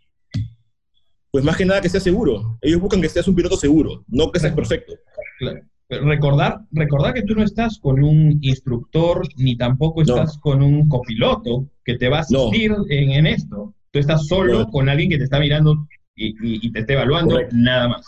pues 1.31 1.43
más 1.43 1.57
que 1.57 1.65
nada 1.65 1.81
que 1.81 1.89
seas 1.89 2.03
seguro. 2.03 2.57
Ellos 2.61 2.79
buscan 2.79 3.01
que 3.01 3.09
seas 3.09 3.27
un 3.27 3.35
piloto 3.35 3.57
seguro, 3.57 4.05
no 4.07 4.31
que 4.31 4.39
seas 4.39 4.53
perfecto. 4.53 4.93
Claro 5.39 5.61
recordar, 5.89 6.61
recordar 6.71 7.13
que 7.13 7.23
tú 7.23 7.35
no 7.35 7.43
estás 7.43 7.79
con 7.79 8.03
un 8.03 8.39
instructor 8.41 9.27
ni 9.37 9.55
tampoco 9.55 10.01
estás 10.01 10.37
con 10.39 10.61
un 10.61 10.87
copiloto 10.89 11.69
que 11.83 11.97
te 11.97 12.09
va 12.09 12.17
a 12.17 12.21
asistir 12.21 12.73
en, 12.89 13.27
esto. 13.27 13.73
Tú 13.91 13.99
estás 13.99 14.27
solo 14.27 14.67
con 14.67 14.89
alguien 14.89 15.09
que 15.09 15.17
te 15.17 15.25
está 15.25 15.39
mirando 15.39 15.87
y, 16.15 16.71
te 16.71 16.79
está 16.79 16.93
evaluando, 16.93 17.39
nada 17.51 17.87
más. 17.89 18.07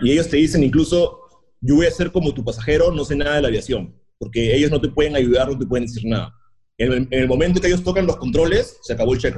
Y 0.00 0.10
ellos 0.10 0.28
te 0.28 0.38
dicen 0.38 0.64
incluso, 0.64 1.20
yo 1.60 1.76
voy 1.76 1.86
a 1.86 1.90
ser 1.90 2.10
como 2.10 2.34
tu 2.34 2.44
pasajero, 2.44 2.90
no 2.90 3.04
sé 3.04 3.16
nada 3.16 3.36
de 3.36 3.42
la 3.42 3.48
aviación, 3.48 3.94
porque 4.18 4.54
ellos 4.54 4.70
no 4.70 4.80
te 4.80 4.88
pueden 4.88 5.14
ayudar, 5.14 5.48
no 5.48 5.58
te 5.58 5.66
pueden 5.66 5.86
decir 5.86 6.04
nada. 6.04 6.34
En 6.76 7.06
el, 7.10 7.28
momento 7.28 7.60
que 7.60 7.68
ellos 7.68 7.84
tocan 7.84 8.06
los 8.06 8.16
controles, 8.16 8.78
se 8.82 8.92
acabó 8.92 9.14
el 9.14 9.20
check 9.20 9.36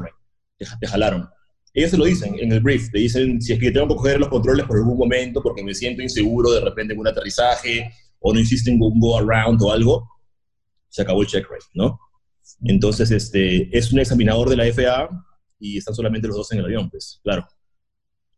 te, 0.56 0.64
te 0.80 0.86
jalaron. 0.86 1.28
Ellos 1.76 1.90
se 1.90 1.98
lo 1.98 2.06
dicen 2.06 2.34
en 2.40 2.50
el 2.52 2.60
brief, 2.60 2.90
te 2.90 3.00
dicen 3.00 3.38
si 3.38 3.52
es 3.52 3.58
que 3.58 3.70
tengo 3.70 3.86
que 3.86 3.96
coger 3.96 4.18
los 4.18 4.30
controles 4.30 4.64
por 4.64 4.78
algún 4.78 4.96
momento 4.96 5.42
porque 5.42 5.62
me 5.62 5.74
siento 5.74 6.00
inseguro 6.00 6.50
de 6.50 6.62
repente 6.62 6.94
en 6.94 7.00
un 7.00 7.06
aterrizaje 7.06 7.90
o 8.18 8.32
no 8.32 8.40
hiciste 8.40 8.70
un 8.70 8.78
go 8.98 9.18
around 9.18 9.60
o 9.60 9.70
algo, 9.70 10.08
se 10.88 11.02
acabó 11.02 11.20
el 11.20 11.28
check 11.28 11.44
rate, 11.44 11.66
¿no? 11.74 12.00
Entonces, 12.64 13.10
este, 13.10 13.76
es 13.76 13.92
un 13.92 13.98
examinador 13.98 14.48
de 14.48 14.56
la 14.56 14.64
FAA 14.72 15.10
y 15.58 15.76
están 15.76 15.94
solamente 15.94 16.26
los 16.28 16.38
dos 16.38 16.50
en 16.52 16.60
el 16.60 16.64
avión, 16.64 16.88
pues, 16.88 17.20
claro. 17.22 17.46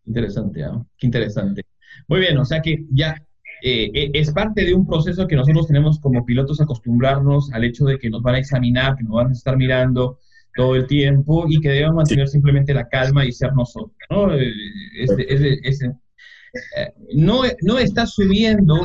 Interesante, 0.04 0.64
¿ah? 0.64 0.84
qué 0.96 1.06
interesante. 1.06 1.62
Muy 2.08 2.18
bien, 2.18 2.36
o 2.38 2.44
sea 2.44 2.60
que 2.60 2.86
ya 2.90 3.24
eh, 3.62 3.88
eh, 3.94 4.10
es 4.14 4.32
parte 4.32 4.64
de 4.64 4.74
un 4.74 4.84
proceso 4.84 5.28
que 5.28 5.36
nosotros 5.36 5.68
tenemos 5.68 6.00
como 6.00 6.26
pilotos 6.26 6.60
acostumbrarnos 6.60 7.52
al 7.52 7.62
hecho 7.62 7.84
de 7.84 8.00
que 8.00 8.10
nos 8.10 8.20
van 8.20 8.34
a 8.34 8.38
examinar, 8.40 8.96
que 8.96 9.04
nos 9.04 9.12
van 9.12 9.28
a 9.28 9.32
estar 9.32 9.56
mirando, 9.56 10.18
todo 10.54 10.74
el 10.74 10.86
tiempo 10.86 11.46
y 11.48 11.60
que 11.60 11.68
debemos 11.68 11.96
mantener 11.96 12.28
simplemente 12.28 12.74
la 12.74 12.88
calma 12.88 13.24
y 13.24 13.32
ser 13.32 13.52
nosotros. 13.54 13.96
¿no? 14.10 14.34
Eh, 14.34 14.52
eh, 14.98 16.92
no, 17.14 17.42
no 17.62 17.78
estás 17.78 18.14
subiendo 18.14 18.80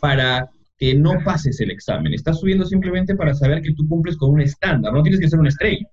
para 0.00 0.50
que 0.78 0.94
no 0.94 1.14
pases 1.24 1.60
el 1.60 1.70
examen, 1.70 2.14
estás 2.14 2.38
subiendo 2.38 2.64
simplemente 2.64 3.16
para 3.16 3.34
saber 3.34 3.62
que 3.62 3.72
tú 3.74 3.86
cumples 3.88 4.16
con 4.16 4.30
un 4.30 4.40
estándar, 4.40 4.92
no 4.92 5.02
tienes 5.02 5.20
que 5.20 5.28
ser 5.28 5.40
una 5.40 5.48
estrella. 5.48 5.88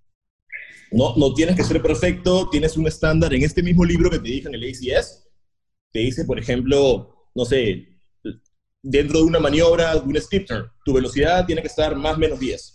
No, 0.92 1.16
no 1.18 1.34
tienes 1.34 1.56
que 1.56 1.64
ser 1.64 1.82
perfecto, 1.82 2.48
tienes 2.50 2.78
un 2.78 2.88
estándar. 2.88 3.34
En 3.34 3.42
este 3.42 3.64
mismo 3.64 3.84
libro 3.84 4.12
que 4.12 4.20
te 4.20 4.30
dije 4.30 4.48
en 4.48 4.54
el 4.54 4.64
ACS, 4.64 5.28
te 5.92 6.00
dice, 6.00 6.26
por 6.26 6.38
ejemplo, 6.38 7.30
no 7.34 7.44
sé, 7.44 7.88
dentro 8.84 9.20
de 9.20 9.26
una 9.26 9.40
maniobra, 9.40 9.96
de 9.96 10.02
un 10.02 10.16
steep 10.22 10.46
tu 10.86 10.94
velocidad 10.94 11.46
tiene 11.46 11.62
que 11.62 11.68
estar 11.68 11.96
más 11.96 12.16
o 12.16 12.20
menos 12.20 12.40
10 12.40 12.75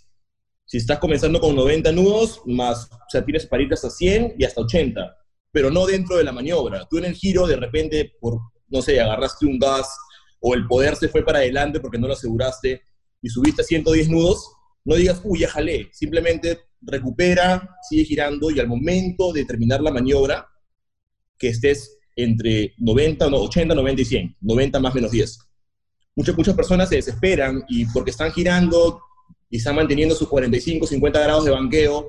si 0.71 0.77
estás 0.77 1.01
comenzando 1.01 1.41
con 1.41 1.57
90 1.57 1.91
nudos, 1.91 2.43
más, 2.47 2.89
o 2.93 3.11
sea, 3.11 3.25
tienes 3.25 3.45
para 3.45 3.65
ir 3.65 3.73
hasta 3.73 3.91
100 3.91 4.37
y 4.39 4.45
hasta 4.45 4.61
80, 4.61 5.17
pero 5.51 5.69
no 5.69 5.85
dentro 5.85 6.17
de 6.17 6.23
la 6.23 6.31
maniobra. 6.31 6.87
Tú 6.89 6.99
en 6.99 7.07
el 7.07 7.15
giro, 7.15 7.49
de 7.49 7.57
repente, 7.57 8.13
por, 8.21 8.39
no 8.69 8.81
sé, 8.81 9.01
agarraste 9.01 9.47
un 9.47 9.59
gas 9.59 9.89
o 10.39 10.55
el 10.55 10.69
poder 10.69 10.95
se 10.95 11.09
fue 11.09 11.25
para 11.25 11.41
adelante 11.41 11.81
porque 11.81 11.99
no 11.99 12.07
lo 12.07 12.13
aseguraste 12.13 12.83
y 13.21 13.29
subiste 13.29 13.63
a 13.63 13.65
110 13.65 14.11
nudos, 14.11 14.49
no 14.85 14.95
digas, 14.95 15.21
uy, 15.25 15.41
ya 15.41 15.49
jalé. 15.49 15.89
Simplemente 15.93 16.61
recupera, 16.83 17.69
sigue 17.89 18.05
girando 18.05 18.49
y 18.53 18.61
al 18.61 18.69
momento 18.69 19.33
de 19.33 19.45
terminar 19.47 19.81
la 19.81 19.91
maniobra, 19.91 20.47
que 21.37 21.49
estés 21.49 21.99
entre 22.15 22.75
90, 22.79 23.27
80, 23.27 23.75
90 23.75 24.03
y 24.03 24.05
100, 24.05 24.37
90 24.41 24.79
más 24.79 24.95
menos 24.95 25.11
10. 25.11 25.37
Muchas, 26.15 26.37
muchas 26.37 26.55
personas 26.55 26.89
se 26.89 26.95
desesperan 26.95 27.65
y 27.69 27.87
porque 27.87 28.13
están 28.13 28.31
girando, 28.31 29.01
y 29.51 29.57
están 29.57 29.75
manteniendo 29.75 30.15
sus 30.15 30.29
45, 30.29 30.87
50 30.87 31.21
grados 31.21 31.45
de 31.45 31.51
banqueo 31.51 32.09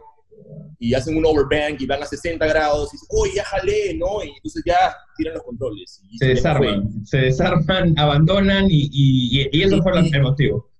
y 0.80 0.94
hacen 0.94 1.18
un 1.18 1.26
overbank 1.26 1.82
y 1.82 1.86
van 1.86 2.02
a 2.02 2.06
60 2.06 2.46
grados 2.46 2.90
y 2.90 2.98
dicen, 2.98 3.08
uy, 3.12 3.30
ya 3.36 3.44
jalé, 3.44 3.96
¿no? 3.96 4.24
Y 4.24 4.30
entonces 4.30 4.64
ya 4.66 4.96
tiran 5.18 5.34
los 5.36 5.44
controles. 5.44 6.02
se 6.18 6.28
desarman, 6.28 7.06
se 7.06 7.18
desarman, 7.18 7.98
abandonan 7.98 8.66
y, 8.70 8.90
y, 8.92 9.50
y 9.52 9.62
eso 9.64 9.82
fue 9.82 9.92
el 10.00 10.22
motivo. 10.22 10.72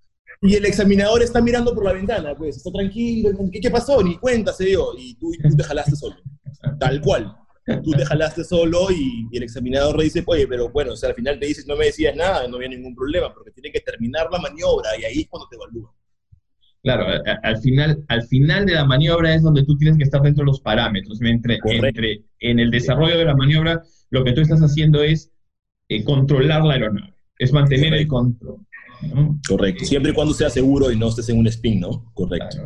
Y 0.44 0.56
el 0.56 0.66
examinador 0.66 1.22
está 1.22 1.40
mirando 1.40 1.74
por 1.76 1.86
la 1.86 1.94
ventana, 1.94 2.36
pues, 2.36 2.58
está 2.58 2.72
tranquilo, 2.72 3.30
¿qué, 3.52 3.60
qué 3.60 3.70
pasó? 3.70 4.02
Ni 4.02 4.18
cuenta 4.18 4.52
se 4.54 4.66
dio, 4.66 4.98
y 4.98 5.14
tú, 5.16 5.32
tú 5.32 5.56
te 5.56 5.64
jalaste 5.64 5.96
solo, 5.96 6.16
tal 6.80 7.00
cual. 7.02 7.38
Tú 7.84 7.92
te 7.92 8.04
jalaste 8.04 8.44
solo 8.44 8.92
y, 8.92 9.28
y, 9.32 9.38
el 9.38 9.44
examinador 9.44 9.96
le 9.96 10.06
dice, 10.06 10.24
oye, 10.26 10.48
pero 10.48 10.70
bueno, 10.72 10.94
o 10.94 10.96
sea, 10.96 11.10
al 11.10 11.16
final 11.16 11.40
te 11.40 11.46
dices, 11.46 11.68
no 11.68 11.76
me 11.76 11.86
decías 11.86 12.16
nada, 12.16 12.48
no 12.48 12.58
había 12.58 12.70
ningún 12.70 12.96
problema, 12.96 13.32
porque 13.32 13.52
tiene 13.52 13.72
que 13.72 13.82
terminar 13.82 14.28
la 14.32 14.40
maniobra 14.40 14.90
y 15.00 15.04
ahí 15.06 15.22
es 15.22 15.28
cuando 15.30 15.48
te 15.48 15.58
evalúan. 15.58 15.94
Claro, 16.84 17.06
al 17.44 17.58
final, 17.60 18.04
al 18.08 18.24
final 18.24 18.66
de 18.66 18.74
la 18.74 18.86
maniobra 18.86 19.36
es 19.36 19.44
donde 19.44 19.64
tú 19.64 19.78
tienes 19.78 19.98
que 19.98 20.04
estar 20.04 20.22
dentro 20.22 20.44
de 20.44 20.48
los 20.48 20.62
parámetros. 20.62 21.22
Entre, 21.22 21.60
entre 21.64 22.24
en 22.40 22.60
el 22.60 22.72
desarrollo 22.72 23.18
de 23.18 23.26
la 23.26 23.36
maniobra, 23.36 23.84
lo 24.10 24.24
que 24.24 24.34
tú 24.34 24.42
estás 24.42 24.62
haciendo 24.62 25.04
es 25.04 25.32
eh, 25.90 26.04
controlar 26.04 26.64
la 26.64 26.74
aeronave, 26.74 27.14
es 27.38 27.54
mantener 27.54 27.94
el 27.94 28.08
control. 28.08 28.66
Correcto, 29.48 29.86
siempre 29.86 30.12
y 30.12 30.16
cuando 30.16 30.34
sea 30.34 30.50
seguro 30.50 30.92
y 30.92 30.98
no 30.98 31.10
estés 31.10 31.30
en 31.30 31.40
un 31.40 31.48
spin, 31.48 31.82
¿no? 31.82 32.12
Correcto. 32.14 32.58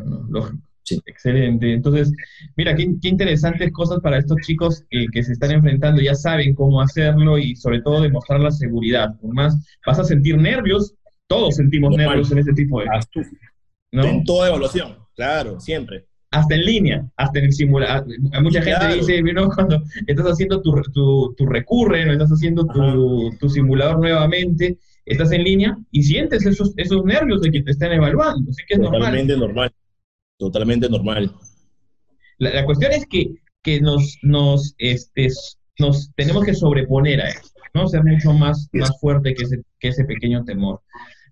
Excelente. 1.06 1.72
Entonces, 1.72 2.12
mira, 2.56 2.74
qué, 2.74 2.86
qué, 3.02 3.08
interesantes 3.08 3.72
cosas 3.72 4.00
para 4.00 4.18
estos 4.18 4.38
chicos 4.42 4.84
que 4.90 5.22
se 5.22 5.32
están 5.32 5.50
enfrentando, 5.50 6.00
ya 6.00 6.14
saben 6.14 6.54
cómo 6.54 6.80
hacerlo 6.80 7.38
y 7.38 7.56
sobre 7.56 7.82
todo 7.82 8.00
demostrar 8.00 8.40
la 8.40 8.50
seguridad. 8.50 9.18
Por 9.20 9.34
más, 9.34 9.56
vas 9.84 9.98
a 9.98 10.04
sentir 10.04 10.36
nervios, 10.38 10.94
todos 11.26 11.56
sentimos 11.56 11.96
nervios 11.96 12.30
en 12.30 12.38
este 12.38 12.52
tipo 12.52 12.80
de... 12.80 12.86
En 13.92 14.24
toda 14.24 14.48
evaluación, 14.48 14.96
claro, 15.14 15.60
siempre. 15.60 16.06
Hasta 16.30 16.54
en 16.54 16.64
línea, 16.64 17.08
hasta 17.16 17.38
en 17.38 17.46
el 17.46 17.52
simulador. 17.52 18.06
Mucha 18.42 18.60
gente 18.60 18.96
dice, 18.96 19.22
¿no? 19.22 19.48
cuando 19.48 19.82
estás 20.06 20.26
haciendo 20.26 20.60
tu, 20.60 20.72
tu, 20.92 21.34
tu 21.36 21.46
recurre, 21.46 22.04
¿no? 22.04 22.12
estás 22.12 22.30
haciendo 22.30 22.66
tu, 22.66 23.30
tu, 23.38 23.48
simulador 23.48 24.00
nuevamente, 24.00 24.78
estás 25.04 25.32
en 25.32 25.44
línea 25.44 25.78
y 25.90 26.02
sientes 26.02 26.44
esos, 26.44 26.74
esos 26.76 27.04
nervios 27.04 27.40
de 27.40 27.50
que 27.50 27.62
te 27.62 27.70
están 27.70 27.92
evaluando. 27.92 28.50
Así 28.50 28.62
que 28.66 28.74
es 28.74 28.80
Totalmente 28.80 29.36
normal. 29.36 29.72
Totalmente 30.36 30.88
normal. 30.90 31.32
La, 32.38 32.50
la, 32.54 32.64
cuestión 32.66 32.92
es 32.92 33.06
que, 33.06 33.36
que 33.62 33.80
nos, 33.80 34.18
nos, 34.22 34.74
este, 34.78 35.28
nos 35.78 36.12
tenemos 36.14 36.44
que 36.44 36.54
sobreponer 36.54 37.20
a 37.20 37.28
eso, 37.28 37.52
¿no? 37.74 37.88
Ser 37.88 38.04
mucho 38.04 38.32
más, 38.32 38.68
más 38.72 38.98
fuerte 39.00 39.34
que 39.34 39.44
ese, 39.44 39.62
que 39.78 39.88
ese 39.88 40.04
pequeño 40.04 40.44
temor. 40.44 40.80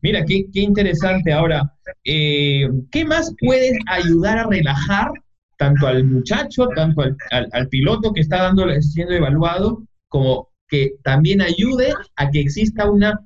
Mira, 0.05 0.23
qué, 0.27 0.45
interesante. 0.53 1.33
Ahora, 1.33 1.73
eh, 2.05 2.69
¿qué 2.91 3.07
más 3.07 3.35
puedes 3.41 3.73
ayudar 3.87 4.37
a 4.37 4.47
relajar 4.47 5.11
tanto 5.57 5.87
al 5.87 6.05
muchacho, 6.05 6.69
tanto 6.77 7.05
al, 7.31 7.69
piloto 7.71 8.13
que 8.13 8.21
está 8.21 8.43
dando, 8.43 8.67
siendo 8.83 9.15
evaluado, 9.15 9.83
como 10.09 10.51
que 10.69 10.97
también 11.03 11.41
ayude 11.41 11.95
a 12.17 12.31
que 12.31 12.41
exista 12.41 12.91
una, 12.91 13.19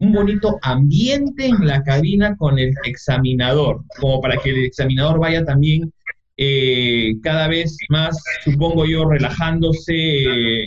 un 0.00 0.12
bonito 0.12 0.58
ambiente 0.62 1.46
en 1.46 1.68
la 1.68 1.84
cabina 1.84 2.36
con 2.36 2.58
el 2.58 2.74
examinador, 2.82 3.84
como 4.00 4.20
para 4.20 4.36
que 4.38 4.50
el 4.50 4.64
examinador 4.64 5.20
vaya 5.20 5.44
también 5.44 5.92
eh, 6.36 7.14
cada 7.22 7.46
vez 7.46 7.76
más, 7.90 8.20
supongo 8.42 8.86
yo, 8.86 9.08
relajándose, 9.08 10.66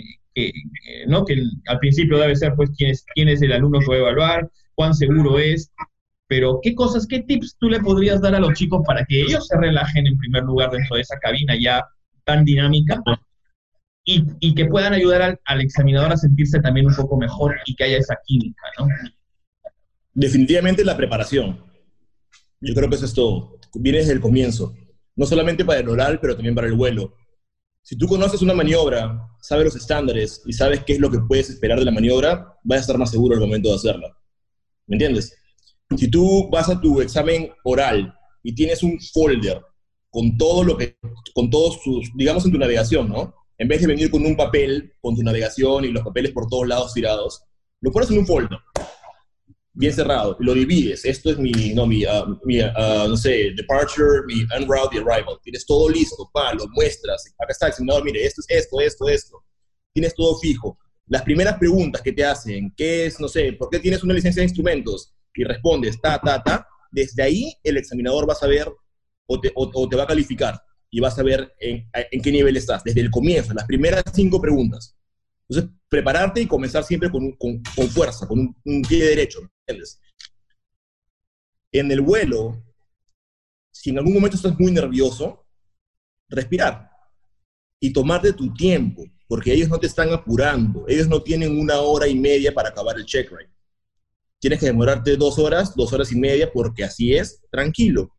¿no? 1.08 1.26
que 1.26 1.44
al 1.68 1.80
principio 1.80 2.20
debe 2.20 2.38
ser 2.38 2.54
pues 2.56 2.70
quién 2.78 2.92
es, 2.92 3.04
quién 3.14 3.28
es 3.28 3.42
el 3.42 3.52
alumno 3.52 3.80
que 3.80 3.88
va 3.88 3.96
a 3.96 4.00
evaluar, 4.00 4.50
cuán 4.78 4.94
seguro 4.94 5.40
es, 5.40 5.72
pero 6.28 6.60
¿qué 6.62 6.76
cosas, 6.76 7.08
qué 7.08 7.22
tips 7.22 7.58
tú 7.60 7.68
le 7.68 7.80
podrías 7.80 8.22
dar 8.22 8.36
a 8.36 8.40
los 8.40 8.54
chicos 8.54 8.84
para 8.86 9.04
que 9.06 9.22
ellos 9.22 9.48
se 9.48 9.58
relajen 9.58 10.06
en 10.06 10.18
primer 10.20 10.44
lugar 10.44 10.70
dentro 10.70 10.96
de 10.96 11.02
esa 11.02 11.18
cabina 11.18 11.56
ya 11.60 11.84
tan 12.26 12.46
dinámica 12.46 13.02
y, 14.06 14.54
que 14.54 14.66
puedan 14.68 14.94
ayudar 14.94 15.40
al, 15.44 15.62
examinador 15.62 16.14
a 16.14 16.18
sentirse 16.18 16.60
también 16.60 16.86
un 16.86 16.96
poco 16.96 17.18
mejor 17.18 17.56
y 17.66 17.76
que 17.76 17.86
haya 17.86 17.98
esa 17.98 18.18
química, 18.26 18.62
¿no? 18.78 18.88
Definitivamente 20.14 20.86
la 20.86 20.96
preparación. 20.96 21.60
Yo 22.62 22.74
creo 22.74 22.90
que 22.90 22.96
eso 22.96 23.06
es 23.06 23.14
todo. 23.14 23.60
Viene 23.74 24.00
desde 24.00 24.14
el 24.14 24.22
comienzo. 24.22 24.74
No 25.16 25.26
solamente 25.26 25.66
para 25.66 25.82
el 25.82 25.90
oral, 25.90 26.20
pero 26.22 26.36
también 26.36 26.56
para 26.56 26.68
el 26.68 26.74
vuelo. 26.74 27.16
Si 27.82 27.98
tú 27.98 28.08
conoces 28.08 28.42
una 28.42 28.54
maniobra, 28.54 29.28
sabes 29.42 29.66
los 29.66 29.76
estándares 29.76 30.42
y 30.46 30.54
sabes 30.54 30.84
qué 30.86 30.94
es 30.94 31.00
lo 31.00 31.12
que 31.12 31.20
puedes 31.20 31.50
esperar 31.50 31.80
de 31.80 31.86
la 31.86 31.92
maniobra, 31.92 32.56
vas 32.64 32.78
a 32.78 32.82
estar 32.82 32.98
más 32.98 33.12
seguro 33.12 33.36
al 33.36 33.42
momento 33.42 33.70
de 33.70 33.76
hacerla. 33.76 34.18
¿Me 34.88 34.96
entiendes? 34.96 35.36
Si 35.96 36.10
tú 36.10 36.50
vas 36.50 36.70
a 36.70 36.80
tu 36.80 37.02
examen 37.02 37.52
oral 37.64 38.14
y 38.44 38.56
tienes 38.56 38.84
un 38.84 39.00
folder 39.14 39.62
con 40.10 40.38
todo 40.38 40.64
lo 40.64 40.78
que, 40.78 40.98
con 41.34 41.50
todos 41.50 41.82
sus, 41.84 42.10
digamos 42.16 42.46
en 42.46 42.52
tu 42.52 42.58
navegación, 42.58 43.10
¿no? 43.10 43.34
En 43.58 43.68
vez 43.68 43.82
de 43.82 43.88
venir 43.88 44.10
con 44.10 44.26
un 44.26 44.36
papel, 44.36 44.94
con 45.02 45.16
tu 45.16 45.24
navegación 45.24 45.86
y 45.86 45.90
los 45.90 46.04
papeles 46.04 46.32
por 46.32 46.48
todos 46.48 46.68
lados 46.68 46.94
tirados, 46.94 47.44
lo 47.82 47.92
pones 47.92 48.10
en 48.12 48.20
un 48.20 48.26
folder, 48.26 48.58
bien 49.74 49.94
cerrado, 49.94 50.38
y 50.40 50.44
lo 50.44 50.54
divides. 50.54 51.06
Esto 51.06 51.32
es 51.32 51.38
mi, 51.38 51.52
no, 51.74 51.86
mi, 51.86 52.06
uh, 52.06 52.40
mi 52.46 52.62
uh, 52.62 53.08
no 53.08 53.18
sé, 53.18 53.52
departure, 53.56 54.24
mi 54.26 54.46
unroute 54.58 54.96
y 54.96 55.00
arrival. 55.00 55.40
Tienes 55.44 55.66
todo 55.66 55.90
listo, 55.90 56.30
pa, 56.34 56.54
lo 56.54 56.68
muestras. 56.70 57.34
Acá 57.38 57.52
está 57.52 57.68
el 57.68 58.04
mire, 58.04 58.26
esto 58.26 58.42
es 58.42 58.48
esto, 58.50 58.80
esto, 58.80 59.10
esto. 59.10 59.44
Tienes 59.94 60.16
todo 60.16 60.38
fijo. 60.40 60.78
Las 61.08 61.24
primeras 61.24 61.58
preguntas 61.58 62.02
que 62.02 62.12
te 62.12 62.26
hacen, 62.26 62.74
¿qué 62.76 63.06
es, 63.06 63.20
no 63.20 63.28
sé, 63.28 63.54
por 63.54 63.70
qué 63.70 63.80
tienes 63.80 64.04
una 64.04 64.14
licencia 64.14 64.42
de 64.42 64.48
instrumentos? 64.48 65.14
y 65.38 65.44
respondes 65.44 66.02
ta, 66.02 66.20
ta, 66.20 66.44
ta, 66.44 66.68
desde 66.92 67.22
ahí 67.24 67.54
el 67.64 67.78
examinador 67.78 68.28
va 68.28 68.34
a 68.34 68.38
saber 68.38 68.70
o 69.28 69.40
te, 69.40 69.52
o, 69.56 69.90
te 69.90 69.96
va 69.96 70.04
a 70.04 70.08
calificar 70.08 70.60
y 70.90 71.00
va 71.00 71.10
a 71.10 71.12
saber 71.12 71.54
en, 71.60 71.90
qué 72.22 72.32
nivel 72.32 72.58
estás, 72.58 72.84
desde 72.84 73.02
el 73.02 73.12
comienzo, 73.12 73.54
las 73.54 73.66
primeras 73.66 74.04
cinco 74.14 74.42
preguntas. 74.42 74.98
Entonces, 75.48 75.72
prepararte 75.88 76.42
y 76.42 76.48
comenzar 76.48 76.84
siempre 76.84 77.12
con, 77.12 77.34
con, 77.34 77.64
fuerza, 77.90 78.28
con 78.28 78.56
un, 78.64 78.82
pie 78.82 79.06
derecho. 79.06 79.40
En 81.72 81.92
el 81.92 82.02
vuelo, 82.02 82.64
si 83.72 83.92
en 83.92 84.00
algún 84.00 84.14
momento 84.14 84.38
estás 84.38 84.58
muy 84.58 84.72
nervioso, 84.72 85.46
respirar 86.30 86.90
y 87.80 87.94
tomarte 87.94 88.34
tu 88.34 88.54
tiempo, 88.54 89.04
porque 89.28 89.54
ellos 89.54 89.70
no 89.70 89.80
te 89.80 89.88
están 89.88 90.14
apurando, 90.14 90.86
ellos 90.88 91.08
no 91.08 91.22
tienen 91.22 91.60
una 91.60 91.80
hora 91.80 92.08
y 92.08 92.16
media 92.16 92.54
para 92.54 92.70
acabar 92.70 92.98
el 92.98 93.06
check 93.06 93.30
ride 93.32 93.58
tienes 94.40 94.60
que 94.60 94.68
demorarte 94.68 95.16
dos 95.18 95.40
horas, 95.40 95.76
dos 95.76 95.92
horas 95.94 96.12
y 96.12 96.16
media, 96.16 96.52
porque 96.52 96.84
así 96.84 97.16
es, 97.16 97.42
tranquilo. 97.50 98.12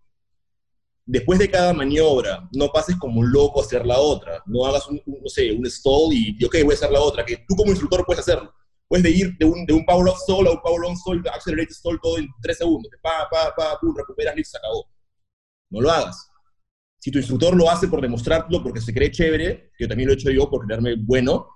Después 1.04 1.38
de 1.38 1.50
cada 1.50 1.72
maniobra, 1.72 2.48
no 2.52 2.68
pases 2.68 2.96
como 2.96 3.20
un 3.20 3.32
loco 3.32 3.60
a 3.60 3.64
hacer 3.64 3.86
la 3.86 3.98
otra. 3.98 4.42
No 4.46 4.66
hagas 4.66 4.86
un, 4.88 5.00
no 5.06 5.28
sé, 5.28 5.52
un 5.52 5.64
stall 5.64 6.12
y, 6.12 6.44
ok, 6.44 6.56
voy 6.64 6.72
a 6.72 6.74
hacer 6.74 6.90
la 6.90 7.00
otra, 7.00 7.24
que 7.24 7.38
tú 7.48 7.56
como 7.56 7.70
instructor 7.70 8.04
puedes 8.04 8.20
hacerlo. 8.20 8.52
Puedes 8.86 9.04
de 9.04 9.10
ir 9.10 9.36
de 9.38 9.44
un, 9.44 9.64
de 9.66 9.72
un 9.72 9.84
power 9.84 10.08
off 10.08 10.18
stall 10.20 10.46
a 10.46 10.50
un 10.50 10.60
power 10.60 10.84
on 10.86 10.96
stall, 10.96 11.22
accelerate 11.32 11.72
stall 11.72 11.98
todo 12.02 12.18
en 12.18 12.28
tres 12.42 12.58
segundos. 12.58 12.90
Pa, 13.02 13.28
pa, 13.30 13.54
pa, 13.54 13.78
pum, 13.80 13.94
recuperas, 13.96 14.34
listo, 14.36 14.52
se 14.52 14.58
acabó. 14.58 14.86
No 15.70 15.80
lo 15.80 15.90
hagas. 15.90 16.27
Si 16.98 17.10
tu 17.10 17.18
instructor 17.18 17.56
lo 17.56 17.70
hace 17.70 17.88
por 17.88 18.00
demostrarlo, 18.00 18.62
porque 18.62 18.80
se 18.80 18.92
cree 18.92 19.10
chévere, 19.10 19.70
que 19.76 19.86
también 19.86 20.08
lo 20.08 20.12
he 20.12 20.16
hecho 20.16 20.30
yo 20.30 20.50
por 20.50 20.66
creerme 20.66 20.96
bueno, 20.96 21.48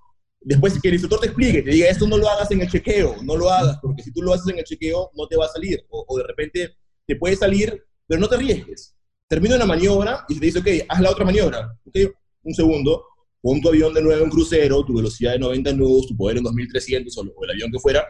Después 0.45 0.81
que 0.81 0.89
el 0.89 0.95
instructor 0.95 1.21
te 1.21 1.27
explique, 1.27 1.63
te 1.63 1.71
diga, 1.71 1.89
esto 1.89 2.07
no 2.07 2.17
lo 2.17 2.29
hagas 2.29 2.51
en 2.51 2.61
el 2.61 2.69
chequeo, 2.69 3.17
no 3.23 3.37
lo 3.37 3.49
hagas, 3.49 3.79
porque 3.81 4.03
si 4.03 4.13
tú 4.13 4.23
lo 4.23 4.33
haces 4.33 4.49
en 4.53 4.59
el 4.59 4.65
chequeo, 4.65 5.11
no 5.15 5.27
te 5.29 5.37
va 5.37 5.47
a 5.47 5.49
salir. 5.49 5.85
O, 5.89 6.19
de 6.19 6.25
repente 6.25 6.77
te 7.07 7.17
puede 7.17 7.37
salir, 7.37 7.81
pero 8.07 8.21
no 8.21 8.29
te 8.29 8.35
arriesgues. 8.35 8.97
Termina 9.29 9.55
una 9.55 9.67
maniobra 9.67 10.25
y 10.29 10.39
te 10.39 10.47
dice, 10.47 10.59
ok, 10.59 10.67
haz 10.89 11.01
la 11.01 11.11
otra 11.11 11.25
maniobra. 11.25 11.73
Ok, 11.85 11.97
un 12.43 12.55
segundo, 12.55 13.05
pon 13.41 13.61
tu 13.61 13.69
avión 13.69 13.95
de 13.95 14.03
nuevo 14.03 14.25
en 14.25 14.31
crucero, 14.31 14.85
tu 14.85 14.97
velocidad 14.97 15.33
de 15.33 15.39
90 15.39 15.73
nudos, 15.75 16.09
tu 16.09 16.17
poder 16.17 16.39
en 16.39 16.45
2300 16.45 17.17
o, 17.19 17.21
o 17.21 17.45
el 17.45 17.51
avión 17.51 17.71
que 17.71 17.79
fuera, 17.79 18.05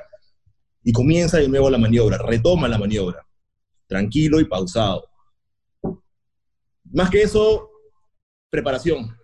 y 0.82 0.90
comienza 0.90 1.36
de 1.36 1.48
nuevo 1.48 1.68
la 1.68 1.78
maniobra, 1.78 2.18
retoma 2.18 2.66
la 2.66 2.78
maniobra, 2.78 3.26
tranquilo 3.86 4.40
y 4.40 4.46
pausado. 4.46 5.04
Más 6.92 7.10
que 7.10 7.22
eso, 7.22 7.70
preparación 8.50 9.16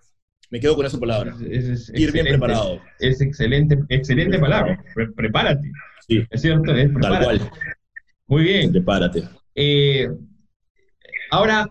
me 0.50 0.60
quedo 0.60 0.76
con 0.76 0.86
esa 0.86 0.98
palabra. 0.98 1.36
Es, 1.48 1.90
Ir 1.94 2.12
bien 2.12 2.26
preparado. 2.26 2.80
Es 2.98 3.20
excelente, 3.20 3.78
excelente 3.88 4.38
palabra. 4.38 4.82
prepárate. 5.16 5.70
Sí. 6.06 6.24
Es 6.30 6.42
cierto, 6.42 6.74
es 6.74 6.90
Tal 7.00 7.22
cual. 7.22 7.50
Muy 8.26 8.42
bien. 8.44 8.72
Prepárate. 8.72 9.24
Eh, 9.54 10.08
ahora, 11.30 11.68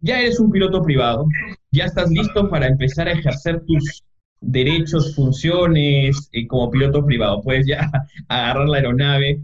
ya 0.00 0.20
eres 0.20 0.38
un 0.38 0.50
piloto 0.50 0.82
privado, 0.82 1.26
ya 1.70 1.86
estás 1.86 2.10
listo 2.10 2.48
para 2.50 2.66
empezar 2.66 3.08
a 3.08 3.12
ejercer 3.12 3.62
tus 3.66 4.04
derechos, 4.40 5.14
funciones 5.14 6.28
eh, 6.32 6.46
como 6.46 6.70
piloto 6.70 7.04
privado. 7.04 7.40
Puedes 7.42 7.66
ya 7.66 7.90
agarrar 8.28 8.68
la 8.68 8.76
aeronave 8.78 9.40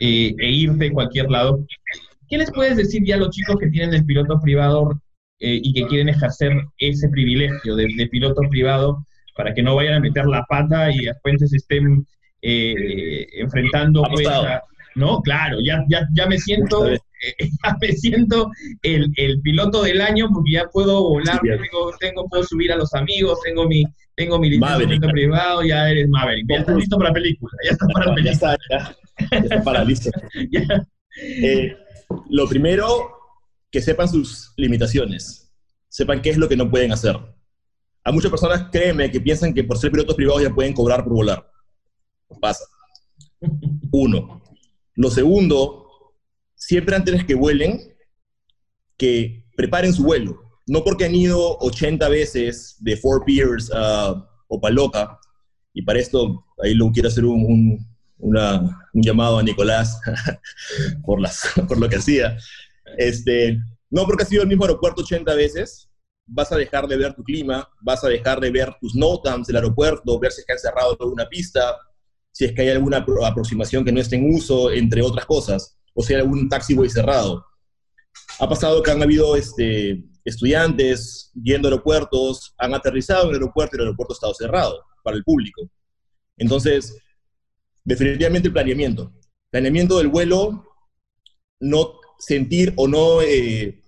eh, 0.00 0.34
e 0.36 0.50
irte 0.50 0.88
a 0.88 0.92
cualquier 0.92 1.30
lado. 1.30 1.64
¿Qué 2.34 2.38
les 2.38 2.50
puedes 2.50 2.76
decir 2.76 3.04
ya 3.04 3.14
a 3.14 3.18
los 3.18 3.30
chicos 3.30 3.54
que 3.60 3.68
tienen 3.68 3.94
el 3.94 4.04
piloto 4.04 4.40
privado 4.40 5.00
eh, 5.38 5.60
y 5.62 5.72
que 5.72 5.86
quieren 5.86 6.08
ejercer 6.08 6.50
ese 6.78 7.08
privilegio 7.08 7.76
de, 7.76 8.08
piloto 8.10 8.40
privado 8.50 9.06
para 9.36 9.54
que 9.54 9.62
no 9.62 9.76
vayan 9.76 9.94
a 9.94 10.00
meter 10.00 10.26
la 10.26 10.44
pata 10.48 10.90
y 10.90 11.04
después 11.04 11.48
se 11.48 11.56
estén 11.56 12.04
eh, 12.42 13.24
enfrentando 13.34 14.02
pues, 14.12 14.26
no 14.96 15.20
claro 15.22 15.58
ya 15.64 15.84
ya, 15.88 16.08
ya 16.12 16.26
me 16.26 16.36
siento 16.38 16.90
eh, 16.90 16.98
ya 17.64 17.76
me 17.80 17.92
siento 17.92 18.50
el, 18.82 19.12
el, 19.14 19.40
piloto 19.42 19.84
del 19.84 20.00
año 20.00 20.28
porque 20.34 20.54
ya 20.54 20.64
puedo 20.72 21.04
volar 21.04 21.38
tengo, 21.40 21.92
tengo, 22.00 22.28
puedo 22.28 22.42
subir 22.42 22.72
a 22.72 22.76
los 22.76 22.92
amigos 22.94 23.38
tengo 23.44 23.68
mi 23.68 23.84
tengo 24.16 24.40
mi 24.40 24.50
licencia 24.50 25.08
privado 25.08 25.62
ya 25.62 25.88
eres 25.88 26.08
Maverick 26.08 26.46
ya 26.48 26.56
estás 26.56 26.76
listo 26.78 26.96
para 26.96 27.10
la 27.10 27.14
película 27.14 27.52
ya 27.64 27.70
estás 27.70 27.88
para 27.92 28.06
la 28.06 28.14
película. 28.16 28.58
ya 28.68 28.76
está, 29.38 29.62
para 29.62 29.84
listo 29.84 30.10
lo 32.28 32.48
primero 32.48 33.10
que 33.70 33.80
sepan 33.80 34.08
sus 34.08 34.52
limitaciones, 34.56 35.52
sepan 35.88 36.22
qué 36.22 36.30
es 36.30 36.36
lo 36.36 36.48
que 36.48 36.56
no 36.56 36.70
pueden 36.70 36.92
hacer. 36.92 37.16
Hay 38.04 38.12
muchas 38.12 38.30
personas, 38.30 38.68
créeme, 38.70 39.10
que 39.10 39.20
piensan 39.20 39.54
que 39.54 39.64
por 39.64 39.78
ser 39.78 39.90
pilotos 39.90 40.14
privados 40.14 40.42
ya 40.42 40.54
pueden 40.54 40.74
cobrar 40.74 41.04
por 41.04 41.14
volar. 41.14 41.50
pasa. 42.40 42.64
Uno. 43.90 44.42
Lo 44.94 45.10
segundo, 45.10 45.86
siempre 46.54 46.96
antes 46.96 47.24
que 47.24 47.34
vuelen, 47.34 47.80
que 48.96 49.46
preparen 49.56 49.92
su 49.92 50.04
vuelo. 50.04 50.40
No 50.66 50.84
porque 50.84 51.04
han 51.04 51.14
ido 51.14 51.58
80 51.58 52.08
veces 52.08 52.76
de 52.80 52.96
Four 52.96 53.24
Piers 53.24 53.70
uh, 53.70 54.22
o 54.48 54.60
Paloca, 54.60 55.18
y 55.72 55.82
para 55.82 55.98
esto 55.98 56.44
ahí 56.62 56.74
lo 56.74 56.90
quiero 56.92 57.08
hacer 57.08 57.24
un 57.24 57.93
llamado 58.92 59.38
a 59.38 59.42
Nicolás 59.42 60.00
por, 61.04 61.20
las, 61.20 61.42
por 61.68 61.78
lo 61.78 61.88
que 61.88 61.96
hacía. 61.96 62.36
Este, 62.96 63.58
no 63.90 64.06
porque 64.06 64.22
has 64.22 64.28
sido 64.28 64.42
el 64.42 64.48
mismo 64.48 64.64
aeropuerto 64.64 65.02
80 65.02 65.34
veces, 65.34 65.90
vas 66.26 66.50
a 66.52 66.56
dejar 66.56 66.86
de 66.86 66.96
ver 66.96 67.14
tu 67.14 67.22
clima, 67.22 67.68
vas 67.82 68.02
a 68.04 68.08
dejar 68.08 68.40
de 68.40 68.50
ver 68.50 68.74
tus 68.80 68.94
NOTAMs 68.94 69.46
del 69.46 69.56
aeropuerto, 69.56 70.18
ver 70.18 70.32
si 70.32 70.40
es 70.40 70.46
que 70.46 70.52
han 70.52 70.58
cerrado 70.58 70.96
alguna 70.98 71.28
pista, 71.28 71.76
si 72.32 72.46
es 72.46 72.52
que 72.52 72.62
hay 72.62 72.70
alguna 72.70 73.04
aproximación 73.24 73.84
que 73.84 73.92
no 73.92 74.00
esté 74.00 74.16
en 74.16 74.34
uso, 74.34 74.72
entre 74.72 75.02
otras 75.02 75.26
cosas, 75.26 75.78
o 75.92 76.02
si 76.02 76.14
hay 76.14 76.20
algún 76.20 76.48
taxiway 76.48 76.88
cerrado. 76.88 77.44
Ha 78.40 78.48
pasado 78.48 78.82
que 78.82 78.90
han 78.90 79.02
habido 79.02 79.36
este, 79.36 80.02
estudiantes 80.24 81.30
yendo 81.34 81.68
a 81.68 81.70
aeropuertos, 81.70 82.54
han 82.58 82.74
aterrizado 82.74 83.24
en 83.24 83.28
el 83.30 83.34
aeropuerto 83.34 83.76
y 83.76 83.78
el 83.78 83.86
aeropuerto 83.86 84.14
ha 84.14 84.16
estado 84.16 84.34
cerrado 84.34 84.82
para 85.02 85.16
el 85.16 85.24
público. 85.24 85.70
Entonces, 86.36 86.96
definitivamente 87.84 88.48
el 88.48 88.52
planeamiento. 88.52 89.12
Planeamiento 89.50 89.98
del 89.98 90.08
vuelo, 90.08 90.64
no 91.60 92.00
sentir 92.18 92.72
o 92.76 92.88
no 92.88 93.22
eh, 93.22 93.82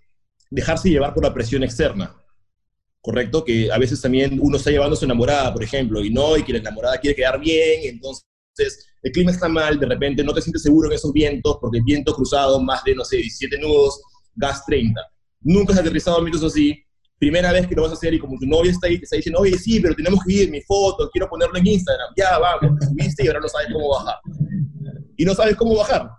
dejarse 0.50 0.90
llevar 0.90 1.14
por 1.14 1.24
la 1.24 1.34
presión 1.34 1.62
externa. 1.62 2.14
¿Correcto? 3.00 3.44
Que 3.44 3.70
a 3.70 3.78
veces 3.78 4.00
también 4.00 4.38
uno 4.40 4.56
está 4.56 4.70
llevando 4.70 4.94
a 4.94 4.96
su 4.98 5.04
enamorada, 5.04 5.52
por 5.52 5.62
ejemplo, 5.62 6.04
y 6.04 6.10
no, 6.10 6.36
y 6.36 6.42
que 6.42 6.52
la 6.52 6.58
enamorada 6.58 6.98
quiere 6.98 7.14
quedar 7.14 7.38
bien, 7.38 7.80
entonces 7.84 8.24
el 9.02 9.12
clima 9.12 9.30
está 9.30 9.48
mal, 9.48 9.78
de 9.78 9.86
repente 9.86 10.24
no 10.24 10.34
te 10.34 10.42
sientes 10.42 10.62
seguro 10.62 10.88
en 10.88 10.94
esos 10.94 11.12
vientos, 11.12 11.58
porque 11.60 11.78
el 11.78 11.84
viento 11.84 12.12
cruzado, 12.14 12.60
más 12.60 12.82
de, 12.82 12.94
no 12.94 13.04
sé, 13.04 13.18
17 13.18 13.58
nudos, 13.58 14.00
gas 14.34 14.64
30. 14.66 15.00
nunca 15.40 15.72
has 15.72 15.78
aterrizado 15.78 16.20
mitos 16.20 16.42
así, 16.42 16.82
primera 17.18 17.52
vez 17.52 17.66
que 17.66 17.74
lo 17.74 17.82
vas 17.82 17.92
a 17.92 17.94
hacer 17.94 18.14
y 18.14 18.18
como 18.18 18.38
tu 18.38 18.46
novia 18.46 18.70
está 18.70 18.86
ahí, 18.86 18.98
te 18.98 19.04
está 19.04 19.16
diciendo, 19.16 19.40
oye, 19.40 19.56
sí, 19.58 19.80
pero 19.80 19.94
tenemos 19.94 20.22
que 20.24 20.32
ir, 20.32 20.50
mi 20.50 20.60
foto, 20.62 21.08
quiero 21.10 21.28
ponerlo 21.28 21.56
en 21.58 21.66
Instagram, 21.66 22.08
ya, 22.16 22.38
vamos, 22.38 22.84
subiste 22.84 23.24
y 23.24 23.28
ahora 23.28 23.40
no 23.40 23.48
sabes 23.48 23.68
cómo 23.72 23.88
bajar. 23.88 24.16
Y 25.16 25.24
no 25.24 25.34
sabes 25.34 25.56
cómo 25.56 25.76
bajar. 25.76 26.10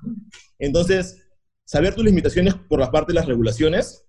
Entonces, 0.57 1.23
saber 1.65 1.93
tus 1.93 2.03
limitaciones 2.03 2.55
por 2.55 2.79
la 2.79 2.91
parte 2.91 3.13
de 3.13 3.19
las 3.19 3.27
regulaciones, 3.27 4.05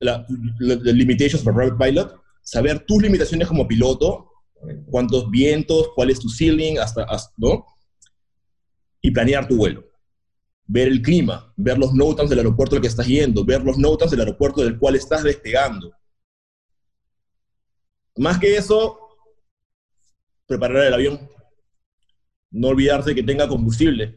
la, 0.00 0.26
limitations 0.58 1.44
for 1.44 1.54
private 1.54 1.76
pilot, 1.78 2.20
saber 2.42 2.80
tus 2.80 3.02
limitaciones 3.02 3.46
como 3.46 3.68
piloto, 3.68 4.28
cuántos 4.86 5.30
vientos, 5.30 5.90
cuál 5.94 6.10
es 6.10 6.18
tu 6.18 6.28
ceiling, 6.28 6.78
hasta, 6.78 7.04
hasta 7.04 7.32
¿no? 7.36 7.64
Y 9.00 9.10
planear 9.10 9.46
tu 9.46 9.56
vuelo 9.56 9.89
ver 10.72 10.86
el 10.86 11.02
clima, 11.02 11.52
ver 11.56 11.78
los 11.78 11.92
NOTAMs 11.92 12.30
del 12.30 12.38
aeropuerto 12.38 12.76
al 12.76 12.80
que 12.80 12.86
estás 12.86 13.06
yendo, 13.08 13.44
ver 13.44 13.60
los 13.64 13.76
NOTAMs 13.76 14.12
del 14.12 14.20
aeropuerto 14.20 14.62
del 14.62 14.78
cual 14.78 14.94
estás 14.94 15.24
despegando. 15.24 15.92
Más 18.16 18.38
que 18.38 18.56
eso, 18.56 18.96
preparar 20.46 20.84
el 20.84 20.94
avión. 20.94 21.28
No 22.52 22.68
olvidarse 22.68 23.16
que 23.16 23.22
tenga 23.24 23.48
combustible. 23.48 24.14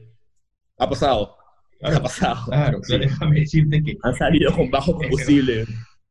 Ha 0.78 0.88
pasado. 0.88 1.36
ha 1.82 1.99
pasado. 1.99 2.45
Claro, 2.45 2.82
déjame 2.88 3.39
decirte 3.39 3.82
que... 3.84 3.97
Han 4.04 4.14
salido 4.14 4.56
con 4.56 4.70
bajo 4.70 4.93
combustible. 4.93 5.66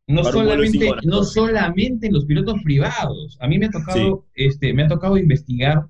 No 0.08 0.24
solamente, 0.24 0.90
no 1.04 1.22
solamente 1.22 2.10
los 2.10 2.24
pilotos 2.24 2.56
privados. 2.64 3.38
A 3.40 3.46
mí 3.46 3.58
me 3.58 3.66
ha 3.66 3.70
tocado, 3.70 4.26
este, 4.34 4.72
me 4.74 4.82
ha 4.82 4.88
tocado 4.88 5.16
investigar 5.16 5.86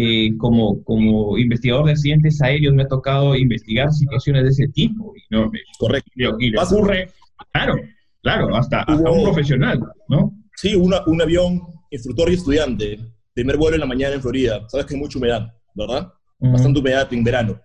eh, 0.00 0.36
como, 0.38 0.84
como 0.84 1.36
investigador 1.36 1.86
de 1.86 1.90
accidentes 1.90 2.40
aéreos 2.40 2.72
me 2.72 2.84
ha 2.84 2.86
tocado 2.86 3.34
investigar 3.34 3.92
situaciones 3.92 4.44
de 4.44 4.50
ese 4.50 4.68
tipo. 4.68 5.12
Y 5.16 5.22
no, 5.28 5.50
Correcto. 5.76 6.10
Y 6.38 6.50
le 6.50 6.60
ocurre, 6.60 7.10
claro, 7.50 7.74
claro, 8.22 8.54
hasta, 8.54 8.86
un 8.86 9.24
profesional, 9.24 9.80
¿no? 10.08 10.32
Sí, 10.54 10.76
un 10.76 11.20
avión, 11.20 11.62
instructor 11.90 12.30
y 12.30 12.34
estudiante, 12.34 13.00
primer 13.34 13.56
vuelo 13.56 13.74
en 13.74 13.80
la 13.80 13.86
mañana 13.86 14.14
en 14.14 14.22
Florida, 14.22 14.64
sabes 14.68 14.86
que 14.86 14.94
hay 14.94 15.00
mucha 15.00 15.18
humedad, 15.18 15.48
¿verdad? 15.74 16.12
Bastante 16.38 16.78
humedad 16.78 17.12
en 17.12 17.24
verano. 17.24 17.60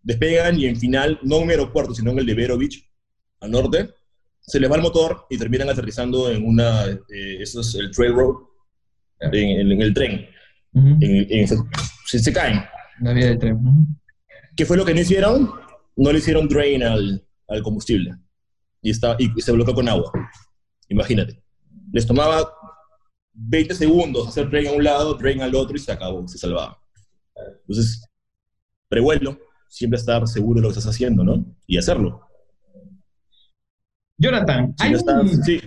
Despegan 0.00 0.60
y 0.60 0.66
en 0.66 0.76
final, 0.76 1.18
no 1.24 1.38
en 1.38 1.42
un 1.42 1.50
aeropuerto, 1.50 1.92
sino 1.92 2.12
en 2.12 2.20
el 2.20 2.26
de 2.26 2.34
Vero 2.34 2.56
Beach, 2.56 2.88
al 3.40 3.50
norte, 3.50 3.90
se 4.38 4.60
les 4.60 4.70
va 4.70 4.76
el 4.76 4.82
motor 4.82 5.26
y 5.28 5.36
terminan 5.36 5.68
aterrizando 5.68 6.30
en 6.30 6.46
una, 6.46 6.86
eh, 6.86 7.38
eso 7.40 7.62
es 7.62 7.74
el 7.74 7.90
trail 7.90 8.14
road, 8.14 8.36
en 9.32 9.82
el 9.82 9.92
tren 9.92 10.37
se, 12.06 12.32
caen. 12.32 12.62
La 13.00 13.12
vía 13.12 13.26
de 13.26 13.36
tren. 13.36 13.58
¿Qué 14.56 14.66
fue 14.66 14.76
lo 14.76 14.84
que 14.84 14.94
no 14.94 15.00
hicieron? 15.00 15.50
No 15.96 16.12
le 16.12 16.18
hicieron 16.18 16.48
drain 16.48 16.82
al, 16.82 17.24
al 17.48 17.62
combustible. 17.62 18.16
Y, 18.82 18.90
está, 18.90 19.16
y 19.18 19.40
se 19.40 19.52
bloqueó 19.52 19.74
con 19.74 19.88
agua. 19.88 20.12
Imagínate. 20.88 21.42
Les 21.92 22.06
tomaba 22.06 22.48
20 23.38 23.74
segundos 23.74 24.28
hacer 24.28 24.50
drain 24.50 24.68
a 24.68 24.72
un 24.72 24.84
lado, 24.84 25.14
drain 25.14 25.40
al 25.42 25.54
otro 25.54 25.76
y 25.76 25.80
se 25.80 25.92
acabó, 25.92 26.26
se 26.26 26.38
salvaba. 26.38 26.80
Entonces, 27.60 28.04
prevuelo, 28.88 29.38
siempre 29.68 29.98
estar 29.98 30.26
seguro 30.26 30.60
de 30.60 30.62
lo 30.62 30.68
que 30.68 30.78
estás 30.78 30.92
haciendo, 30.92 31.22
¿no? 31.22 31.44
Y 31.66 31.78
hacerlo. 31.78 32.26
Jonathan, 34.16 34.74
hay, 34.78 34.94
un, 34.94 35.44
sí. 35.44 35.60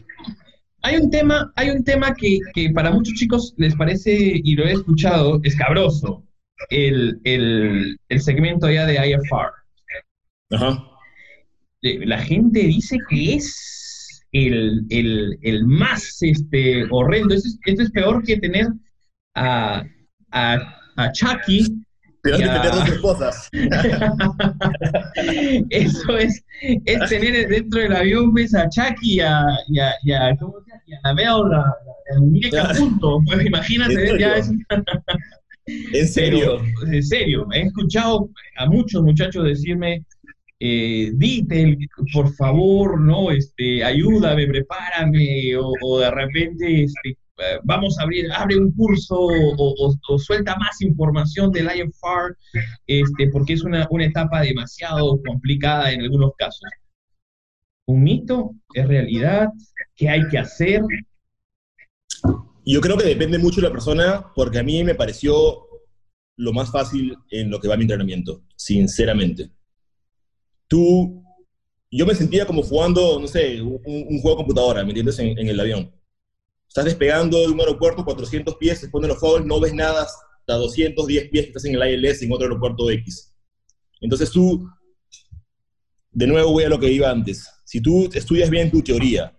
Hay 0.83 0.97
un 0.97 1.09
tema, 1.09 1.51
hay 1.55 1.69
un 1.69 1.83
tema 1.83 2.13
que, 2.13 2.39
para 2.73 2.91
muchos 2.91 3.13
chicos 3.13 3.53
les 3.57 3.75
parece, 3.75 4.11
y 4.11 4.55
lo 4.55 4.65
he 4.65 4.73
escuchado, 4.73 5.39
escabroso, 5.43 6.23
el, 6.69 7.19
el, 7.23 7.97
el 8.09 8.21
segmento 8.21 8.69
ya 8.69 8.85
de 8.85 9.09
IFR. 9.09 9.51
Ajá. 10.51 10.83
La 11.81 12.19
gente 12.19 12.59
dice 12.59 12.97
que 13.09 13.35
es 13.35 14.25
el, 14.31 14.85
más 15.65 16.21
este, 16.21 16.85
horrendo. 16.89 17.35
Esto 17.35 17.49
es, 17.65 17.91
peor 17.91 18.23
que 18.23 18.37
tener 18.37 18.67
a, 19.35 19.83
a, 20.31 20.57
a 20.97 21.11
Chucky 21.11 21.83
hay 22.23 22.31
que 22.33 22.37
tener 22.37 22.71
dos 22.71 22.87
esposas. 22.87 23.49
Eso 25.69 26.17
es, 26.17 26.43
es 26.61 27.09
tener 27.09 27.47
dentro 27.47 27.81
del 27.81 27.95
avión 27.95 28.31
ves 28.33 28.53
a 28.53 28.69
Chucky 28.69 29.15
y 29.15 29.19
a, 29.21 29.43
y 29.67 29.79
a, 29.79 29.93
y 30.03 30.11
a, 30.11 30.35
¿cómo 30.37 30.61
Y 30.91 30.95
la 31.03 31.13
la, 31.13 32.19
muñeca. 32.19 32.73
Pues 33.25 33.45
imagínate, 33.45 34.19
ya 34.19 34.35
es... 34.35 34.51
¿En 35.67 36.07
serio? 36.07 36.59
en 36.91 37.03
serio, 37.03 37.47
he 37.53 37.61
escuchado 37.61 38.29
a 38.57 38.65
muchos 38.65 39.03
muchachos 39.03 39.45
decirme, 39.45 40.03
eh, 40.59 41.11
Dite, 41.13 41.77
por 42.13 42.33
favor, 42.33 42.99
no, 42.99 43.31
este, 43.31 43.83
ayúdame, 43.83 44.47
prepárame, 44.47 45.55
o, 45.57 45.71
o 45.81 45.99
de 45.99 46.11
repente, 46.11 46.83
este, 46.83 47.17
eh, 47.41 47.59
vamos 47.63 47.97
a 47.97 48.03
abrir, 48.03 48.31
abre 48.31 48.57
un 48.57 48.71
curso 48.71 49.15
o, 49.17 50.19
suelta 50.19 50.55
más 50.57 50.81
información 50.81 51.51
del 51.51 51.65
IFR, 51.65 52.35
este, 52.85 53.29
porque 53.29 53.53
es 53.53 53.63
una, 53.63 53.87
etapa 53.99 54.41
demasiado 54.41 55.19
complicada 55.25 55.91
en 55.91 56.01
algunos 56.01 56.31
casos. 56.37 56.61
¿Un 57.91 58.03
mito? 58.03 58.55
¿Es 58.73 58.87
realidad? 58.87 59.47
¿Qué 59.95 60.09
hay 60.09 60.27
que 60.29 60.37
hacer? 60.37 60.81
Yo 62.65 62.81
creo 62.81 62.97
que 62.97 63.05
depende 63.05 63.37
mucho 63.37 63.61
de 63.61 63.67
la 63.67 63.73
persona, 63.73 64.25
porque 64.35 64.59
a 64.59 64.63
mí 64.63 64.83
me 64.83 64.95
pareció 64.95 65.67
lo 66.37 66.53
más 66.53 66.71
fácil 66.71 67.15
en 67.29 67.49
lo 67.49 67.59
que 67.59 67.67
va 67.67 67.77
mi 67.77 67.83
entrenamiento, 67.83 68.43
sinceramente. 68.55 69.51
Tú, 70.67 71.23
yo 71.89 72.05
me 72.05 72.15
sentía 72.15 72.45
como 72.45 72.63
jugando, 72.63 73.19
no 73.19 73.27
sé, 73.27 73.61
un, 73.61 73.79
juego 74.21 74.31
de 74.31 74.43
computadora, 74.43 74.83
¿me 74.83 74.89
entiendes? 74.89 75.19
en 75.19 75.47
el 75.47 75.59
avión 75.59 75.91
estás 76.71 76.85
despegando 76.85 77.37
de 77.37 77.47
un 77.47 77.59
aeropuerto 77.59 78.05
400 78.05 78.55
pies, 78.55 78.79
se 78.79 78.87
ponen 78.87 79.09
los 79.09 79.19
fuegos, 79.19 79.45
no 79.45 79.59
ves 79.59 79.73
nada 79.73 80.03
hasta 80.03 80.55
210 80.55 81.29
pies 81.29 81.43
que 81.43 81.49
estás 81.49 81.65
en 81.65 81.75
el 81.75 82.05
ILS 82.05 82.21
en 82.21 82.31
otro 82.31 82.45
aeropuerto 82.45 82.89
X. 82.89 83.33
Entonces 83.99 84.31
tú, 84.31 84.65
de 86.11 86.27
nuevo 86.27 86.53
voy 86.53 86.63
a 86.63 86.69
lo 86.69 86.79
que 86.79 86.89
iba 86.89 87.11
antes, 87.11 87.45
si 87.71 87.79
tú 87.79 88.09
estudias 88.13 88.49
bien 88.49 88.69
tu 88.69 88.81
teoría, 88.81 89.33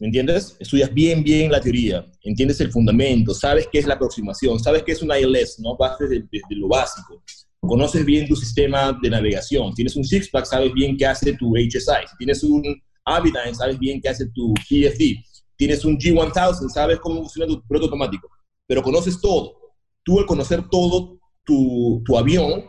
¿me 0.00 0.08
entiendes? 0.08 0.56
Estudias 0.58 0.92
bien, 0.92 1.22
bien 1.22 1.48
la 1.48 1.60
teoría, 1.60 2.04
entiendes 2.22 2.60
el 2.60 2.72
fundamento, 2.72 3.32
sabes 3.32 3.68
qué 3.70 3.78
es 3.78 3.86
la 3.86 3.94
aproximación, 3.94 4.58
sabes 4.58 4.82
qué 4.82 4.90
es 4.90 5.00
un 5.00 5.12
ILS, 5.12 5.60
¿no? 5.60 5.76
Vas 5.76 5.96
desde, 5.96 6.26
lo 6.50 6.66
básico, 6.66 7.22
conoces 7.60 8.04
bien 8.04 8.26
tu 8.26 8.34
sistema 8.34 8.98
de 9.00 9.10
navegación, 9.10 9.72
tienes 9.74 9.94
un 9.94 10.02
six-pack, 10.02 10.44
sabes 10.44 10.72
bien 10.72 10.96
qué 10.96 11.06
hace 11.06 11.34
tu 11.34 11.54
HSI, 11.54 12.08
si 12.10 12.16
tienes 12.18 12.42
un 12.42 12.82
Avidyne, 13.04 13.54
sabes 13.54 13.78
bien 13.78 14.00
qué 14.00 14.08
hace 14.08 14.26
tu 14.34 14.52
PFD, 14.68 15.22
tienes 15.54 15.84
un 15.84 15.96
G1000, 15.96 16.68
sabes 16.68 16.98
cómo 16.98 17.20
funciona 17.20 17.46
tu 17.46 17.62
piloto 17.62 17.84
automático, 17.84 18.28
pero 18.66 18.82
conoces 18.82 19.20
todo. 19.20 19.54
Tú 20.02 20.18
al 20.18 20.26
conocer 20.26 20.68
todo 20.68 21.16
tu, 21.44 22.02
tu 22.04 22.18
avión, 22.18 22.64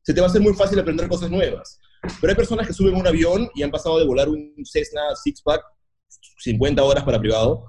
se 0.00 0.14
te 0.14 0.22
va 0.22 0.28
a 0.28 0.30
hacer 0.30 0.40
muy 0.40 0.54
fácil 0.54 0.78
aprender 0.78 1.06
cosas 1.06 1.30
nuevas. 1.30 1.78
Pero 2.20 2.30
hay 2.30 2.36
personas 2.36 2.66
que 2.66 2.72
suben 2.72 2.94
un 2.94 3.06
avión 3.06 3.48
y 3.54 3.62
han 3.62 3.70
pasado 3.70 3.98
de 3.98 4.06
volar 4.06 4.28
un 4.28 4.54
Cessna 4.64 5.02
Six-Pack 5.22 5.62
50 6.38 6.82
horas 6.82 7.04
para 7.04 7.18
privado, 7.18 7.64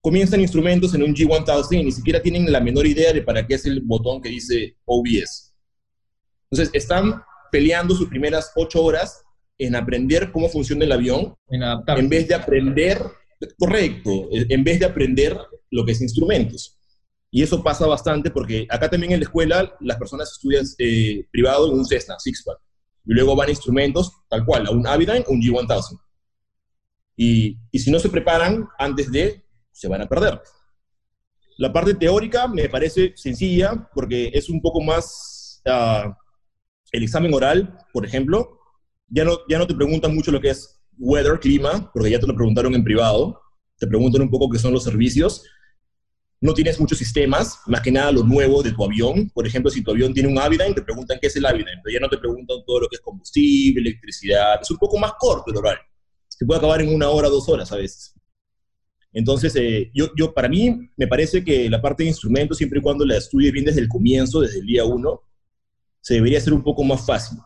comienzan 0.00 0.40
instrumentos 0.40 0.94
en 0.94 1.02
un 1.02 1.14
G1000 1.14 1.80
y 1.80 1.84
ni 1.84 1.92
siquiera 1.92 2.22
tienen 2.22 2.50
la 2.50 2.60
menor 2.60 2.86
idea 2.86 3.12
de 3.12 3.22
para 3.22 3.46
qué 3.46 3.54
es 3.54 3.66
el 3.66 3.80
botón 3.82 4.22
que 4.22 4.28
dice 4.28 4.76
OBS. 4.84 5.54
Entonces, 6.50 6.74
están 6.74 7.22
peleando 7.50 7.94
sus 7.94 8.08
primeras 8.08 8.52
ocho 8.54 8.82
horas 8.84 9.22
en 9.58 9.74
aprender 9.74 10.30
cómo 10.30 10.48
funciona 10.48 10.84
el 10.84 10.92
avión, 10.92 11.34
en, 11.48 11.62
en 11.62 12.08
vez 12.08 12.28
de 12.28 12.34
aprender 12.34 13.00
Correcto, 13.58 14.28
en 14.30 14.64
vez 14.64 14.80
de 14.80 14.86
aprender 14.86 15.36
lo 15.70 15.84
que 15.84 15.92
es 15.92 16.00
instrumentos. 16.00 16.78
Y 17.30 17.42
eso 17.42 17.62
pasa 17.62 17.86
bastante 17.86 18.30
porque 18.30 18.66
acá 18.70 18.88
también 18.88 19.12
en 19.12 19.20
la 19.20 19.24
escuela 19.24 19.76
las 19.80 19.98
personas 19.98 20.32
estudian 20.32 20.64
eh, 20.78 21.26
privado 21.30 21.68
en 21.68 21.78
un 21.78 21.84
Cessna, 21.84 22.18
Sixpack, 22.18 22.58
y 23.06 23.14
luego 23.14 23.36
van 23.36 23.48
instrumentos 23.48 24.12
tal 24.28 24.44
cual, 24.44 24.66
a 24.66 24.70
un 24.70 24.86
Avidyne 24.86 25.24
un 25.28 25.40
G1000. 25.40 26.00
Y, 27.16 27.56
y 27.70 27.78
si 27.78 27.90
no 27.90 27.98
se 27.98 28.10
preparan 28.10 28.68
antes 28.78 29.10
de, 29.10 29.44
se 29.72 29.88
van 29.88 30.02
a 30.02 30.08
perder. 30.08 30.40
La 31.58 31.72
parte 31.72 31.94
teórica 31.94 32.48
me 32.48 32.68
parece 32.68 33.12
sencilla 33.16 33.88
porque 33.94 34.30
es 34.34 34.50
un 34.50 34.60
poco 34.60 34.82
más 34.82 35.62
ah, 35.66 36.14
el 36.92 37.02
examen 37.02 37.32
oral, 37.32 37.78
por 37.92 38.04
ejemplo, 38.04 38.58
ya 39.08 39.24
no, 39.24 39.38
ya 39.48 39.58
no 39.58 39.66
te 39.66 39.74
preguntan 39.74 40.14
mucho 40.14 40.30
lo 40.32 40.40
que 40.40 40.50
es 40.50 40.80
weather, 40.98 41.38
clima, 41.38 41.90
porque 41.92 42.10
ya 42.10 42.18
te 42.18 42.26
lo 42.26 42.34
preguntaron 42.34 42.74
en 42.74 42.84
privado, 42.84 43.40
te 43.78 43.86
preguntan 43.86 44.22
un 44.22 44.30
poco 44.30 44.50
qué 44.50 44.58
son 44.58 44.72
los 44.72 44.84
servicios. 44.84 45.44
No 46.40 46.52
tienes 46.52 46.78
muchos 46.78 46.98
sistemas, 46.98 47.60
más 47.66 47.80
que 47.80 47.90
nada 47.90 48.12
lo 48.12 48.22
nuevo 48.22 48.62
de 48.62 48.72
tu 48.72 48.84
avión. 48.84 49.30
Por 49.30 49.46
ejemplo, 49.46 49.70
si 49.70 49.82
tu 49.82 49.90
avión 49.90 50.12
tiene 50.12 50.28
un 50.28 50.38
Avidyne, 50.38 50.74
te 50.74 50.82
preguntan 50.82 51.18
qué 51.20 51.28
es 51.28 51.36
el 51.36 51.46
Avidyne, 51.46 51.80
pero 51.82 51.94
ya 51.94 52.00
no 52.00 52.08
te 52.08 52.18
preguntan 52.18 52.58
todo 52.66 52.80
lo 52.80 52.88
que 52.88 52.96
es 52.96 53.00
combustible, 53.00 53.80
electricidad. 53.80 54.58
Es 54.60 54.70
un 54.70 54.76
poco 54.76 54.98
más 54.98 55.12
corto 55.18 55.50
el 55.50 55.56
horario. 55.56 55.82
Se 56.28 56.44
puede 56.44 56.58
acabar 56.58 56.82
en 56.82 56.94
una 56.94 57.08
hora, 57.08 57.28
dos 57.28 57.48
horas 57.48 57.72
a 57.72 57.76
veces. 57.76 58.12
Entonces, 59.12 59.56
eh, 59.56 59.90
yo, 59.94 60.10
yo, 60.14 60.34
para 60.34 60.46
mí, 60.46 60.90
me 60.94 61.06
parece 61.06 61.42
que 61.42 61.70
la 61.70 61.80
parte 61.80 62.02
de 62.02 62.10
instrumentos, 62.10 62.58
siempre 62.58 62.80
y 62.80 62.82
cuando 62.82 63.06
la 63.06 63.16
estudies 63.16 63.50
bien 63.50 63.64
desde 63.64 63.80
el 63.80 63.88
comienzo, 63.88 64.42
desde 64.42 64.58
el 64.58 64.66
día 64.66 64.84
uno, 64.84 65.22
se 66.00 66.14
debería 66.14 66.38
hacer 66.38 66.52
un 66.52 66.62
poco 66.62 66.84
más 66.84 67.06
fácil 67.06 67.38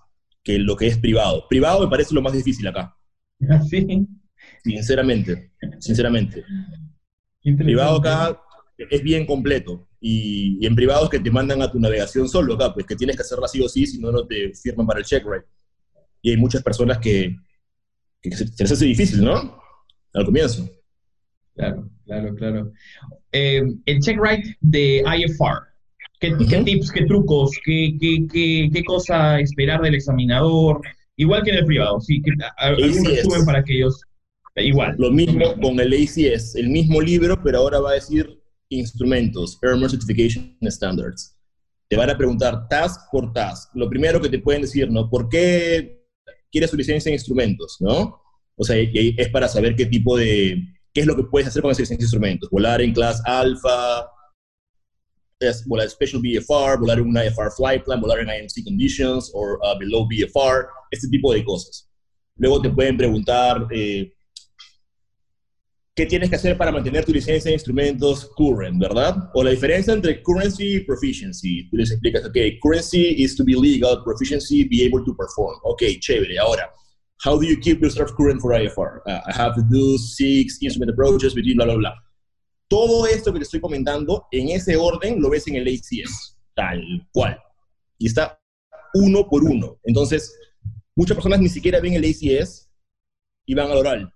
que 0.43 0.59
lo 0.59 0.77
que 0.77 0.89
es 0.89 0.99
privado. 0.99 1.47
Privado 1.49 1.81
me 1.85 1.89
parece 1.89 2.15
lo 2.15 2.23
más 2.23 2.33
difícil 2.33 2.67
acá 2.67 2.97
¿Sí? 3.71 4.07
Sinceramente, 4.65 5.53
sinceramente. 5.79 6.45
Privado 7.43 7.99
acá 7.99 8.41
es 8.89 9.03
bien 9.03 9.27
completo. 9.27 9.89
Y, 10.01 10.65
en 10.65 10.75
privado 10.75 11.05
es 11.05 11.11
que 11.11 11.21
te 11.21 11.31
mandan 11.31 11.63
a 11.63 11.71
tu 11.71 11.79
navegación 11.79 12.29
solo 12.29 12.55
acá, 12.55 12.73
pues 12.73 12.87
que 12.87 12.97
tienes 12.97 13.17
que 13.17 13.23
hacerla 13.23 13.49
sí 13.49 13.61
o 13.61 13.69
sí, 13.69 13.87
si 13.87 13.99
no, 13.99 14.11
no 14.11 14.27
te 14.27 14.53
firman 14.55 14.87
para 14.87 15.01
el 15.01 15.05
check 15.05 15.25
right. 15.25 15.45
Y 16.23 16.31
hay 16.31 16.37
muchas 16.37 16.63
personas 16.63 16.99
que, 16.99 17.37
se, 18.23 18.45
les 18.59 18.73
hace 18.73 18.85
difícil, 18.85 19.25
¿no? 19.25 19.61
Al 20.15 20.25
comienzo. 20.25 20.69
Claro, 21.55 21.91
claro, 22.05 22.35
claro. 22.35 22.73
Eh, 23.33 23.63
el 23.87 24.01
check 24.01 24.19
right 24.21 24.45
de 24.61 25.03
IFR, 25.05 25.61
¿qué, 26.21 26.33
tips, 26.65 26.91
qué 26.91 27.05
trucos, 27.05 27.51
qué, 27.65 27.97
qué, 28.01 28.71
qué, 28.73 28.85
cosa 28.85 29.41
esperar 29.41 29.83
del 29.83 29.95
examinador? 29.95 30.81
Igual 31.17 31.43
que 31.43 31.51
en 31.51 31.57
el 31.57 31.67
privado, 31.67 32.01
sí, 32.01 32.23
que, 32.23 32.33
resumen 32.77 33.45
para 33.45 33.63
que 33.63 33.77
ellos 33.77 34.03
Igual. 34.57 34.97
Lo 34.99 35.11
mismo 35.11 35.55
con 35.61 35.79
el 35.81 35.93
ACS, 35.93 36.57
el 36.57 36.69
mismo 36.69 37.01
libro, 37.01 37.41
pero 37.43 37.59
ahora 37.59 37.81
va 37.81 37.91
a 37.91 37.95
decir 37.95 38.40
instrumentos, 38.71 39.59
Ermer 39.63 39.91
Certification 39.91 40.57
Standards. 40.63 41.37
Te 41.89 41.97
van 41.97 42.09
a 42.09 42.17
preguntar 42.17 42.69
task 42.69 43.11
por 43.11 43.33
task. 43.33 43.71
Lo 43.75 43.89
primero 43.91 44.21
que 44.21 44.29
te 44.29 44.39
pueden 44.39 44.63
decir, 44.63 44.91
¿no? 44.91 45.11
¿Por 45.11 45.29
qué 45.29 46.07
quieres 46.51 46.71
su 46.71 46.77
licencia 46.77 47.11
en 47.11 47.15
instrumentos, 47.15 47.77
no? 47.81 48.23
O 48.57 48.65
sea, 48.65 48.77
es 48.77 49.29
para 49.31 49.49
saber 49.49 49.75
qué 49.75 49.87
tipo 49.87 50.17
de, 50.17 50.63
qué 50.93 51.01
es 51.01 51.07
lo 51.07 51.17
que 51.17 51.25
puedes 51.25 51.49
hacer 51.49 51.63
con 51.63 51.71
esa 51.71 51.83
licencia 51.83 52.03
de 52.03 52.07
instrumentos. 52.07 52.51
Volar 52.51 52.81
en 52.81 52.93
clase 52.93 53.23
alfa, 53.25 54.07
volar 55.67 55.89
special 55.89 56.21
BFR, 56.23 56.79
volar 56.79 56.99
en 56.99 57.07
una 57.07 57.25
IFR 57.25 57.51
flight 57.57 57.85
plan, 57.85 58.01
volar 58.01 58.21
en 58.21 58.29
IMC 58.29 58.65
conditions 58.65 59.31
o 59.35 59.55
uh, 59.55 59.79
below 59.79 60.07
BFR, 60.07 60.67
este 60.91 61.09
tipo 61.09 61.33
de 61.33 61.45
cosas. 61.45 61.89
Luego 62.37 62.61
te 62.61 62.71
pueden 62.71 62.97
preguntar, 62.97 63.67
eh, 63.71 64.13
qué 66.01 66.07
tienes 66.07 66.31
que 66.31 66.37
hacer 66.37 66.57
para 66.57 66.73
mantener 66.73 67.05
tu 67.05 67.13
licencia 67.13 67.51
de 67.51 67.57
instrumentos 67.57 68.31
current, 68.35 68.81
¿verdad? 68.81 69.31
O 69.35 69.45
la 69.45 69.51
diferencia 69.51 69.93
entre 69.93 70.23
currency 70.23 70.77
y 70.77 70.81
proficiency. 70.81 71.69
Tú 71.69 71.77
les 71.77 71.91
explicas, 71.91 72.25
ok, 72.25 72.37
currency 72.63 73.23
is 73.23 73.37
to 73.37 73.45
be 73.45 73.53
legal, 73.55 74.03
proficiency 74.03 74.65
be 74.65 74.87
able 74.87 75.05
to 75.05 75.15
perform. 75.15 75.59
Ok, 75.63 75.83
chévere. 76.01 76.39
Ahora, 76.39 76.73
how 77.23 77.39
do 77.39 77.47
you 77.47 77.61
keep 77.61 77.83
yourself 77.83 78.13
current 78.17 78.41
for 78.41 78.53
IFR? 78.53 79.03
Uh, 79.07 79.21
I 79.27 79.33
have 79.35 79.55
to 79.57 79.63
do 79.69 79.99
six 79.99 80.57
instrument 80.63 80.91
approaches 80.91 81.35
between 81.35 81.57
bla, 81.57 81.67
bla, 81.67 81.77
bla. 81.77 81.95
Todo 82.67 83.05
esto 83.05 83.31
que 83.31 83.41
te 83.41 83.45
estoy 83.45 83.61
comentando, 83.61 84.27
en 84.33 84.49
ese 84.49 84.77
orden, 84.79 85.21
lo 85.21 85.29
ves 85.29 85.47
en 85.49 85.57
el 85.57 85.69
ACS, 85.69 86.39
tal 86.55 86.81
cual. 87.13 87.39
Y 87.99 88.07
está 88.07 88.41
uno 88.95 89.29
por 89.29 89.45
uno. 89.45 89.79
Entonces, 89.85 90.35
muchas 90.97 91.15
personas 91.15 91.41
ni 91.41 91.51
siquiera 91.51 91.79
ven 91.79 91.93
el 91.93 92.05
ACS 92.07 92.71
y 93.45 93.53
van 93.55 93.71
al 93.71 93.77
oral 93.77 94.15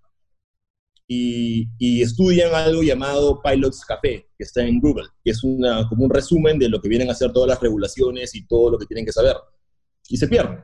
y, 1.07 2.03
estudian 2.03 2.55
algo 2.55 2.83
llamado 2.83 3.41
Pilots 3.43 3.85
Café, 3.85 4.27
que 4.37 4.45
está 4.45 4.63
en 4.63 4.81
Google, 4.81 5.09
que 5.23 5.31
es 5.31 5.43
una, 5.45 5.87
como 5.89 6.05
un 6.05 6.11
resumen 6.11 6.59
de 6.59 6.69
lo 6.69 6.81
que 6.81 6.89
vienen 6.89 7.09
a 7.09 7.13
hacer 7.13 7.33
todas 7.33 7.49
las 7.49 7.61
regulaciones 7.61 8.35
y 8.35 8.47
todo 8.47 8.71
lo 8.71 8.79
que 8.79 8.87
tienen 8.87 9.05
que 9.05 9.13
saber. 9.13 9.37
Y 10.09 10.17
se 10.17 10.29
pierden. 10.29 10.63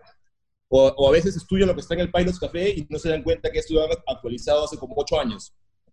O, 0.69 1.09
a 1.09 1.11
veces 1.11 1.37
estudian 1.37 1.69
lo 1.69 1.75
que 1.75 1.81
está 1.81 1.95
en 1.95 2.01
el 2.01 2.13
Pilots 2.13 2.39
Café 2.39 2.71
y 2.71 2.87
no 2.89 2.99
se 2.99 3.09
dan 3.09 3.23
cuenta 3.23 3.51
que 3.51 3.59
esto 3.59 3.75
lo 3.75 3.85
han 3.85 3.91
actualizado 4.07 4.65
hace 4.65 4.79
como 4.79 4.95
ocho 4.97 5.19
años. 5.19 5.53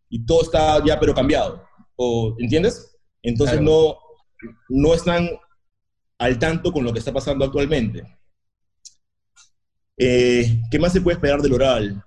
Y 0.09 0.25
todo 0.25 0.43
está 0.43 0.83
ya 0.85 0.99
pero 0.99 1.13
cambiado. 1.13 1.63
O, 1.95 2.35
¿Entiendes? 2.39 2.95
Entonces 3.23 3.59
no, 3.59 3.97
no 4.69 4.93
están 4.93 5.29
al 6.19 6.39
tanto 6.39 6.71
con 6.71 6.83
lo 6.83 6.93
que 6.93 6.99
está 6.99 7.11
pasando 7.11 7.43
actualmente. 7.43 8.03
Eh, 9.97 10.61
¿Qué 10.69 10.79
más 10.79 10.93
se 10.93 11.01
puede 11.01 11.15
esperar 11.15 11.41
del 11.41 11.53
oral? 11.53 12.03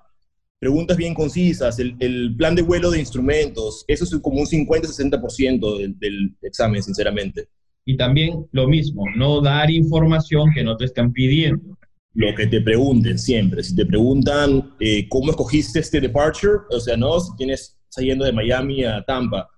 Preguntas 0.61 0.97
bien 0.97 1.15
concisas, 1.15 1.79
el, 1.79 2.37
plan 2.37 2.55
de 2.55 2.63
vuelo 2.63 2.91
de 2.91 3.01
instrumentos, 3.01 3.85
eso 3.89 4.05
es 4.05 4.15
como 4.23 4.41
un 4.41 4.47
50-60% 4.47 5.79
del, 5.79 5.99
del 5.99 6.37
examen, 6.43 6.83
sinceramente. 6.83 7.49
Y 7.85 7.97
también 7.97 8.47
lo 8.53 8.69
mismo, 8.69 9.05
no 9.17 9.41
dar 9.41 9.71
información 9.71 10.53
que 10.55 10.63
no 10.63 10.77
te 10.77 10.85
están 10.85 11.13
pidiendo. 11.13 11.77
Lo 12.13 12.35
que 12.35 12.47
te 12.47 12.61
pregunten 12.61 13.19
siempre, 13.19 13.63
si 13.63 13.75
te 13.75 13.87
preguntan 13.87 14.75
eh, 14.81 15.09
cómo 15.09 15.31
escogiste 15.31 15.81
este 15.81 16.01
departure, 16.01 16.59
o 16.71 16.79
sea, 16.79 16.97
no, 16.97 17.19
si 17.21 17.35
tienes, 17.37 17.79
saliendo 17.89 18.25
de 18.25 18.33
Miami 18.33 18.85
a 18.85 19.03
Tampa, 19.05 19.49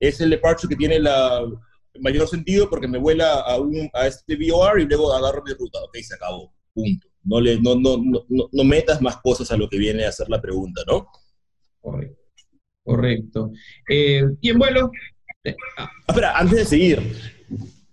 es 0.00 0.20
el 0.20 0.30
departure 0.30 0.68
que 0.68 0.78
tiene 0.78 0.98
la 0.98 1.42
mayor 2.00 2.26
sentido 2.28 2.68
porque 2.70 2.88
me 2.88 2.98
vuela 2.98 3.40
a, 3.40 3.58
un, 3.58 3.88
a 3.92 4.06
este 4.06 4.36
VOR 4.36 4.80
y 4.80 4.86
luego 4.86 5.12
agarro 5.12 5.42
mi 5.44 5.52
ruta, 5.52 5.78
ok, 5.82 5.96
se 5.98 6.14
acabó, 6.14 6.52
punto. 6.72 7.07
No, 7.28 7.40
le, 7.40 7.60
no, 7.60 7.74
no, 7.74 7.98
no, 7.98 8.48
no 8.50 8.64
metas 8.64 9.02
más 9.02 9.18
cosas 9.18 9.50
a 9.52 9.56
lo 9.56 9.68
que 9.68 9.78
viene 9.78 10.04
a 10.04 10.08
hacer 10.08 10.28
la 10.30 10.40
pregunta, 10.40 10.82
¿no? 10.86 11.06
Correcto. 11.80 12.18
Correcto. 12.82 13.52
Eh, 13.86 14.22
y 14.40 14.48
en 14.48 14.58
vuelo. 14.58 14.90
Eh, 15.44 15.54
ah. 15.76 15.90
Espera, 16.06 16.38
antes 16.38 16.58
de 16.58 16.64
seguir, 16.64 17.00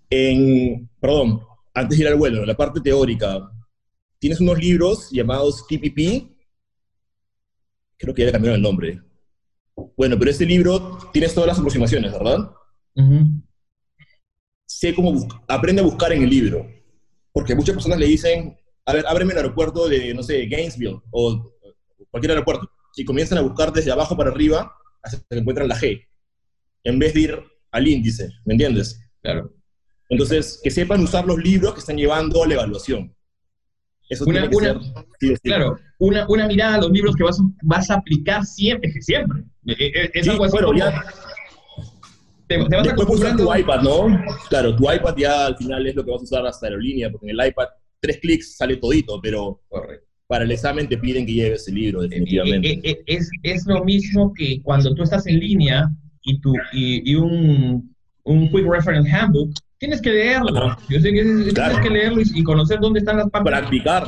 en, 0.08 0.88
perdón, 0.98 1.42
antes 1.74 1.98
de 1.98 2.04
ir 2.04 2.08
al 2.08 2.16
vuelo, 2.16 2.40
en 2.40 2.46
la 2.46 2.56
parte 2.56 2.80
teórica, 2.80 3.50
tienes 4.18 4.40
unos 4.40 4.58
libros 4.58 5.10
llamados 5.10 5.66
TPP, 5.66 6.34
creo 7.98 8.14
que 8.14 8.22
ya 8.22 8.26
le 8.26 8.32
cambiaron 8.32 8.56
el 8.56 8.62
nombre. 8.62 9.02
Bueno, 9.96 10.18
pero 10.18 10.30
este 10.30 10.46
libro 10.46 10.98
tienes 11.12 11.34
todas 11.34 11.48
las 11.48 11.58
aproximaciones, 11.58 12.12
¿verdad? 12.12 12.50
Sé 14.64 14.94
cómo 14.94 15.28
aprende 15.46 15.82
a 15.82 15.84
buscar 15.84 16.12
en 16.14 16.22
el 16.22 16.30
libro, 16.30 16.66
porque 17.32 17.54
muchas 17.54 17.74
personas 17.74 17.98
le 17.98 18.06
dicen, 18.06 18.56
a 18.86 18.92
ver, 18.92 19.04
ábreme 19.06 19.32
el 19.32 19.38
aeropuerto 19.38 19.88
de, 19.88 20.14
no 20.14 20.22
sé, 20.22 20.46
Gainesville 20.46 21.00
o 21.10 21.52
cualquier 22.10 22.30
aeropuerto, 22.30 22.70
y 22.96 23.04
comienzan 23.04 23.38
a 23.38 23.42
buscar 23.42 23.72
desde 23.72 23.90
abajo 23.90 24.16
para 24.16 24.30
arriba 24.30 24.72
hasta 25.02 25.18
que 25.28 25.38
encuentran 25.38 25.68
la 25.68 25.76
G, 25.76 26.06
en 26.84 26.98
vez 26.98 27.12
de 27.14 27.20
ir 27.20 27.42
al 27.72 27.86
índice, 27.86 28.30
¿me 28.44 28.54
entiendes? 28.54 29.00
Claro. 29.22 29.52
Entonces, 30.08 30.60
que 30.62 30.70
sepan 30.70 31.02
usar 31.02 31.26
los 31.26 31.36
libros 31.38 31.74
que 31.74 31.80
están 31.80 31.96
llevando 31.96 32.42
a 32.42 32.46
la 32.46 32.54
evaluación. 32.54 33.12
Eso 34.08 34.24
tiene 34.24 34.48
que 34.48 34.56
ser, 34.56 35.40
Claro, 35.42 35.76
una, 35.98 36.24
una, 36.28 36.46
mirada 36.46 36.76
a 36.76 36.80
los 36.80 36.90
libros 36.92 37.16
que 37.16 37.24
vas, 37.24 37.40
vas 37.62 37.90
a 37.90 37.94
aplicar 37.94 38.44
siempre, 38.44 38.92
siempre. 39.02 39.42
E, 39.66 39.74
e, 39.74 40.10
es 40.14 40.28
algo 40.28 40.44
así 40.44 40.56
ya, 40.76 41.04
te, 42.46 42.58
vas 42.58 42.84
Después 42.84 43.08
usar 43.08 43.36
tu 43.36 43.52
iPad, 43.52 43.82
¿no? 43.82 44.06
Claro, 44.48 44.76
tu 44.76 44.90
iPad 44.90 45.16
ya 45.16 45.46
al 45.46 45.56
final 45.56 45.84
es 45.86 45.96
lo 45.96 46.04
que 46.04 46.12
vas 46.12 46.20
a 46.20 46.24
usar 46.24 46.46
hasta 46.46 46.66
aerolínea, 46.66 47.10
porque 47.10 47.28
en 47.28 47.40
el 47.40 47.48
iPad 47.48 47.66
tres 48.06 48.18
clics 48.18 48.56
sale 48.56 48.76
todito, 48.76 49.20
pero 49.20 49.60
para 50.28 50.44
el 50.44 50.50
examen 50.50 50.88
te 50.88 50.98
piden 50.98 51.26
que 51.26 51.34
lleves 51.34 51.66
el 51.68 51.74
libro, 51.74 52.02
definitivamente. 52.02 52.72
Eh, 52.72 52.80
eh, 52.84 53.02
es, 53.06 53.30
es, 53.42 53.66
lo 53.66 53.84
mismo 53.84 54.32
que 54.34 54.60
cuando 54.62 54.94
tú 54.94 55.02
estás 55.02 55.26
en 55.26 55.38
línea 55.40 55.90
y, 56.22 56.40
tu, 56.40 56.52
y, 56.72 57.14
un, 57.14 57.94
un 58.24 58.48
Quick 58.48 58.66
Reference 58.68 59.10
Handbook, 59.10 59.52
tienes 59.78 60.00
que 60.00 60.10
leerlo. 60.10 60.76
Yo 60.88 61.00
sé 61.00 61.12
que 61.12 61.22
tienes 61.22 61.78
que 61.82 61.90
leerlo 61.90 62.22
y, 62.22 62.42
conocer 62.42 62.80
dónde 62.80 63.00
están 63.00 63.18
las 63.18 63.30
partes. 63.30 63.52
Practicar. 63.52 64.04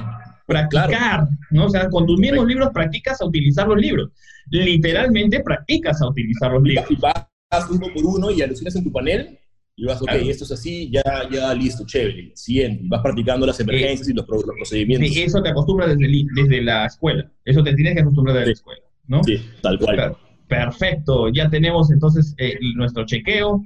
Practicar, 0.47 1.29
¿no? 1.51 1.67
O 1.67 1.69
sea, 1.69 1.89
con 1.91 2.07
tus 2.07 2.19
mismos 2.19 2.47
libros 2.47 2.71
practicas 2.73 3.21
a 3.21 3.27
utilizar 3.27 3.69
los 3.69 3.79
libros. 3.79 4.11
Literalmente 4.51 5.41
practicas 5.41 6.01
a 6.01 6.09
utilizar 6.09 6.53
los 6.53 6.63
libros. 6.63 6.91
Y 6.91 6.97
vas 6.97 7.71
uno 7.71 7.87
por 7.93 8.05
uno 8.05 8.31
y 8.31 8.41
alucinas 8.41 8.75
en 8.77 8.85
tu 8.85 8.91
panel 8.91 9.39
y 9.79 9.85
vas, 9.85 10.03
ok, 10.03 10.11
esto 10.25 10.43
es 10.43 10.51
así, 10.51 10.91
ya, 10.91 11.05
ya, 11.31 11.55
listo, 11.55 11.87
chévere, 11.87 12.33
siguiente. 12.35 12.83
Vas 12.89 13.01
practicando 13.01 13.47
las 13.47 13.61
emergencias 13.61 14.09
y 14.09 14.13
los, 14.13 14.27
procedimientos. 14.27 15.09
Sí, 15.09 15.23
eso 15.23 15.41
te 15.41 15.51
acostumbras 15.51 15.97
desde, 15.97 16.27
desde 16.35 16.63
la 16.63 16.87
escuela. 16.87 17.31
Eso 17.45 17.63
te 17.63 17.73
tienes 17.75 17.95
que 17.95 18.01
acostumbrar 18.01 18.35
desde 18.35 18.47
la 18.47 18.53
escuela, 18.55 18.83
¿no? 19.07 19.23
Sí, 19.23 19.41
tal 19.63 19.79
cual. 19.79 20.17
Perfecto, 20.49 21.29
ya 21.29 21.49
tenemos 21.49 21.93
entonces 21.93 22.35
eh, 22.39 22.59
nuestro 22.75 23.07
chequeo 23.07 23.63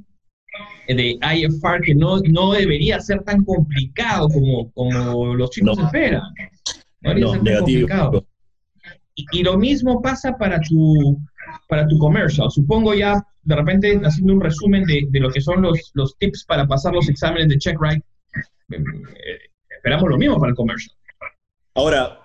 de 0.86 1.18
IFR 1.34 1.80
que 1.80 1.94
no, 1.94 2.18
no 2.18 2.52
debería 2.52 3.00
ser 3.00 3.22
tan 3.22 3.42
complicado 3.44 4.28
como, 4.28 4.70
como 4.72 5.34
los 5.34 5.48
chicos 5.48 5.78
esperan. 5.78 6.20
No, 7.00 7.14
no 7.14 7.42
negativo. 7.42 8.26
Y, 9.14 9.24
y, 9.32 9.42
lo 9.42 9.56
mismo 9.56 10.02
pasa 10.02 10.36
para 10.36 10.60
tu, 10.60 11.18
para 11.68 11.86
tu 11.86 11.98
commercial. 11.98 12.50
Supongo 12.50 12.94
ya 12.94 13.14
de 13.42 13.56
repente 13.56 14.00
haciendo 14.04 14.34
un 14.34 14.40
resumen 14.40 14.84
de, 14.84 15.06
de, 15.10 15.20
lo 15.20 15.30
que 15.30 15.40
son 15.40 15.62
los, 15.62 15.90
los 15.94 16.16
tips 16.18 16.44
para 16.44 16.66
pasar 16.66 16.94
los 16.94 17.08
exámenes 17.08 17.48
de 17.48 17.58
check 17.58 17.76
right, 17.80 18.02
eh, 18.70 19.38
esperamos 19.68 20.08
lo 20.08 20.16
mismo 20.16 20.38
para 20.38 20.50
el 20.50 20.56
comercial. 20.56 20.96
Ahora, 21.74 22.20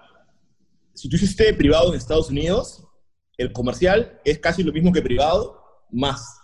si 0.94 1.10
tú 1.10 1.16
hiciste 1.16 1.54
privado 1.54 1.90
en 1.90 1.98
Estados 1.98 2.30
Unidos, 2.30 2.86
el 3.38 3.52
comercial 3.52 4.20
es 4.26 4.40
casi 4.40 4.64
lo 4.64 4.74
mismo 4.74 4.92
que 4.92 5.02
privado, 5.02 5.62
más 5.92 6.38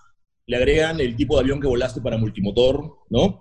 le 0.45 0.57
agregan 0.57 0.99
el 0.99 1.15
tipo 1.15 1.35
de 1.35 1.41
avión 1.41 1.61
que 1.61 1.67
volaste 1.67 2.01
para 2.01 2.17
multimotor, 2.17 2.97
¿no? 3.09 3.39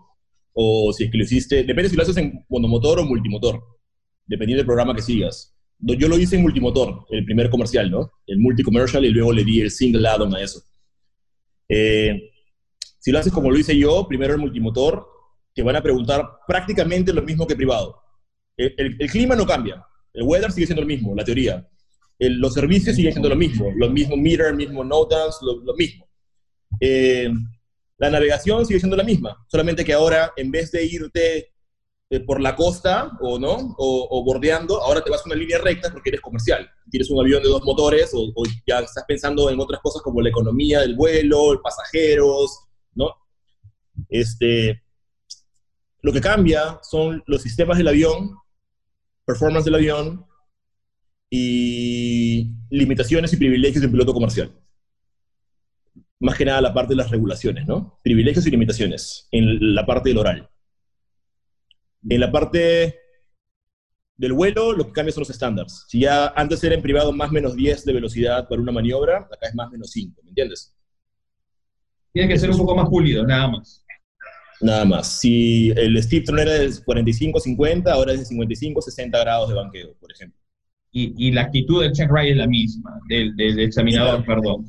O 0.53 0.93
si 0.93 1.05
es 1.05 1.11
que 1.11 1.19
lo 1.19 1.25
hiciste, 1.25 1.65
depende 1.65 1.89
si 1.89 1.97
lo 1.97 2.03
haces 2.03 2.17
en 2.17 2.45
monomotor 2.49 3.01
o 3.01 3.05
multimotor, 3.05 3.63
dependiendo 4.27 4.61
del 4.61 4.67
programa 4.67 4.95
que 4.95 5.03
sigas. 5.03 5.55
Yo 5.85 6.09
lo 6.09 6.17
hice 6.17 6.37
en 6.37 6.43
multimotor, 6.43 7.07
el 7.11 7.25
primer 7.25 7.51
comercial, 7.51 7.91
¿no? 7.91 8.13
El 8.27 8.39
multicommercial 8.39 9.05
y 9.05 9.11
luego 9.11 9.33
le 9.33 9.45
di 9.45 9.61
el 9.61 9.71
single 9.71 10.07
add-on 10.09 10.35
a 10.35 10.41
eso. 10.41 10.63
Eh, 11.69 12.31
si 13.01 13.11
lo 13.11 13.19
haces 13.19 13.33
como 13.33 13.51
lo 13.51 13.59
hice 13.59 13.77
yo, 13.77 14.07
primero 14.07 14.33
el 14.35 14.41
multimotor, 14.41 15.05
te 15.53 15.63
van 15.63 15.75
a 15.75 15.83
preguntar 15.83 16.25
prácticamente 16.47 17.13
lo 17.13 17.23
mismo 17.23 17.47
que 17.47 17.57
privado. 17.57 18.01
El, 18.57 18.97
clima 19.11 19.35
no 19.35 19.45
cambia, 19.45 19.85
el 20.13 20.23
weather 20.23 20.53
sigue 20.53 20.67
siendo 20.67 20.83
el 20.83 20.87
mismo, 20.87 21.15
la 21.17 21.25
teoría. 21.25 21.69
los 22.19 22.55
servicios 22.55 22.95
siguen 22.95 23.13
siendo 23.13 23.29
lo 23.29 23.37
mismo, 23.37 23.73
lo 23.75 23.91
mismo 23.91 24.17
meter, 24.17 24.55
mismo 24.55 24.85
node 24.85 25.17
lo, 25.41 25.65
lo 25.65 25.75
mismo. 25.75 26.07
Eh, 26.79 27.29
la 27.99 28.11
navegación 28.11 28.65
sigue 28.67 28.79
siendo 28.79 28.97
la 28.97 29.05
misma, 29.05 29.45
solamente 29.49 29.85
que 29.85 29.93
ahora 29.93 30.33
en 30.37 30.51
vez 30.51 30.71
de 30.71 30.85
irte 30.85 31.52
eh, 32.13 32.21
por 32.21 32.43
la 32.43 32.55
costa 32.55 33.11
o 33.23 33.39
no 33.39 33.75
o, 33.79 34.23
bordeando, 34.23 34.83
ahora 34.83 35.03
te 35.03 35.09
vas 35.09 35.23
a 35.23 35.25
una 35.25 35.35
línea 35.35 35.57
recta 35.57 35.91
porque 35.91 36.11
eres 36.11 36.21
comercial. 36.21 36.69
Tienes 36.91 37.11
un 37.11 37.19
avión 37.19 37.43
de 37.43 37.49
dos 37.49 37.65
motores 37.65 38.13
o, 38.13 38.31
o, 38.35 38.45
ya 38.67 38.81
estás 38.81 39.05
pensando 39.09 39.49
en 39.49 39.59
otras 39.59 39.81
cosas 39.81 40.03
como 40.03 40.21
la 40.21 40.29
economía 40.29 40.81
del 40.81 40.95
vuelo, 40.95 41.59
pasajeros, 41.63 42.67
¿no? 42.95 43.15
Este, 44.11 44.83
lo 46.03 46.13
que 46.13 46.21
cambia 46.21 46.79
son 46.83 47.23
los 47.27 47.41
sistemas 47.41 47.79
del 47.79 47.89
avión, 47.89 48.37
performance 49.25 49.65
del 49.65 49.77
avión 49.77 50.27
y 51.31 52.53
limitaciones 52.69 53.33
y 53.33 53.39
privilegios 53.39 53.81
del 53.81 53.91
piloto 53.91 54.13
comercial. 54.13 54.53
Más 56.21 56.37
que 56.37 56.45
nada 56.45 56.61
la 56.61 56.75
parte 56.75 56.93
de 56.93 56.97
las 56.97 57.11
regulaciones, 57.11 57.67
¿no? 57.67 57.99
Privilegios 58.05 58.47
y 58.47 58.51
limitaciones 58.51 59.29
en 59.31 59.75
la 59.75 59.87
parte 59.87 60.11
del 60.11 60.19
oral. 60.19 60.52
En 62.09 62.21
la 62.21 62.31
parte 62.31 62.97
del 64.17 64.33
vuelo, 64.33 64.73
lo 64.73 64.87
que 64.87 64.93
cambia 64.93 65.13
son 65.13 65.23
los 65.23 65.31
estándares. 65.31 65.85
Si 65.89 66.01
ya 66.01 66.29
antes 66.37 66.63
era 66.65 66.75
en 66.75 66.83
privado 66.83 67.13
más 67.13 67.31
menos 67.33 67.57
10 67.57 67.85
de 67.85 67.93
velocidad 67.93 68.49
para 68.49 68.61
una 68.61 68.73
maniobra, 68.73 69.19
acá 69.19 69.49
es 69.49 69.55
más 69.55 69.71
menos 69.71 69.91
5, 69.91 70.21
¿me 70.25 70.31
entiendes? 70.31 70.75
Tiene 72.13 72.29
que 72.29 72.39
ser 72.39 72.51
un 72.51 72.59
poco 72.59 72.77
más 72.77 72.89
pulido, 72.89 73.25
nada 73.25 73.49
más. 73.49 73.85
Nada 74.61 74.85
más. 74.85 75.21
Si 75.21 75.71
el 75.71 76.01
Steve 76.03 76.25
Tron 76.25 76.39
era 76.39 76.53
de 76.53 76.69
45-50, 76.69 77.89
ahora 77.89 78.13
es 78.13 78.29
de 78.29 78.37
55-60 78.37 79.11
grados 79.11 79.49
de 79.49 79.55
banqueo, 79.55 79.95
por 79.99 80.13
ejemplo. 80.13 80.39
Y, 80.93 81.29
y 81.29 81.33
la 81.33 81.43
actitud 81.43 81.83
del 81.83 81.93
check 81.93 82.11
ride 82.13 82.33
es 82.33 82.37
la 82.37 82.47
misma, 82.47 83.01
del, 83.09 83.35
del 83.35 83.59
examinador, 83.61 84.25
perdón. 84.25 84.67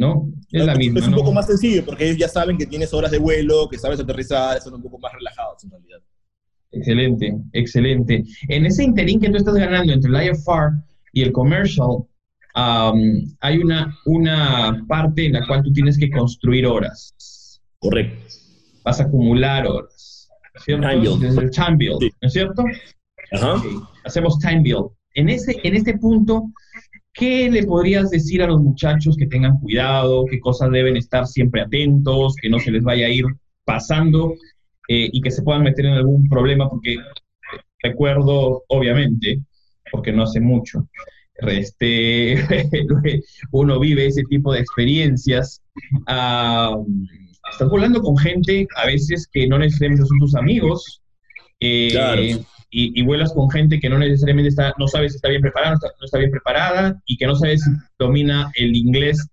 ¿No? 0.00 0.32
Es 0.50 0.64
la 0.64 0.74
misma. 0.74 1.00
Es 1.00 1.08
un 1.08 1.14
poco 1.14 1.30
más 1.30 1.46
sencillo, 1.46 1.84
porque 1.84 2.06
ellos 2.06 2.16
ya 2.16 2.28
saben 2.28 2.56
que 2.56 2.64
tienes 2.64 2.94
horas 2.94 3.10
de 3.10 3.18
vuelo, 3.18 3.68
que 3.68 3.76
sabes 3.76 4.00
aterrizar, 4.00 4.58
son 4.62 4.72
un 4.72 4.82
poco 4.82 4.98
más 4.98 5.12
relajados 5.12 5.62
en 5.62 5.70
realidad. 5.72 5.98
Excelente, 6.72 7.36
excelente. 7.52 8.24
En 8.48 8.64
ese 8.64 8.82
interín 8.82 9.20
que 9.20 9.28
tú 9.28 9.36
estás 9.36 9.56
ganando 9.56 9.92
entre 9.92 10.10
el 10.10 10.30
IFR 10.30 10.82
y 11.12 11.20
el 11.20 11.32
commercial, 11.32 12.06
um, 12.56 13.36
hay 13.40 13.58
una, 13.58 13.94
una 14.06 14.86
parte 14.88 15.26
en 15.26 15.34
la 15.34 15.46
cual 15.46 15.62
tú 15.62 15.70
tienes 15.70 15.98
que 15.98 16.10
construir 16.10 16.66
horas. 16.66 17.60
Correcto. 17.78 18.34
Vas 18.82 19.00
a 19.00 19.04
acumular 19.04 19.66
horas. 19.66 20.30
¿cierto? 20.64 20.88
Time 20.88 21.00
build. 21.00 21.24
El 21.24 21.50
time 21.50 21.76
build, 21.76 22.00
¿no 22.02 22.26
es 22.26 22.32
cierto? 22.32 22.64
Ajá. 23.32 23.56
Okay. 23.56 23.76
Hacemos 24.06 24.38
time 24.38 24.62
build. 24.62 24.86
En, 25.14 25.28
ese, 25.28 25.60
en 25.62 25.74
este 25.74 25.98
punto, 25.98 26.50
¿qué 27.12 27.50
le 27.50 27.64
podrías 27.64 28.10
decir 28.10 28.42
a 28.42 28.46
los 28.46 28.60
muchachos 28.60 29.16
que 29.16 29.26
tengan 29.26 29.58
cuidado, 29.58 30.24
qué 30.30 30.40
cosas 30.40 30.70
deben 30.70 30.96
estar 30.96 31.26
siempre 31.26 31.62
atentos, 31.62 32.34
que 32.40 32.48
no 32.48 32.58
se 32.58 32.70
les 32.70 32.82
vaya 32.82 33.06
a 33.06 33.10
ir 33.10 33.24
pasando 33.64 34.34
eh, 34.88 35.08
y 35.12 35.20
que 35.20 35.30
se 35.30 35.42
puedan 35.42 35.62
meter 35.62 35.86
en 35.86 35.94
algún 35.94 36.28
problema? 36.28 36.68
Porque 36.68 36.96
recuerdo, 37.82 38.64
obviamente, 38.68 39.40
porque 39.90 40.12
no 40.12 40.22
hace 40.22 40.40
mucho, 40.40 40.86
este, 41.48 42.36
uno 43.52 43.80
vive 43.80 44.06
ese 44.06 44.22
tipo 44.24 44.52
de 44.52 44.60
experiencias. 44.60 45.62
Uh, 46.08 46.86
estás 47.50 47.68
volando 47.68 48.00
con 48.00 48.16
gente 48.18 48.66
a 48.76 48.86
veces 48.86 49.28
que 49.32 49.46
no 49.46 49.58
necesariamente 49.58 50.06
son 50.06 50.18
tus 50.18 50.34
amigos. 50.34 51.02
Eh, 51.60 51.88
claro. 51.90 52.22
Y, 52.70 52.98
y, 53.00 53.02
vuelas 53.04 53.32
con 53.32 53.50
gente 53.50 53.80
que 53.80 53.88
no 53.88 53.98
necesariamente 53.98 54.48
está, 54.48 54.72
no 54.78 54.86
sabes 54.86 55.12
si 55.12 55.16
está 55.16 55.28
bien 55.28 55.42
preparada, 55.42 55.72
no 55.72 55.76
está, 55.76 55.88
no 55.98 56.04
está 56.04 56.18
bien 56.18 56.30
preparada, 56.30 57.02
y 57.06 57.16
que 57.16 57.26
no 57.26 57.34
sabes 57.34 57.62
si 57.62 57.70
domina 57.98 58.50
el 58.54 58.76
inglés 58.76 59.26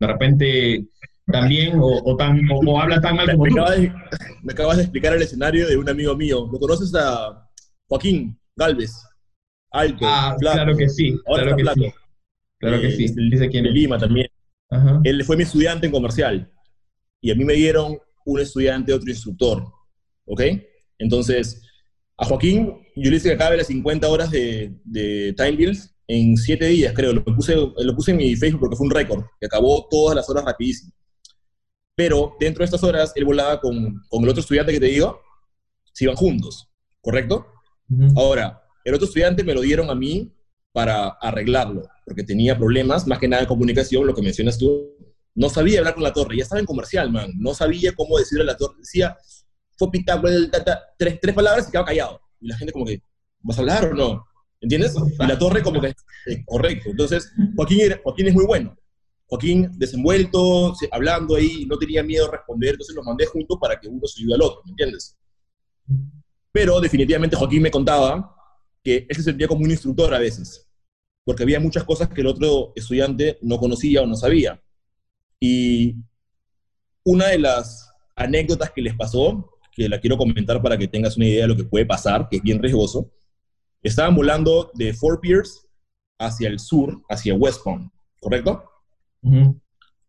de 0.00 0.06
repente 0.06 0.86
también 1.26 1.78
o, 1.78 1.86
o 2.04 2.16
tan, 2.16 2.40
o, 2.50 2.58
o, 2.58 2.80
habla 2.80 3.00
tan 3.00 3.14
mal 3.16 3.30
como 3.30 3.44
me 3.44 3.50
tú. 3.50 3.60
Acabas 3.60 3.76
de, 3.80 3.92
me 4.42 4.52
acabas 4.52 4.76
de 4.78 4.82
explicar 4.84 5.14
el 5.14 5.22
escenario 5.22 5.68
de 5.68 5.76
un 5.76 5.88
amigo 5.88 6.16
mío. 6.16 6.48
¿Lo 6.50 6.58
conoces 6.58 6.92
a 6.94 7.48
Joaquín 7.86 8.36
Galvez? 8.56 8.92
Alto, 9.70 10.04
Ah, 10.08 10.34
flaco. 10.38 10.56
claro 10.56 10.76
que 10.76 10.88
sí, 10.88 11.16
Ahora 11.26 11.42
claro 11.42 11.56
que 11.56 11.62
está 11.62 11.74
sí. 11.74 11.80
flaco. 11.80 11.96
Claro 12.58 12.80
que 12.80 12.86
Eh, 12.88 12.92
sí. 12.92 13.14
Dice 13.30 13.48
quién 13.48 13.66
es. 13.66 13.72
Lima 13.72 13.98
también. 13.98 14.26
Ajá. 14.70 15.00
Él 15.04 15.22
fue 15.24 15.36
mi 15.36 15.44
estudiante 15.44 15.86
en 15.86 15.92
comercial. 15.92 16.50
Y 17.22 17.30
a 17.30 17.34
mí 17.34 17.44
me 17.44 17.52
dieron 17.54 17.98
un 18.24 18.40
estudiante, 18.40 18.92
otro 18.92 19.08
instructor. 19.10 19.64
¿Ok? 20.26 20.42
Entonces, 20.98 21.62
a 22.20 22.26
Joaquín, 22.26 22.76
yo 22.94 23.10
le 23.10 23.16
hice 23.16 23.30
que 23.30 23.34
acabe 23.34 23.56
las 23.56 23.68
50 23.68 24.06
horas 24.06 24.30
de, 24.30 24.74
de 24.84 25.32
Time 25.38 25.52
Builds 25.52 25.94
en 26.06 26.36
7 26.36 26.66
días, 26.66 26.92
creo. 26.94 27.14
Lo 27.14 27.24
puse, 27.24 27.56
lo 27.56 27.96
puse 27.96 28.10
en 28.10 28.18
mi 28.18 28.36
Facebook 28.36 28.60
porque 28.60 28.76
fue 28.76 28.86
un 28.86 28.92
récord, 28.92 29.24
que 29.40 29.46
acabó 29.46 29.86
todas 29.90 30.14
las 30.14 30.28
horas 30.28 30.44
rapidísimo. 30.44 30.92
Pero 31.96 32.36
dentro 32.38 32.60
de 32.60 32.66
estas 32.66 32.84
horas, 32.84 33.12
él 33.16 33.24
volaba 33.24 33.58
con, 33.58 34.02
con 34.08 34.22
el 34.22 34.28
otro 34.28 34.42
estudiante 34.42 34.70
que 34.70 34.80
te 34.80 34.86
digo, 34.86 35.18
se 35.94 36.04
iban 36.04 36.16
juntos, 36.16 36.68
¿correcto? 37.00 37.46
Ahora, 38.14 38.62
el 38.84 38.94
otro 38.94 39.06
estudiante 39.06 39.42
me 39.42 39.54
lo 39.54 39.62
dieron 39.62 39.88
a 39.88 39.94
mí 39.94 40.30
para 40.72 41.08
arreglarlo, 41.08 41.88
porque 42.04 42.22
tenía 42.22 42.56
problemas, 42.56 43.06
más 43.06 43.18
que 43.18 43.28
nada 43.28 43.42
de 43.42 43.48
comunicación, 43.48 44.06
lo 44.06 44.14
que 44.14 44.22
mencionas 44.22 44.58
tú. 44.58 44.94
No 45.34 45.48
sabía 45.48 45.78
hablar 45.78 45.94
con 45.94 46.02
la 46.02 46.12
torre, 46.12 46.36
ya 46.36 46.42
estaba 46.42 46.60
en 46.60 46.66
comercial, 46.66 47.10
man. 47.10 47.32
No 47.38 47.54
sabía 47.54 47.92
cómo 47.94 48.18
decirle 48.18 48.42
a 48.42 48.46
la 48.46 48.56
torre. 48.56 48.76
Decía, 48.78 49.16
fue 49.80 49.90
pita, 49.90 50.16
bla, 50.16 50.30
ta, 50.50 50.62
ta, 50.62 50.80
tres, 50.98 51.18
tres 51.22 51.34
palabras 51.34 51.66
y 51.66 51.70
quedaba 51.70 51.86
callado. 51.86 52.20
Y 52.38 52.48
la 52.48 52.56
gente 52.58 52.70
como 52.72 52.84
que, 52.84 53.02
¿vas 53.40 53.56
a 53.56 53.60
hablar 53.62 53.84
o 53.86 53.94
no? 53.94 54.24
¿Entiendes? 54.60 54.94
Y 55.18 55.26
la 55.26 55.38
torre 55.38 55.62
como 55.62 55.80
que, 55.80 55.88
eh, 56.26 56.44
correcto. 56.44 56.90
Entonces, 56.90 57.32
Joaquín, 57.56 57.80
era- 57.80 57.98
Joaquín 58.04 58.28
es 58.28 58.34
muy 58.34 58.44
bueno. 58.44 58.76
Joaquín 59.26 59.70
desenvuelto, 59.78 60.74
se- 60.74 60.88
hablando 60.92 61.34
ahí, 61.36 61.64
no 61.66 61.78
tenía 61.78 62.02
miedo 62.02 62.26
a 62.28 62.30
responder, 62.32 62.72
entonces 62.72 62.94
los 62.94 63.04
mandé 63.06 63.24
juntos 63.24 63.56
para 63.58 63.80
que 63.80 63.88
uno 63.88 64.06
se 64.06 64.20
ayude 64.20 64.34
al 64.34 64.42
otro, 64.42 64.60
¿me 64.66 64.70
entiendes? 64.72 65.16
Pero 66.52 66.80
definitivamente 66.80 67.36
Joaquín 67.36 67.62
me 67.62 67.70
contaba 67.70 68.36
que 68.84 69.06
él 69.08 69.16
se 69.16 69.22
sentía 69.22 69.48
como 69.48 69.62
un 69.64 69.70
instructor 69.70 70.12
a 70.12 70.18
veces, 70.18 70.68
porque 71.24 71.42
había 71.44 71.60
muchas 71.60 71.84
cosas 71.84 72.08
que 72.10 72.20
el 72.20 72.26
otro 72.26 72.72
estudiante 72.74 73.38
no 73.40 73.56
conocía 73.58 74.02
o 74.02 74.06
no 74.06 74.16
sabía. 74.16 74.60
Y 75.38 75.94
una 77.04 77.28
de 77.28 77.38
las 77.38 77.88
anécdotas 78.16 78.72
que 78.72 78.82
les 78.82 78.94
pasó, 78.96 79.48
que 79.72 79.88
la 79.88 80.00
quiero 80.00 80.16
comentar 80.16 80.60
para 80.62 80.76
que 80.76 80.88
tengas 80.88 81.16
una 81.16 81.26
idea 81.26 81.42
de 81.42 81.48
lo 81.48 81.56
que 81.56 81.64
puede 81.64 81.86
pasar, 81.86 82.28
que 82.28 82.36
es 82.36 82.42
bien 82.42 82.60
riesgoso, 82.62 83.10
estaban 83.82 84.14
volando 84.14 84.70
de 84.74 84.92
Fort 84.92 85.20
Pierce 85.20 85.60
hacia 86.18 86.48
el 86.48 86.58
sur, 86.58 87.02
hacia 87.08 87.34
West 87.34 87.62
Palm, 87.64 87.90
¿correcto? 88.20 88.64
Ujú. 89.22 89.60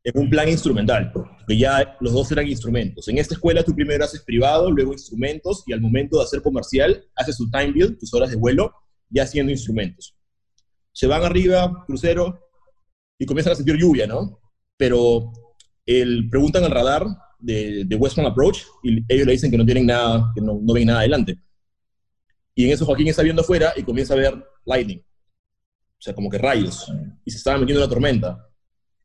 en 0.03 0.18
un 0.18 0.30
plan 0.30 0.47
instrumental, 0.47 1.12
porque 1.12 1.57
ya 1.57 1.97
los 1.99 2.14
dos 2.14 2.32
eran 2.32 2.47
instrumentos. 2.47 3.07
En 3.07 3.18
esta 3.18 3.36
escuela 3.36 3.62
tú 3.64 3.76
primero 3.76 4.03
haces 4.03 4.24
privado, 4.24 4.72
luego 4.72 4.93
instrumentos, 4.93 5.64
y 5.68 5.74
al 5.74 5.82
momento 5.82 6.18
de 6.18 6.24
hacer 6.24 6.41
comercial, 6.41 7.05
haces 7.16 7.38
tu 7.38 7.49
time 7.51 7.72
build, 7.72 7.99
tus 7.99 8.14
horas 8.14 8.32
de 8.32 8.36
vuelo, 8.36 8.74
ya 9.09 9.24
haciendo 9.24 9.51
instrumentos. 9.51 10.16
Se 10.91 11.07
van 11.07 11.24
arriba, 11.24 11.84
crucero, 11.86 12.39
y 13.20 13.26
comienzan 13.26 13.53
a 13.53 13.55
sentir 13.55 13.78
lluvia, 13.78 14.07
¿no? 14.07 14.39
Pero 14.76 15.32
el, 15.86 16.28
preguntan 16.30 16.64
al 16.64 16.72
radar 16.72 17.05
de, 17.41 17.83
de 17.85 17.95
Western 17.95 18.27
Approach, 18.27 18.59
y 18.83 19.03
ellos 19.13 19.25
le 19.25 19.33
dicen 19.33 19.51
que 19.51 19.57
no 19.57 19.65
tienen 19.65 19.85
nada, 19.87 20.31
que 20.33 20.41
no, 20.41 20.59
no 20.61 20.73
ven 20.73 20.87
nada 20.87 20.99
adelante. 20.99 21.37
Y 22.55 22.65
en 22.65 22.71
eso 22.71 22.85
Joaquín 22.85 23.07
está 23.07 23.23
viendo 23.23 23.41
afuera 23.41 23.73
y 23.75 23.83
comienza 23.83 24.13
a 24.13 24.17
ver 24.17 24.43
lightning. 24.65 24.99
O 24.99 26.01
sea, 26.03 26.13
como 26.13 26.29
que 26.29 26.37
rayos. 26.37 26.91
Y 27.25 27.31
se 27.31 27.37
estaba 27.37 27.57
metiendo 27.57 27.83
en 27.83 27.89
la 27.89 27.93
tormenta. 27.93 28.47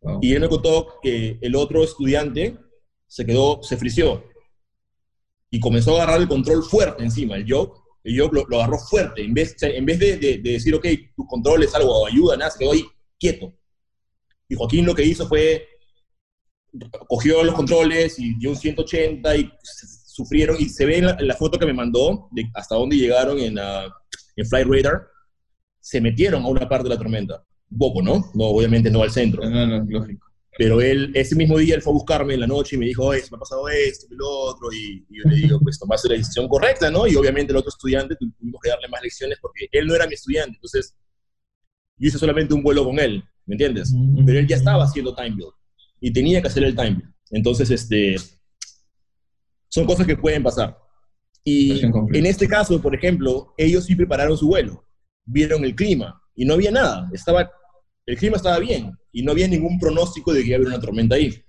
Wow. 0.00 0.18
Y 0.22 0.32
él 0.34 0.40
me 0.40 0.48
contó 0.48 0.94
que 1.02 1.38
el 1.40 1.54
otro 1.54 1.84
estudiante 1.84 2.56
se 3.06 3.24
quedó, 3.24 3.62
se 3.62 3.76
frició 3.76 4.24
y 5.50 5.60
comenzó 5.60 5.92
a 5.92 6.02
agarrar 6.02 6.20
el 6.20 6.28
control 6.28 6.62
fuerte 6.64 7.02
encima, 7.04 7.36
el 7.36 7.44
yoke. 7.44 7.78
El 8.02 8.14
yoke 8.16 8.34
lo, 8.34 8.44
lo 8.46 8.56
agarró 8.58 8.78
fuerte. 8.78 9.22
En 9.22 9.34
vez, 9.34 9.56
en 9.62 9.84
vez 9.84 9.98
de, 9.98 10.16
de- 10.16 10.38
de 10.38 10.52
decir, 10.52 10.74
ok, 10.74 10.86
tus 11.16 11.26
controles, 11.26 11.74
algo, 11.74 12.02
o 12.02 12.06
ayuda, 12.06 12.36
nada, 12.36 12.50
se 12.50 12.58
quedó 12.58 12.72
ahí 12.72 12.84
quieto. 13.18 13.52
Y 14.48 14.54
Joaquín 14.54 14.86
lo 14.86 14.94
que 14.94 15.04
hizo 15.04 15.26
fue, 15.26 15.66
cogió 17.08 17.42
los 17.44 17.54
controles 17.54 18.18
y 18.18 18.36
dio 18.38 18.50
un 18.50 18.56
180 18.56 19.36
y 19.36 19.50
sufrieron. 19.62 20.56
Y 20.58 20.68
se 20.68 20.86
ve 20.86 20.98
en 20.98 21.06
la, 21.06 21.16
en 21.18 21.28
la 21.28 21.34
foto 21.36 21.58
que 21.58 21.66
me 21.66 21.72
mandó 21.72 22.28
de 22.32 22.44
hasta 22.54 22.74
dónde 22.76 22.96
llegaron 22.96 23.38
en, 23.38 23.58
ah, 23.58 23.86
en 24.36 24.46
Flight 24.46 24.66
Radar, 24.68 25.06
se 25.80 26.00
metieron 26.00 26.42
a 26.44 26.48
una 26.48 26.68
parte 26.68 26.84
de 26.88 26.90
la 26.94 26.98
tormenta. 26.98 27.44
Poco, 27.78 28.00
¿no? 28.02 28.30
No, 28.34 28.44
obviamente 28.44 28.90
no 28.90 29.02
al 29.02 29.10
centro. 29.10 29.42
No, 29.48 29.66
no, 29.66 29.84
lógico. 29.88 30.24
Pero 30.58 30.80
él, 30.80 31.10
ese 31.14 31.34
mismo 31.36 31.58
día, 31.58 31.74
él 31.74 31.82
fue 31.82 31.92
a 31.92 31.94
buscarme 31.94 32.32
en 32.34 32.40
la 32.40 32.46
noche 32.46 32.76
y 32.76 32.78
me 32.78 32.86
dijo, 32.86 33.04
oye, 33.04 33.20
se 33.20 33.30
me 33.30 33.36
ha 33.36 33.40
pasado 33.40 33.68
esto 33.68 34.06
y 34.10 34.16
lo 34.16 34.26
otro. 34.28 34.72
Y, 34.72 35.04
y 35.10 35.18
yo 35.18 35.28
le 35.28 35.36
digo, 35.36 35.60
pues 35.60 35.78
tomaste 35.78 36.08
la 36.08 36.14
decisión 36.14 36.48
correcta, 36.48 36.90
¿no? 36.90 37.06
Y 37.06 37.14
obviamente 37.14 37.52
el 37.52 37.58
otro 37.58 37.68
estudiante 37.68 38.16
tu- 38.16 38.30
tuvimos 38.32 38.60
que 38.62 38.70
darle 38.70 38.88
más 38.88 39.02
lecciones 39.02 39.38
porque 39.42 39.68
él 39.70 39.86
no 39.86 39.94
era 39.94 40.06
mi 40.06 40.14
estudiante. 40.14 40.54
Entonces, 40.54 40.94
yo 41.98 42.08
hice 42.08 42.18
solamente 42.18 42.54
un 42.54 42.62
vuelo 42.62 42.84
con 42.84 42.98
él, 42.98 43.22
¿me 43.44 43.54
entiendes? 43.54 43.92
Pero 44.24 44.38
él 44.38 44.46
ya 44.46 44.56
estaba 44.56 44.84
haciendo 44.84 45.14
time 45.14 45.36
build 45.36 45.52
y 46.06 46.12
tenía 46.12 46.40
que 46.40 46.46
hacer 46.46 46.62
el 46.62 46.76
time. 46.76 47.02
Entonces, 47.32 47.68
este, 47.68 48.14
son 49.68 49.86
cosas 49.86 50.06
que 50.06 50.16
pueden 50.16 50.44
pasar. 50.44 50.78
Y 51.42 51.80
en 51.84 52.26
este 52.26 52.46
caso, 52.46 52.80
por 52.80 52.94
ejemplo, 52.94 53.52
ellos 53.58 53.86
sí 53.86 53.96
prepararon 53.96 54.38
su 54.38 54.46
vuelo, 54.46 54.84
vieron 55.24 55.64
el 55.64 55.74
clima, 55.74 56.22
y 56.36 56.44
no 56.44 56.54
había 56.54 56.70
nada. 56.70 57.10
Estaba, 57.12 57.50
el 58.06 58.16
clima 58.16 58.36
estaba 58.36 58.60
bien 58.60 58.96
y 59.10 59.24
no 59.24 59.32
había 59.32 59.48
ningún 59.48 59.80
pronóstico 59.80 60.32
de 60.32 60.42
que 60.42 60.46
iba 60.46 60.54
a 60.54 60.58
haber 60.58 60.68
una 60.68 60.80
tormenta 60.80 61.16
ahí. 61.16 61.42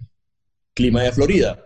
Clima 0.74 1.03
de 1.03 1.12
Florida. 1.12 1.64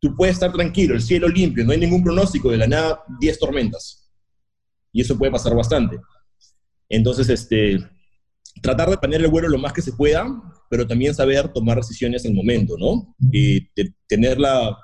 Tú 0.00 0.14
puedes 0.14 0.34
estar 0.34 0.52
tranquilo, 0.52 0.94
el 0.94 1.02
cielo 1.02 1.26
limpio, 1.26 1.64
no 1.64 1.72
hay 1.72 1.78
ningún 1.78 2.04
pronóstico, 2.04 2.52
de 2.52 2.58
la 2.58 2.68
nada 2.68 3.02
10 3.18 3.36
tormentas. 3.36 4.08
Y 4.92 5.00
eso 5.00 5.18
puede 5.18 5.32
pasar 5.32 5.56
bastante. 5.56 5.98
Entonces, 6.88 7.28
este, 7.30 7.80
tratar 8.60 8.90
de 8.90 8.98
planear 8.98 9.22
el 9.22 9.28
vuelo 9.28 9.48
lo 9.48 9.58
más 9.58 9.72
que 9.72 9.82
se 9.82 9.92
pueda, 9.92 10.26
pero 10.70 10.86
también 10.86 11.14
saber 11.14 11.48
tomar 11.52 11.76
decisiones 11.78 12.24
en 12.24 12.32
el 12.32 12.36
momento, 12.36 12.76
¿no? 12.78 13.14
Y 13.32 13.68
tener 14.06 14.38
la, 14.38 14.76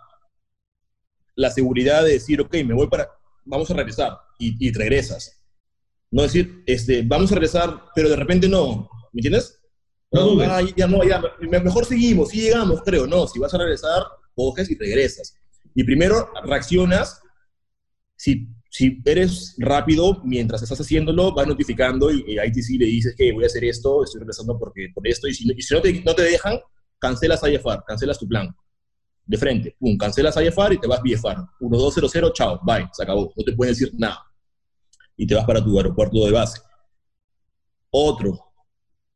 la 1.34 1.50
seguridad 1.50 2.04
de 2.04 2.12
decir, 2.12 2.40
ok, 2.40 2.54
me 2.64 2.74
voy 2.74 2.88
para, 2.88 3.08
vamos 3.44 3.70
a 3.70 3.74
regresar, 3.74 4.16
y, 4.38 4.72
regresas. 4.72 5.42
No 6.10 6.22
decir, 6.22 6.62
este, 6.66 7.02
vamos 7.02 7.30
a 7.32 7.34
regresar, 7.34 7.84
pero 7.94 8.08
de 8.08 8.16
repente 8.16 8.48
no, 8.48 8.88
¿me 9.12 9.20
entiendes? 9.20 9.60
No, 10.10 10.40
ah, 10.42 10.60
ya 10.76 10.86
no, 10.86 11.02
ya, 11.02 11.20
mejor 11.40 11.86
seguimos, 11.86 12.28
si 12.28 12.42
llegamos, 12.42 12.82
creo, 12.82 13.06
no, 13.06 13.26
si 13.26 13.38
vas 13.38 13.52
a 13.52 13.58
regresar, 13.58 14.02
coges 14.34 14.70
y 14.70 14.76
regresas. 14.76 15.36
Y 15.74 15.82
primero 15.82 16.30
reaccionas, 16.44 17.20
si 18.16 18.48
si 18.74 19.00
eres 19.04 19.54
rápido, 19.58 20.20
mientras 20.24 20.60
estás 20.60 20.80
haciéndolo, 20.80 21.32
vas 21.32 21.46
notificando 21.46 22.10
y, 22.10 22.36
a 22.40 22.44
ITC 22.44 22.70
le 22.80 22.86
dices 22.86 23.14
que 23.16 23.32
voy 23.32 23.44
a 23.44 23.46
hacer 23.46 23.62
esto, 23.62 24.02
estoy 24.02 24.18
regresando 24.18 24.58
porque, 24.58 24.88
por 24.92 25.06
esto, 25.06 25.28
y 25.28 25.34
si, 25.34 25.46
no, 25.46 25.80
te, 25.80 26.02
no, 26.02 26.12
te, 26.12 26.22
dejan, 26.22 26.58
cancelas 26.98 27.40
IFR, 27.44 27.84
cancelas 27.86 28.18
tu 28.18 28.26
plan. 28.26 28.52
De 29.26 29.38
frente, 29.38 29.76
pum, 29.78 29.96
cancelas 29.96 30.36
IFR 30.36 30.74
y 30.74 30.78
te 30.78 30.88
vas 30.88 31.00
VFR. 31.00 31.40
1200, 31.60 32.32
chao, 32.32 32.58
bye, 32.64 32.88
se 32.92 33.04
acabó, 33.04 33.32
no 33.36 33.44
te 33.44 33.52
pueden 33.52 33.74
decir 33.74 33.92
nada. 33.96 34.18
Y 35.16 35.24
te 35.24 35.36
vas 35.36 35.44
para 35.44 35.62
tu 35.62 35.78
aeropuerto 35.78 36.24
de 36.24 36.32
base. 36.32 36.60
Otro, 37.90 38.40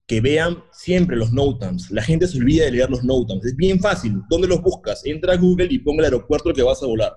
que 0.07 0.21
vean 0.21 0.63
siempre 0.71 1.17
los 1.17 1.33
NOTAMs. 1.33 1.91
La 1.91 2.05
gente 2.05 2.29
se 2.29 2.39
olvida 2.39 2.65
de 2.67 2.71
leer 2.71 2.91
los 2.91 3.03
NOTAMs. 3.03 3.45
Es 3.45 3.57
bien 3.57 3.81
fácil. 3.81 4.23
¿Dónde 4.31 4.47
los 4.47 4.63
buscas? 4.63 5.05
Entra 5.05 5.33
a 5.33 5.37
Google 5.37 5.67
y 5.69 5.81
ponga 5.81 6.03
el 6.03 6.15
aeropuerto 6.15 6.49
al 6.49 6.55
que 6.55 6.63
vas 6.63 6.81
a 6.81 6.87
volar. 6.87 7.13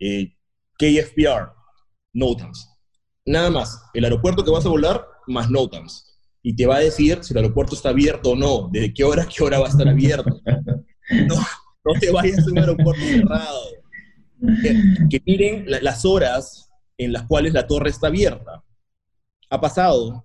Eh, 0.00 0.33
KFPR, 0.78 1.52
NOTAMs. 2.14 2.68
Nada 3.26 3.50
más, 3.50 3.82
el 3.94 4.04
aeropuerto 4.04 4.44
que 4.44 4.50
vas 4.50 4.66
a 4.66 4.70
volar 4.70 5.06
más 5.26 5.50
NOTAMs. 5.50 6.18
Y 6.42 6.54
te 6.54 6.66
va 6.66 6.76
a 6.76 6.80
decir 6.80 7.18
si 7.22 7.32
el 7.32 7.38
aeropuerto 7.38 7.74
está 7.74 7.88
abierto 7.88 8.30
o 8.30 8.36
no, 8.36 8.68
desde 8.70 8.92
qué 8.92 9.04
hora 9.04 9.22
a 9.22 9.26
qué 9.26 9.42
hora 9.42 9.58
va 9.58 9.66
a 9.66 9.70
estar 9.70 9.88
abierto. 9.88 10.40
No, 11.28 11.34
no 11.84 12.00
te 12.00 12.10
vayas 12.10 12.38
a 12.38 12.50
un 12.50 12.58
aeropuerto 12.58 13.02
cerrado. 13.02 13.60
Que, 15.10 15.22
miren 15.26 15.66
las 15.68 16.06
horas 16.06 16.70
en 16.96 17.12
las 17.12 17.24
cuales 17.24 17.52
la 17.52 17.66
torre 17.66 17.90
está 17.90 18.06
abierta. 18.06 18.64
Ha 19.50 19.60
pasado 19.60 20.24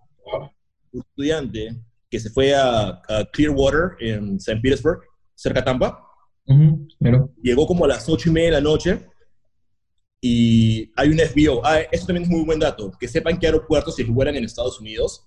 un 0.93 1.01
estudiante 1.01 1.75
que 2.09 2.19
se 2.19 2.29
fue 2.29 2.55
a, 2.55 3.01
Clearwater 3.33 3.97
en 3.99 4.37
St. 4.37 4.61
Petersburg, 4.61 5.01
cerca 5.35 5.59
de 5.59 5.65
Tampa. 5.65 6.01
Llegó 7.43 7.67
como 7.67 7.83
a 7.83 7.89
las 7.89 8.07
ocho 8.07 8.29
y 8.29 8.31
media 8.31 8.47
de 8.47 8.55
la 8.55 8.61
noche 8.61 9.05
y 10.21 10.91
hay 10.95 11.09
un 11.09 11.19
FBO. 11.19 11.61
Ah, 11.63 11.79
eso 11.91 12.05
también 12.05 12.23
es 12.23 12.29
muy 12.29 12.43
buen 12.43 12.59
dato. 12.59 12.91
Que 12.99 13.07
sepan 13.07 13.39
que 13.39 13.47
aeropuertos, 13.47 13.95
si 13.95 14.03
vuelan 14.03 14.35
en 14.35 14.43
Estados 14.43 14.79
Unidos, 14.79 15.25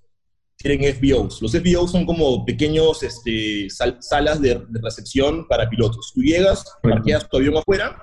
tienen 0.56 0.94
FBOs. 0.94 1.40
Los 1.40 1.52
FBOs 1.52 1.90
son 1.90 2.04
como 2.04 2.44
pequeños 2.44 3.02
este, 3.02 3.68
salas 3.70 4.40
de, 4.40 4.62
recepción 4.82 5.46
para 5.48 5.68
pilotos. 5.68 6.12
Tú 6.14 6.22
llegas, 6.22 6.64
parqueas 6.82 7.28
tu 7.28 7.38
avión 7.38 7.56
afuera, 7.56 7.96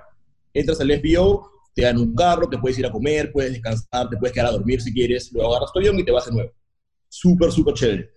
entras 0.54 0.82
al 0.82 0.92
FBO, 0.92 1.50
te 1.74 1.84
dan 1.84 1.98
un 1.98 2.16
carro, 2.16 2.50
te 2.50 2.58
puedes 2.58 2.78
ir 2.80 2.86
a 2.86 2.92
comer, 2.92 3.32
puedes 3.32 3.54
descansar, 3.54 4.10
te 4.10 4.18
puedes 4.18 4.34
quedar 4.34 4.48
a 4.48 4.52
dormir 4.52 4.82
si 4.82 4.92
quieres, 4.92 5.32
luego 5.32 5.52
agarras 5.52 5.72
tu 5.72 5.80
avión 5.80 5.98
y 6.00 6.04
te 6.04 6.12
vas 6.12 6.26
de 6.26 6.32
nuevo. 6.32 6.52
Súper, 7.08 7.52
súper 7.52 7.74
chévere. 7.76 8.10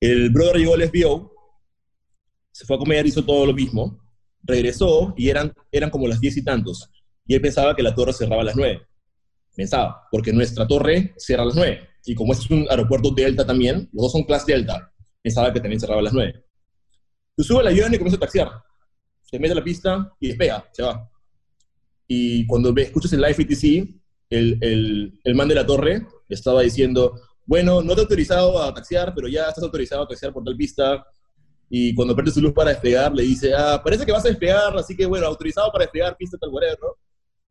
El 0.00 0.30
brother 0.30 0.56
llegó 0.56 0.74
al 0.74 0.88
FBO, 0.88 1.32
se 2.50 2.64
fue 2.64 2.76
a 2.76 2.78
comer, 2.78 3.06
hizo 3.06 3.24
todo 3.24 3.46
lo 3.46 3.52
mismo, 3.52 4.01
regresó 4.42 5.14
y 5.16 5.28
eran, 5.28 5.52
eran 5.70 5.90
como 5.90 6.06
las 6.08 6.20
diez 6.20 6.36
y 6.36 6.44
tantos. 6.44 6.90
Y 7.26 7.34
él 7.34 7.40
pensaba 7.40 7.74
que 7.76 7.82
la 7.82 7.94
torre 7.94 8.12
cerraba 8.12 8.42
a 8.42 8.44
las 8.46 8.56
nueve. 8.56 8.82
Pensaba, 9.54 10.08
porque 10.10 10.32
nuestra 10.32 10.66
torre 10.66 11.14
cierra 11.16 11.42
a 11.42 11.46
las 11.46 11.54
nueve. 11.54 11.88
Y 12.04 12.14
como 12.14 12.32
este 12.32 12.44
es 12.46 12.50
un 12.50 12.66
aeropuerto 12.68 13.10
Delta 13.10 13.46
también, 13.46 13.88
los 13.92 14.02
dos 14.02 14.12
son 14.12 14.24
clase 14.24 14.52
Delta, 14.52 14.92
pensaba 15.22 15.52
que 15.52 15.60
también 15.60 15.80
cerraba 15.80 16.00
a 16.00 16.04
las 16.04 16.12
nueve. 16.12 16.44
Tú 17.36 17.44
sube 17.44 17.60
el 17.60 17.68
avión 17.68 17.94
y 17.94 17.98
comienza 17.98 18.16
a 18.16 18.20
taxiar. 18.20 18.50
Se 19.22 19.38
mete 19.38 19.52
a 19.52 19.56
la 19.56 19.64
pista 19.64 20.12
y 20.18 20.28
despega, 20.28 20.68
se 20.72 20.82
va. 20.82 21.08
Y 22.06 22.46
cuando 22.46 22.74
escuchas 22.76 23.12
el 23.12 23.20
live 23.20 23.36
ATC, 23.38 24.02
el, 24.30 24.58
el, 24.60 25.20
el 25.24 25.34
man 25.34 25.48
de 25.48 25.54
la 25.54 25.64
torre 25.64 26.06
estaba 26.28 26.62
diciendo, 26.62 27.18
bueno, 27.46 27.82
no 27.82 27.94
te 27.94 28.00
he 28.00 28.04
autorizado 28.04 28.62
a 28.62 28.74
taxiar, 28.74 29.14
pero 29.14 29.28
ya 29.28 29.48
estás 29.48 29.64
autorizado 29.64 30.02
a 30.02 30.08
taxiar 30.08 30.32
por 30.32 30.44
tal 30.44 30.56
pista, 30.56 31.04
y 31.74 31.94
cuando 31.94 32.14
prende 32.14 32.30
su 32.30 32.42
luz 32.42 32.52
para 32.52 32.68
despegar, 32.68 33.14
le 33.14 33.22
dice, 33.22 33.54
ah, 33.54 33.80
parece 33.82 34.04
que 34.04 34.12
vas 34.12 34.22
a 34.26 34.28
despegar, 34.28 34.76
así 34.76 34.94
que 34.94 35.06
bueno, 35.06 35.26
autorizado 35.26 35.72
para 35.72 35.86
despegar, 35.86 36.14
pista 36.18 36.36
tal 36.36 36.50
whatever, 36.50 36.78
¿no? 36.82 36.88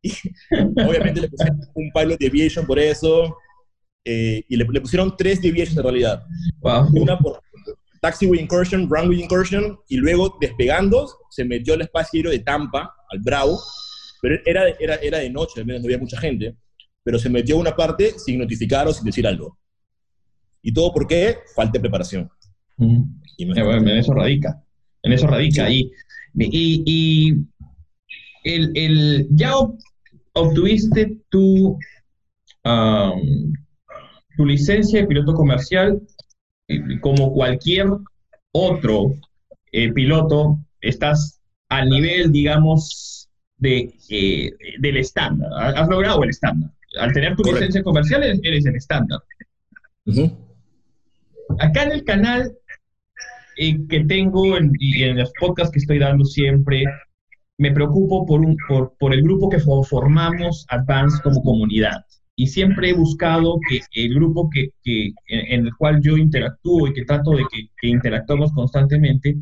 Y 0.04 0.88
obviamente 0.88 1.20
le 1.20 1.28
pusieron 1.28 1.60
un 1.74 1.90
pilot 1.92 2.20
deviation 2.20 2.64
por 2.64 2.78
eso, 2.78 3.36
eh, 4.04 4.44
y 4.48 4.54
le, 4.56 4.80
pusieron 4.80 5.16
tres 5.16 5.42
deviations 5.42 5.76
en 5.76 5.82
realidad. 5.82 6.22
Una 6.92 7.18
por 7.18 7.40
taxiway 8.00 8.38
incursion, 8.38 8.88
runway 8.88 9.24
incursion, 9.24 9.76
y 9.88 9.96
luego 9.96 10.38
despegando, 10.40 11.08
se 11.28 11.44
metió 11.44 11.74
al 11.74 11.82
espacio 11.82 12.18
aéreo 12.18 12.30
de 12.30 12.38
Tampa, 12.38 12.94
al 13.10 13.18
Bravo, 13.18 13.60
pero 14.20 14.36
era, 14.46 14.68
era, 14.78 14.94
era 15.02 15.18
de 15.18 15.30
noche, 15.30 15.58
al 15.58 15.66
menos 15.66 15.82
no 15.82 15.86
había 15.86 15.98
mucha 15.98 16.20
gente, 16.20 16.56
pero 17.02 17.18
se 17.18 17.28
metió 17.28 17.56
a 17.56 17.60
una 17.60 17.74
parte 17.74 18.16
sin 18.20 18.38
notificar 18.38 18.86
o 18.86 18.92
sin 18.92 19.04
decir 19.04 19.26
algo. 19.26 19.58
¿Y 20.62 20.72
todo 20.72 20.92
por 20.92 21.08
qué? 21.08 21.38
Falta 21.56 21.72
de 21.72 21.80
preparación. 21.80 22.30
Y 23.36 23.44
en 23.44 23.88
eso 23.88 24.12
radica, 24.14 24.62
en 25.02 25.12
eso 25.12 25.26
radica. 25.26 25.70
Y, 25.70 25.92
y, 26.34 27.34
el, 28.44 28.72
el, 28.74 29.28
ya 29.30 29.52
obtuviste 30.32 31.18
tu, 31.28 31.78
tu 34.36 34.46
licencia 34.46 35.00
de 35.00 35.06
piloto 35.06 35.34
comercial 35.34 36.00
como 37.00 37.32
cualquier 37.32 37.88
otro 38.52 39.14
eh, 39.72 39.92
piloto, 39.92 40.58
estás 40.80 41.40
al 41.68 41.88
nivel, 41.88 42.30
digamos, 42.30 43.30
de, 43.56 43.94
eh, 44.10 44.52
del 44.78 44.98
estándar. 44.98 45.50
Has 45.54 45.88
logrado 45.88 46.22
el 46.22 46.30
estándar. 46.30 46.70
Al 46.98 47.12
tener 47.12 47.34
tu 47.36 47.44
licencia 47.44 47.82
comercial 47.82 48.22
eres 48.22 48.66
el 48.66 48.76
estándar. 48.76 49.20
Acá 51.58 51.84
en 51.84 51.92
el 51.92 52.04
canal 52.04 52.52
que 53.56 54.04
tengo 54.04 54.56
en, 54.56 54.72
y 54.78 55.02
en 55.02 55.18
los 55.18 55.32
podcasts 55.38 55.72
que 55.72 55.78
estoy 55.80 55.98
dando 55.98 56.24
siempre, 56.24 56.84
me 57.58 57.72
preocupo 57.72 58.26
por, 58.26 58.40
un, 58.40 58.56
por, 58.68 58.94
por 58.98 59.12
el 59.12 59.22
grupo 59.22 59.48
que 59.48 59.60
formamos 59.60 60.66
Advance 60.68 61.20
como 61.22 61.42
comunidad. 61.42 62.04
Y 62.34 62.46
siempre 62.46 62.90
he 62.90 62.94
buscado 62.94 63.58
que 63.68 63.80
el 63.94 64.14
grupo 64.14 64.48
que, 64.50 64.70
que 64.82 65.12
en 65.28 65.66
el 65.66 65.74
cual 65.76 66.00
yo 66.00 66.16
interactúo 66.16 66.88
y 66.88 66.94
que 66.94 67.04
trato 67.04 67.32
de 67.32 67.44
que, 67.52 67.68
que 67.80 67.88
interactuamos 67.88 68.52
constantemente 68.52 69.36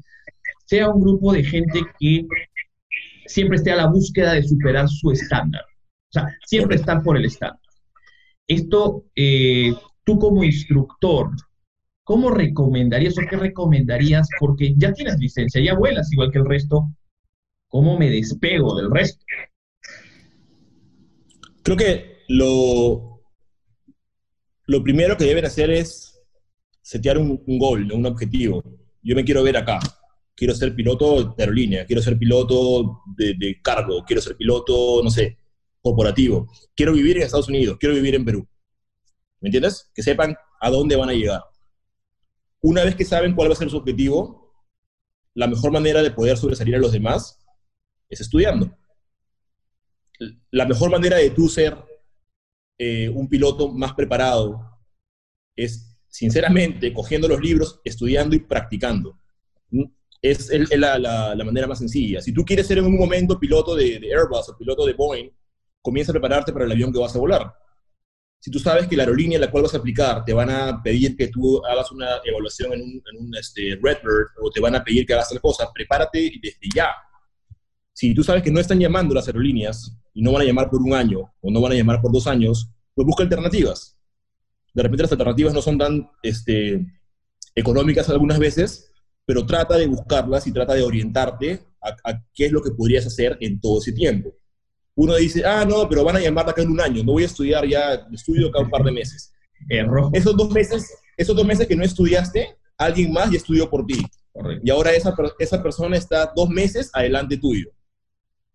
sea 0.67 0.89
un 0.89 1.01
grupo 1.01 1.33
de 1.33 1.43
gente 1.43 1.81
que 1.99 2.27
siempre 3.27 3.57
esté 3.57 3.73
a 3.73 3.77
la 3.77 3.87
búsqueda 3.87 4.35
de 4.35 4.43
superar 4.43 4.89
su 4.89 5.11
estándar. 5.11 5.63
O 5.63 6.13
sea, 6.13 6.27
siempre 6.45 6.77
estar 6.77 7.03
por 7.03 7.17
el 7.17 7.25
estándar. 7.25 7.61
Esto, 8.47 9.05
eh, 9.15 9.73
tú 10.05 10.19
como 10.19 10.43
instructor, 10.45 11.31
¿cómo 12.11 12.33
recomendarías 12.33 13.17
o 13.19 13.23
qué 13.31 13.37
recomendarías? 13.37 14.29
Porque 14.41 14.75
ya 14.77 14.93
tienes 14.93 15.17
licencia, 15.21 15.63
ya 15.63 15.79
vuelas 15.79 16.13
igual 16.13 16.33
que 16.33 16.41
el 16.41 16.45
resto. 16.45 16.91
¿Cómo 17.69 17.97
me 17.97 18.11
despego 18.11 18.75
del 18.75 18.91
resto? 18.91 19.25
Creo 21.63 21.77
que 21.77 22.25
lo, 22.27 23.23
lo 24.67 24.83
primero 24.83 25.17
que 25.17 25.25
deben 25.25 25.45
hacer 25.45 25.71
es 25.71 26.21
setear 26.83 27.17
un, 27.17 27.45
un 27.47 27.59
gol, 27.61 27.93
un 27.93 28.05
objetivo. 28.05 28.61
Yo 29.05 29.15
me 29.15 29.25
quiero 29.25 29.45
ver 29.45 29.57
acá. 29.57 29.79
Quiero 30.35 30.53
ser 30.53 30.75
piloto 30.75 31.35
de 31.37 31.45
aerolínea, 31.45 31.87
quiero 31.87 32.03
ser 32.03 32.19
piloto 32.19 33.03
de, 33.17 33.35
de 33.39 33.61
cargo, 33.63 34.03
quiero 34.05 34.21
ser 34.21 34.37
piloto, 34.37 35.01
no 35.05 35.11
sé, 35.11 35.39
corporativo. 35.81 36.49
Quiero 36.75 36.93
vivir 36.93 37.19
en 37.19 37.23
Estados 37.23 37.49
Unidos, 37.49 37.77
quiero 37.79 37.95
vivir 37.95 38.17
en 38.17 38.25
Perú. 38.25 38.49
¿Me 39.39 39.47
entiendes? 39.47 39.93
Que 39.95 40.03
sepan 40.03 40.35
a 40.61 40.71
dónde 40.71 40.97
van 40.97 41.11
a 41.11 41.13
llegar. 41.13 41.43
Una 42.63 42.85
vez 42.85 42.95
que 42.95 43.05
saben 43.05 43.35
cuál 43.35 43.49
va 43.49 43.55
a 43.55 43.57
ser 43.57 43.71
su 43.71 43.77
objetivo, 43.77 44.55
la 45.35 45.47
mejor 45.47 45.73
manera 45.73 46.03
de 46.03 46.11
poder 46.11 46.37
sobresalir 46.37 46.75
a 46.75 46.79
los 46.79 46.93
demás 46.93 47.45
es 48.09 48.21
estudiando. 48.21 48.77
La 50.51 50.67
mejor 50.67 50.91
manera 50.91 51.17
de 51.17 51.31
tú 51.31 51.49
ser 51.49 51.77
eh, 52.79 53.09
un 53.09 53.29
piloto 53.29 53.69
más 53.69 53.95
preparado 53.95 54.79
es, 55.57 55.99
sinceramente, 56.09 56.93
cogiendo 56.93 57.29
los 57.29 57.41
libros, 57.41 57.81
estudiando 57.85 58.37
y 58.37 58.41
practicando. 58.41 59.19
Es, 60.21 60.51
la, 60.71 61.35
manera 61.45 61.67
más 61.67 61.79
sencilla. 61.79 62.21
Si 62.21 62.35
tú 62.35 62.45
quieres 62.45 62.67
ser 62.67 62.79
en 62.79 62.87
un 62.87 62.99
momento 62.99 63.39
piloto 63.39 63.75
de 63.75 63.97
Airbus 63.97 64.51
o 64.51 64.59
piloto 64.59 64.85
de 64.85 64.93
Boeing, 64.93 65.31
comienza 65.81 66.13
a 66.13 66.15
prepararte 66.15 66.53
para 66.53 66.67
el 66.67 66.73
avión 66.73 66.93
que 66.93 66.99
vas 66.99 67.15
a 67.15 67.19
volar. 67.19 67.55
Si 68.41 68.51
tú 68.51 68.59
sabes 68.59 68.89
que 68.89 68.97
la 68.97 69.03
aerolínea 69.03 69.37
a 69.37 69.43
la 69.43 69.51
cual 69.51 69.65
vas 69.65 69.75
a 69.75 69.77
aplicar 69.77 70.25
te 70.25 70.33
van 70.33 70.49
a 70.49 70.83
pedir 70.83 71.15
que 71.15 71.29
tú 71.29 71.63
hagas 71.65 71.93
una 71.93 72.07
evaluación 72.25 72.73
en 72.73 72.81
un, 72.81 73.03
en 73.13 73.35
este, 73.39 73.79
Redbird 73.83 74.29
o 74.43 74.51
te 74.51 74.61
van 74.61 74.75
a 74.75 74.83
pedir 74.83 75.05
que 75.05 75.13
hagas 75.13 75.29
tal 75.29 75.41
cosa, 75.43 75.71
prepárate 75.73 76.33
desde 76.43 76.59
ya. 76.75 76.89
Si 77.93 78.15
tú 78.15 78.25
sabes 78.25 78.43
que 78.43 78.51
no 78.51 78.59
están 78.59 78.81
llamando 78.81 79.15
las 79.15 79.27
aerolíneas 79.27 79.95
y 80.15 80.23
no 80.23 80.33
van 80.33 80.43
a 80.43 80.45
llamar 80.47 80.71
por 80.71 80.81
un 80.81 80.95
año 80.95 81.35
o 81.39 81.51
no 81.51 81.61
van 81.61 81.73
a 81.73 81.75
llamar 81.75 82.01
por 82.01 82.11
dos 82.13 82.27
años, 82.27 82.71
pues 82.95 83.07
busca 83.07 83.23
alternativas. 83.23 83.99
De 84.73 84.83
repente 84.83 85.03
las 85.03 85.13
alternativas 85.13 85.53
no 85.53 85.61
son 85.61 85.77
tan 85.77 86.11
este, 86.23 86.87
económicas 87.55 88.09
algunas 88.09 88.39
veces, 88.39 88.91
pero 89.27 89.45
trata 89.45 89.77
de 89.77 89.87
buscarlas 89.87 90.47
y 90.47 90.53
trata 90.53 90.73
de 90.73 90.83
orientarte 90.83 91.67
a 91.83 92.23
qué 92.33 92.47
es 92.47 92.53
lo 92.53 92.63
que 92.63 92.71
podrías 92.71 93.07
hacer 93.07 93.37
en 93.41 93.61
todo 93.61 93.81
ese 93.81 93.93
tiempo 93.93 94.40
uno 95.01 95.17
dice, 95.17 95.43
ah, 95.47 95.65
no, 95.65 95.89
pero 95.89 96.05
van 96.05 96.17
a 96.17 96.21
llamar 96.21 96.47
acá 96.47 96.61
en 96.61 96.71
un 96.71 96.79
año, 96.79 97.03
no 97.03 97.13
voy 97.13 97.23
a 97.23 97.27
estudiar 97.27 97.67
ya, 97.67 98.07
estudio 98.13 98.49
acá 98.49 98.61
un 98.61 98.69
par 98.69 98.85
de 98.85 98.93
meses. 98.93 99.33
Error. 99.71 100.11
Esos 100.13 100.37
dos 100.37 100.51
meses, 100.51 100.95
esos 101.17 101.35
dos 101.35 101.47
meses 101.47 101.67
que 101.67 101.75
no 101.75 101.83
estudiaste, 101.83 102.55
alguien 102.77 103.11
más 103.11 103.31
ya 103.31 103.39
estudió 103.39 103.71
por 103.71 103.87
ti. 103.87 104.05
Y 104.63 104.71
ahora 104.71 104.93
esa, 104.93 105.15
esa 105.39 105.63
persona 105.63 105.97
está 105.97 106.31
dos 106.37 106.51
meses 106.51 106.91
adelante 106.93 107.39
tuyo. 107.39 107.71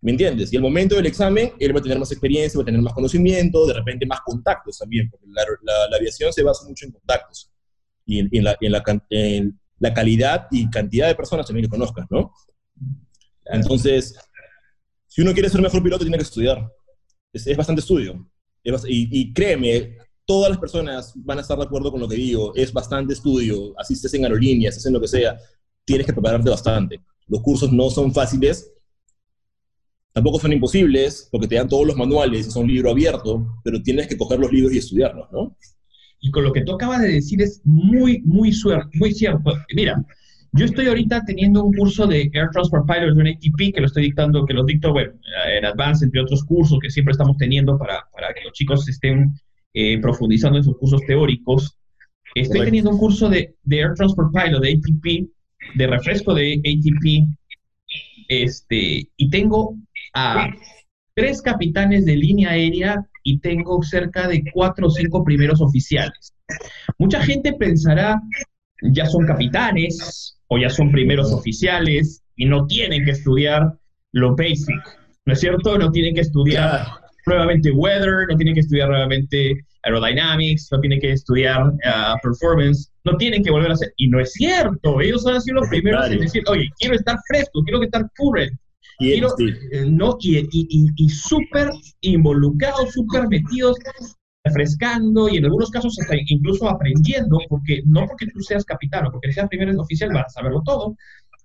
¿Me 0.00 0.12
entiendes? 0.12 0.52
Y 0.52 0.56
el 0.56 0.62
momento 0.62 0.94
del 0.94 1.06
examen, 1.06 1.52
él 1.58 1.74
va 1.74 1.80
a 1.80 1.82
tener 1.82 1.98
más 1.98 2.12
experiencia, 2.12 2.56
va 2.58 2.62
a 2.62 2.66
tener 2.66 2.80
más 2.80 2.94
conocimiento, 2.94 3.66
de 3.66 3.74
repente 3.74 4.06
más 4.06 4.20
contactos 4.20 4.78
también, 4.78 5.10
porque 5.10 5.26
la, 5.28 5.42
la, 5.90 5.96
aviación 5.96 6.32
se 6.32 6.44
basa 6.44 6.64
mucho 6.64 6.86
en 6.86 6.92
contactos 6.92 7.50
y 8.04 8.20
en, 8.20 8.44
la, 8.44 8.56
en, 8.60 8.70
la, 8.70 8.84
en, 9.10 9.60
la, 9.80 9.92
calidad 9.92 10.46
y 10.52 10.70
cantidad 10.70 11.08
de 11.08 11.16
personas 11.16 11.44
también 11.44 11.64
que 11.64 11.70
conozcas, 11.70 12.06
¿no? 12.08 12.32
Entonces, 13.46 14.16
si 15.16 15.22
uno 15.22 15.32
quiere 15.32 15.48
ser 15.48 15.62
mejor 15.62 15.82
piloto, 15.82 16.04
tiene 16.04 16.18
que 16.18 16.24
estudiar. 16.24 16.70
Es, 17.32 17.56
bastante 17.56 17.80
estudio. 17.80 18.30
y, 18.62 19.32
créeme, 19.32 19.96
todas 20.26 20.50
las 20.50 20.58
personas 20.58 21.14
van 21.16 21.38
a 21.38 21.40
estar 21.40 21.56
de 21.56 21.64
acuerdo 21.64 21.90
con 21.90 22.00
lo 22.00 22.06
que 22.06 22.16
digo. 22.16 22.54
Es 22.54 22.70
bastante 22.70 23.14
estudio. 23.14 23.72
Así 23.78 23.94
estés 23.94 24.12
en 24.12 24.24
aerolíneas, 24.24 24.76
estés 24.76 24.88
en 24.88 24.92
lo 24.92 25.00
que 25.00 25.08
sea. 25.08 25.38
Tienes 25.86 26.04
que 26.06 26.12
prepararte 26.12 26.50
bastante. 26.50 27.00
Los 27.28 27.40
cursos 27.40 27.72
no 27.72 27.88
son 27.88 28.12
fáciles. 28.12 28.70
Tampoco 30.12 30.38
son 30.38 30.52
imposibles, 30.52 31.30
porque 31.32 31.48
te 31.48 31.54
dan 31.54 31.68
todos 31.68 31.86
los 31.86 31.96
manuales 31.96 32.48
y 32.48 32.50
son 32.50 32.66
libro 32.66 32.90
abierto, 32.90 33.56
pero 33.64 33.82
tienes 33.82 34.08
que 34.08 34.18
coger 34.18 34.38
los 34.38 34.52
libros 34.52 34.74
y 34.74 34.78
estudiarlos, 34.78 35.32
¿no? 35.32 35.56
Y 36.20 36.30
con 36.30 36.44
lo 36.44 36.52
que 36.52 36.60
tú 36.60 36.72
acabas 36.72 37.00
de 37.00 37.08
decir 37.08 37.40
es 37.40 37.62
muy, 37.64 38.20
muy, 38.20 38.52
muy 38.92 39.14
cierto. 39.14 39.40
Mira, 39.74 40.04
yo 40.56 40.64
estoy 40.64 40.86
ahorita 40.86 41.24
teniendo 41.24 41.64
un 41.64 41.72
curso 41.72 42.06
de 42.06 42.30
Air 42.32 42.50
Transport 42.52 42.86
Pilots 42.86 43.16
de 43.16 43.22
un 43.22 43.28
ATP 43.28 43.74
que 43.74 43.80
lo 43.80 43.86
estoy 43.86 44.04
dictando, 44.04 44.44
que 44.46 44.54
lo 44.54 44.64
dicto 44.64 44.92
bueno, 44.92 45.12
en 45.56 45.64
Advance, 45.64 46.04
entre 46.04 46.20
otros 46.20 46.44
cursos 46.44 46.78
que 46.80 46.90
siempre 46.90 47.12
estamos 47.12 47.36
teniendo 47.36 47.78
para, 47.78 48.06
para 48.12 48.32
que 48.34 48.42
los 48.44 48.52
chicos 48.52 48.88
estén 48.88 49.34
eh, 49.74 49.98
profundizando 50.00 50.58
en 50.58 50.64
sus 50.64 50.76
cursos 50.78 51.02
teóricos. 51.06 51.76
Estoy 52.34 52.64
teniendo 52.64 52.90
un 52.90 52.98
curso 52.98 53.28
de, 53.28 53.54
de, 53.62 53.78
Air 53.78 53.94
Transport 53.94 54.32
Pilot, 54.32 54.60
de 54.60 54.72
ATP, 54.72 55.28
de 55.74 55.86
refresco 55.86 56.34
de 56.34 56.54
ATP, 56.54 57.28
este, 58.28 59.08
y 59.16 59.30
tengo 59.30 59.76
a 60.14 60.48
tres 61.14 61.40
capitanes 61.40 62.04
de 62.04 62.16
línea 62.16 62.50
aérea 62.50 63.06
y 63.22 63.38
tengo 63.38 63.82
cerca 63.82 64.28
de 64.28 64.44
cuatro 64.52 64.88
o 64.88 64.90
cinco 64.90 65.24
primeros 65.24 65.60
oficiales. 65.60 66.34
Mucha 66.98 67.22
gente 67.22 67.52
pensará, 67.52 68.20
ya 68.82 69.06
son 69.06 69.26
capitanes, 69.26 70.36
o 70.48 70.58
ya 70.58 70.70
son 70.70 70.92
primeros 70.92 71.32
oficiales 71.32 72.22
y 72.36 72.46
no 72.46 72.66
tienen 72.66 73.04
que 73.04 73.12
estudiar 73.12 73.72
lo 74.12 74.36
basic, 74.36 74.80
¿no 75.24 75.32
es 75.32 75.40
cierto? 75.40 75.78
No 75.78 75.90
tienen 75.90 76.14
que 76.14 76.20
estudiar 76.20 76.86
nuevamente 77.26 77.72
weather, 77.72 78.26
no 78.28 78.36
tienen 78.36 78.54
que 78.54 78.60
estudiar 78.60 78.88
nuevamente 78.88 79.64
aerodynamics, 79.82 80.68
no 80.70 80.80
tienen 80.80 81.00
que 81.00 81.12
estudiar 81.12 81.68
uh, 81.68 82.16
performance, 82.22 82.90
no 83.04 83.16
tienen 83.16 83.42
que 83.42 83.50
volver 83.50 83.70
a 83.70 83.74
hacer. 83.74 83.92
Y 83.96 84.08
no 84.08 84.20
es 84.20 84.32
cierto, 84.32 85.00
ellos 85.00 85.26
han 85.26 85.40
sido 85.40 85.60
los 85.60 85.68
primeros 85.68 86.10
en 86.10 86.20
decir, 86.20 86.42
oye, 86.48 86.68
quiero 86.78 86.94
estar 86.94 87.16
fresco, 87.28 87.62
quiero 87.64 87.82
estar 87.82 88.08
current, 88.16 88.52
y, 88.98 89.12
quiero, 89.12 89.34
eh, 89.38 89.84
no, 89.86 90.16
y, 90.20 90.38
y, 90.38 90.48
y, 90.52 90.88
y 90.96 91.08
súper 91.08 91.70
involucrados, 92.00 92.92
súper 92.92 93.28
metidos 93.28 93.76
refrescando 94.46 95.28
y 95.28 95.36
en 95.36 95.44
algunos 95.44 95.70
casos 95.70 95.98
hasta 96.00 96.14
incluso 96.28 96.68
aprendiendo, 96.68 97.38
porque 97.48 97.82
no 97.84 98.06
porque 98.06 98.26
tú 98.26 98.40
seas 98.40 98.64
capitán 98.64 99.06
o 99.06 99.10
porque 99.10 99.32
seas 99.32 99.48
primer 99.48 99.74
oficial 99.76 100.10
vas 100.12 100.26
a 100.26 100.40
saberlo 100.40 100.62
todo, 100.64 100.96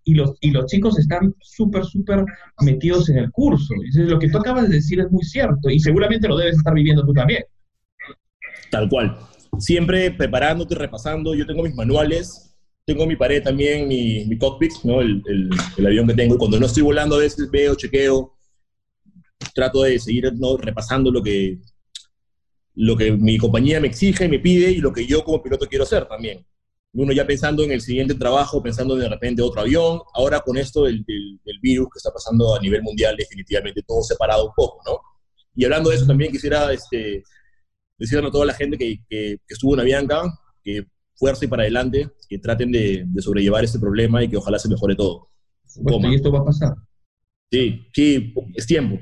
y 0.03 0.15
los, 0.15 0.35
y 0.41 0.51
los 0.51 0.65
chicos 0.65 0.97
están 0.97 1.35
súper, 1.41 1.85
súper 1.85 2.25
metidos 2.61 3.09
en 3.09 3.17
el 3.19 3.31
curso. 3.31 3.73
Entonces, 3.75 4.09
lo 4.09 4.19
que 4.19 4.29
tú 4.29 4.39
acabas 4.39 4.67
de 4.69 4.75
decir 4.75 4.99
es 4.99 5.11
muy 5.11 5.23
cierto 5.23 5.69
y 5.69 5.79
seguramente 5.79 6.27
lo 6.27 6.37
debes 6.37 6.57
estar 6.57 6.73
viviendo 6.73 7.05
tú 7.05 7.13
también. 7.13 7.43
Tal 8.71 8.89
cual. 8.89 9.17
Siempre 9.59 10.11
preparándote, 10.11 10.75
repasando. 10.75 11.35
Yo 11.35 11.45
tengo 11.45 11.61
mis 11.61 11.75
manuales, 11.75 12.55
tengo 12.85 13.05
mi 13.05 13.15
pared 13.15 13.43
también, 13.43 13.87
mi, 13.87 14.37
cockpit, 14.37 14.71
¿no? 14.83 15.01
El, 15.01 15.21
el, 15.77 15.85
avión 15.85 16.07
que 16.07 16.15
tengo. 16.15 16.37
Cuando 16.37 16.59
no 16.59 16.65
estoy 16.65 16.81
volando, 16.81 17.15
a 17.15 17.19
veces 17.19 17.51
veo, 17.51 17.75
chequeo, 17.75 18.33
trato 19.53 19.83
de 19.83 19.99
seguir 19.99 20.31
¿no? 20.35 20.57
repasando 20.57 21.11
lo 21.11 21.21
que, 21.21 21.59
lo 22.75 22.95
que 22.95 23.11
mi 23.11 23.37
compañía 23.37 23.79
me 23.79 23.87
exige 23.87 24.25
y 24.25 24.29
me 24.29 24.39
pide 24.39 24.71
y 24.71 24.77
lo 24.77 24.93
que 24.93 25.05
yo 25.05 25.23
como 25.23 25.41
piloto 25.41 25.67
quiero 25.67 25.83
hacer 25.83 26.07
también. 26.07 26.45
Uno 26.93 27.13
ya 27.13 27.25
pensando 27.25 27.63
en 27.63 27.71
el 27.71 27.81
siguiente 27.81 28.15
trabajo, 28.15 28.61
pensando 28.61 28.95
de 28.95 29.07
repente 29.07 29.41
otro 29.41 29.61
avión, 29.61 30.01
ahora 30.13 30.41
con 30.41 30.57
esto 30.57 30.83
del, 30.83 31.03
del, 31.05 31.59
virus 31.61 31.87
que 31.93 31.97
está 31.97 32.11
pasando 32.11 32.55
a 32.55 32.59
nivel 32.59 32.81
mundial, 32.81 33.15
definitivamente 33.17 33.81
todo 33.87 34.01
separado 34.01 34.47
un 34.47 34.53
poco, 34.53 34.81
¿no? 34.85 34.99
Y 35.55 35.63
hablando 35.63 35.89
de 35.89 35.95
eso 35.95 36.05
también 36.05 36.31
quisiera 36.31 36.71
este, 36.73 37.23
decirle 37.97 38.27
a 38.27 38.31
toda 38.31 38.45
la 38.45 38.53
gente 38.53 38.77
que, 38.77 38.99
que, 39.09 39.37
estuvo 39.47 39.73
en 39.73 39.81
Avianca, 39.81 40.23
que 40.63 40.85
fuerza 41.15 41.45
y 41.45 41.47
para 41.47 41.63
adelante, 41.63 42.09
que 42.27 42.39
traten 42.39 42.71
de, 42.71 43.03
de, 43.05 43.21
sobrellevar 43.21 43.63
este 43.63 43.79
problema 43.79 44.23
y 44.23 44.29
que 44.29 44.37
ojalá 44.37 44.59
se 44.59 44.69
mejore 44.69 44.95
todo. 44.95 45.29
¿Y 45.75 46.15
esto 46.15 46.31
va 46.31 46.39
a 46.39 46.45
pasar? 46.45 46.75
Sí, 47.51 47.85
sí, 47.93 48.33
es 48.55 48.65
tiempo. 48.65 48.99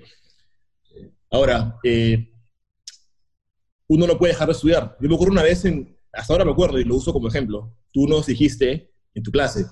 Ahora, 1.31 1.77
eh, 1.83 2.29
uno 3.89 4.05
no 4.05 4.17
puede 4.17 4.33
dejar 4.33 4.47
de 4.47 4.53
estudiar. 4.53 4.95
Yo 5.01 5.09
me 5.09 5.15
acuerdo 5.15 5.33
una 5.33 5.43
vez, 5.43 5.65
en, 5.65 5.97
hasta 6.13 6.33
ahora 6.33 6.45
me 6.45 6.51
acuerdo 6.51 6.79
y 6.79 6.85
lo 6.85 6.95
uso 6.95 7.11
como 7.11 7.27
ejemplo, 7.27 7.75
tú 7.91 8.07
nos 8.07 8.27
dijiste 8.27 8.91
en 9.13 9.23
tu 9.23 9.31
clase, 9.31 9.65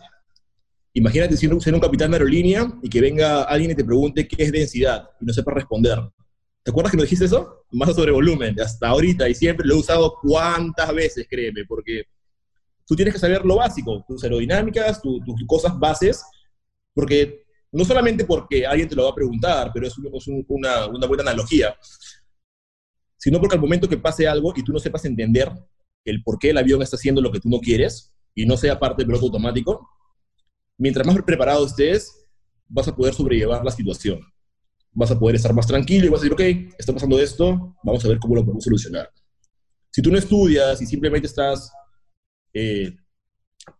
imagínate 0.93 1.37
ser 1.37 1.53
un, 1.53 1.61
un 1.63 1.79
capitán 1.79 2.11
de 2.11 2.17
aerolínea 2.17 2.73
y 2.81 2.89
que 2.89 2.99
venga 2.99 3.43
alguien 3.43 3.71
y 3.71 3.75
te 3.75 3.85
pregunte 3.85 4.27
qué 4.27 4.43
es 4.43 4.51
densidad 4.51 5.07
y 5.21 5.25
no 5.25 5.33
sepa 5.33 5.53
responder. 5.53 5.99
¿Te 6.63 6.71
acuerdas 6.71 6.91
que 6.91 6.97
nos 6.97 7.05
dijiste 7.05 7.25
eso? 7.25 7.63
Masa 7.71 7.93
sobre 7.93 8.11
volumen, 8.11 8.59
hasta 8.59 8.87
ahorita 8.87 9.29
y 9.29 9.35
siempre 9.35 9.67
lo 9.67 9.75
he 9.75 9.77
usado 9.77 10.15
cuántas 10.21 10.93
veces, 10.93 11.27
créeme, 11.29 11.63
porque 11.65 12.03
tú 12.87 12.95
tienes 12.95 13.13
que 13.13 13.19
saber 13.19 13.45
lo 13.45 13.57
básico, 13.57 14.03
tus 14.07 14.23
aerodinámicas, 14.23 14.99
tus 14.99 15.21
cosas 15.45 15.77
bases, 15.77 16.23
porque 16.93 17.45
no 17.71 17.85
solamente 17.85 18.25
porque 18.25 18.65
alguien 18.65 18.89
te 18.89 18.95
lo 18.95 19.03
va 19.03 19.11
a 19.11 19.15
preguntar, 19.15 19.69
pero 19.71 19.85
es, 19.85 19.93
es 19.93 20.27
una, 20.27 20.87
una 20.87 21.05
buena 21.05 21.21
analogía 21.21 21.75
sino 23.17 23.39
porque 23.39 23.55
al 23.55 23.61
momento 23.61 23.89
que 23.89 23.97
pase 23.97 24.27
algo 24.27 24.53
y 24.55 24.63
tú 24.63 24.71
no 24.71 24.79
sepas 24.79 25.05
entender 25.05 25.51
el 26.05 26.23
por 26.23 26.39
qué 26.39 26.51
el 26.51 26.57
avión 26.57 26.81
está 26.81 26.95
haciendo 26.95 27.21
lo 27.21 27.31
que 27.31 27.39
tú 27.39 27.49
no 27.49 27.59
quieres 27.59 28.13
y 28.33 28.45
no 28.45 28.55
sea 28.55 28.79
parte 28.79 29.01
del 29.01 29.07
piloto 29.07 29.25
automático, 29.25 29.89
mientras 30.77 31.05
más 31.05 31.21
preparado 31.23 31.65
estés, 31.65 32.27
vas 32.67 32.87
a 32.87 32.95
poder 32.95 33.13
sobrellevar 33.13 33.63
la 33.63 33.71
situación. 33.71 34.21
Vas 34.91 35.11
a 35.11 35.19
poder 35.19 35.35
estar 35.35 35.53
más 35.53 35.67
tranquilo 35.67 36.05
y 36.05 36.09
vas 36.09 36.21
a 36.21 36.23
decir, 36.23 36.33
ok, 36.33 36.73
está 36.77 36.93
pasando 36.93 37.19
esto, 37.19 37.75
vamos 37.83 38.03
a 38.05 38.07
ver 38.07 38.19
cómo 38.19 38.35
lo 38.35 38.43
podemos 38.43 38.63
solucionar. 38.63 39.09
Si 39.89 40.01
tú 40.01 40.11
no 40.11 40.17
estudias 40.17 40.81
y 40.81 40.85
simplemente 40.85 41.27
estás 41.27 41.71
eh, 42.53 42.95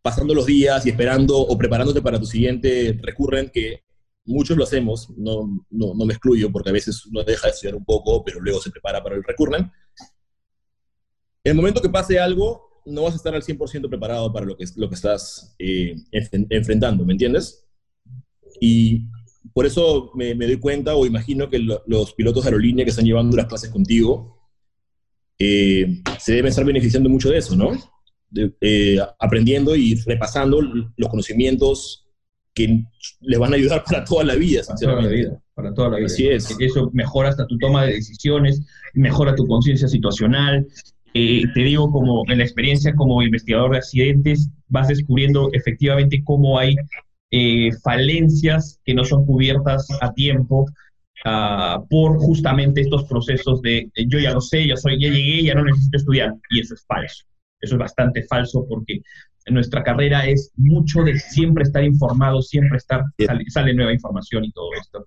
pasando 0.02 0.34
los 0.34 0.46
días 0.46 0.86
y 0.86 0.90
esperando 0.90 1.38
o 1.38 1.58
preparándote 1.58 2.02
para 2.02 2.20
tu 2.20 2.26
siguiente 2.26 2.98
recurren, 3.02 3.50
que 3.54 3.84
muchos 4.28 4.58
lo 4.58 4.64
hacemos, 4.64 5.10
no, 5.18 5.66
no, 5.70 5.94
me 6.06 6.14
excluyo 6.14 6.52
porque 6.52 6.70
a 6.70 6.74
veces 6.74 7.06
uno 7.06 7.24
deja 7.24 7.48
de 7.48 7.54
estudiar 7.54 7.76
un 7.76 7.86
poco, 7.86 8.24
pero 8.24 8.40
luego 8.40 8.62
se 8.62 8.70
prepara 8.70 9.02
para 9.02 9.16
el 9.16 9.24
recurren. 9.24 9.72
En 11.44 11.52
el 11.52 11.56
momento 11.56 11.82
que 11.82 11.90
pase 11.90 12.20
algo, 12.20 12.82
no 12.86 13.04
vas 13.04 13.14
a 13.14 13.18
estar 13.18 13.34
al 13.34 13.44
100% 13.44 13.90
preparado 13.90 14.32
para 14.32 14.46
lo 14.46 14.58
que, 14.58 14.66
lo 14.76 14.90
que 14.90 14.96
estás 14.96 15.56
eh, 15.60 15.96
enfrentando, 16.12 17.06
¿me 17.06 17.14
entiendes? 17.14 17.66
Y 18.60 19.06
por 19.54 19.66
eso 19.66 20.12
me, 20.14 20.36
doy 20.36 20.60
cuenta 20.60 20.96
o 20.96 21.06
imagino 21.06 21.50
que 21.50 21.60
lo, 21.60 21.84
los 21.88 22.14
pilotos 22.14 22.44
de 22.44 22.50
aerolínea 22.50 22.86
que 22.86 22.92
están 22.92 23.06
llevando 23.06 23.38
las 23.38 23.48
clases 23.48 23.70
contigo 23.70 24.38
eh, 25.40 26.02
se 26.20 26.34
deben 26.34 26.50
estar 26.50 26.66
beneficiando 26.66 27.10
mucho 27.10 27.30
de 27.30 27.38
eso, 27.38 27.56
¿no? 27.56 27.72
Eh, 28.60 28.98
aprendiendo 29.20 29.76
y 29.76 29.96
repasando 29.96 30.62
los 30.62 31.10
conocimientos 31.10 32.07
que 32.58 32.84
le 33.22 33.38
van 33.38 33.54
a 33.54 33.56
ayudar 33.56 33.84
para 33.84 34.04
toda 34.04 34.24
la 34.24 34.34
vida, 34.36 34.64
para 34.66 34.80
toda 34.80 35.02
la 35.02 35.08
vida, 35.08 35.40
para 35.54 35.74
toda 35.76 35.90
la 35.90 35.98
vida. 35.98 36.08
Así 36.08 36.28
es. 36.28 36.56
Eso 36.60 36.90
mejora 36.92 37.30
hasta 37.30 37.46
tu 37.46 37.58
toma 37.60 37.86
de 37.86 37.94
decisiones, 37.94 38.66
mejora 38.96 39.36
tu 39.36 39.46
conciencia 39.46 39.88
situacional. 39.88 40.66
Eh, 41.14 41.44
te 41.54 41.60
digo, 41.62 41.92
como 41.92 42.24
en 42.28 42.40
la 42.40 42.44
experiencia 42.44 42.96
como 42.96 43.22
investigador 43.22 43.72
de 43.72 43.78
accidentes, 43.78 44.50
vas 44.70 44.88
descubriendo 44.88 45.50
efectivamente 45.54 46.24
cómo 46.24 46.58
hay 46.58 46.76
eh, 47.30 47.70
falencias 47.84 48.80
que 48.84 48.96
no 48.96 49.04
son 49.04 49.26
cubiertas 49.26 49.88
a 50.02 50.14
tiempo 50.14 50.66
ah, 51.26 51.84
por 51.90 52.18
justamente 52.18 52.82
estos 52.82 53.04
procesos 53.06 53.62
de 53.62 53.92
yo 54.08 54.18
ya 54.20 54.34
lo 54.34 54.42
sé, 54.42 54.68
ya 54.68 54.78
soy, 54.78 55.00
ya 55.00 55.10
llegué, 55.10 55.44
ya 55.44 55.54
no 55.54 55.64
necesito 55.64 55.98
estudiar. 55.98 56.34
Y 56.50 56.62
eso 56.62 56.74
es 56.74 56.84
falso. 56.88 57.24
Eso 57.62 57.76
es 57.76 57.80
bastante 57.80 58.24
falso 58.24 58.66
porque 58.68 59.02
nuestra 59.50 59.84
carrera 59.84 60.26
es 60.26 60.52
mucho 60.56 61.02
de 61.04 61.18
siempre 61.18 61.64
estar 61.64 61.84
informado, 61.84 62.42
siempre 62.42 62.78
estar, 62.78 63.04
sale, 63.48 63.74
nueva 63.74 63.94
información 63.94 64.46
y 64.46 64.52
todo 64.52 64.70
esto. 64.80 65.06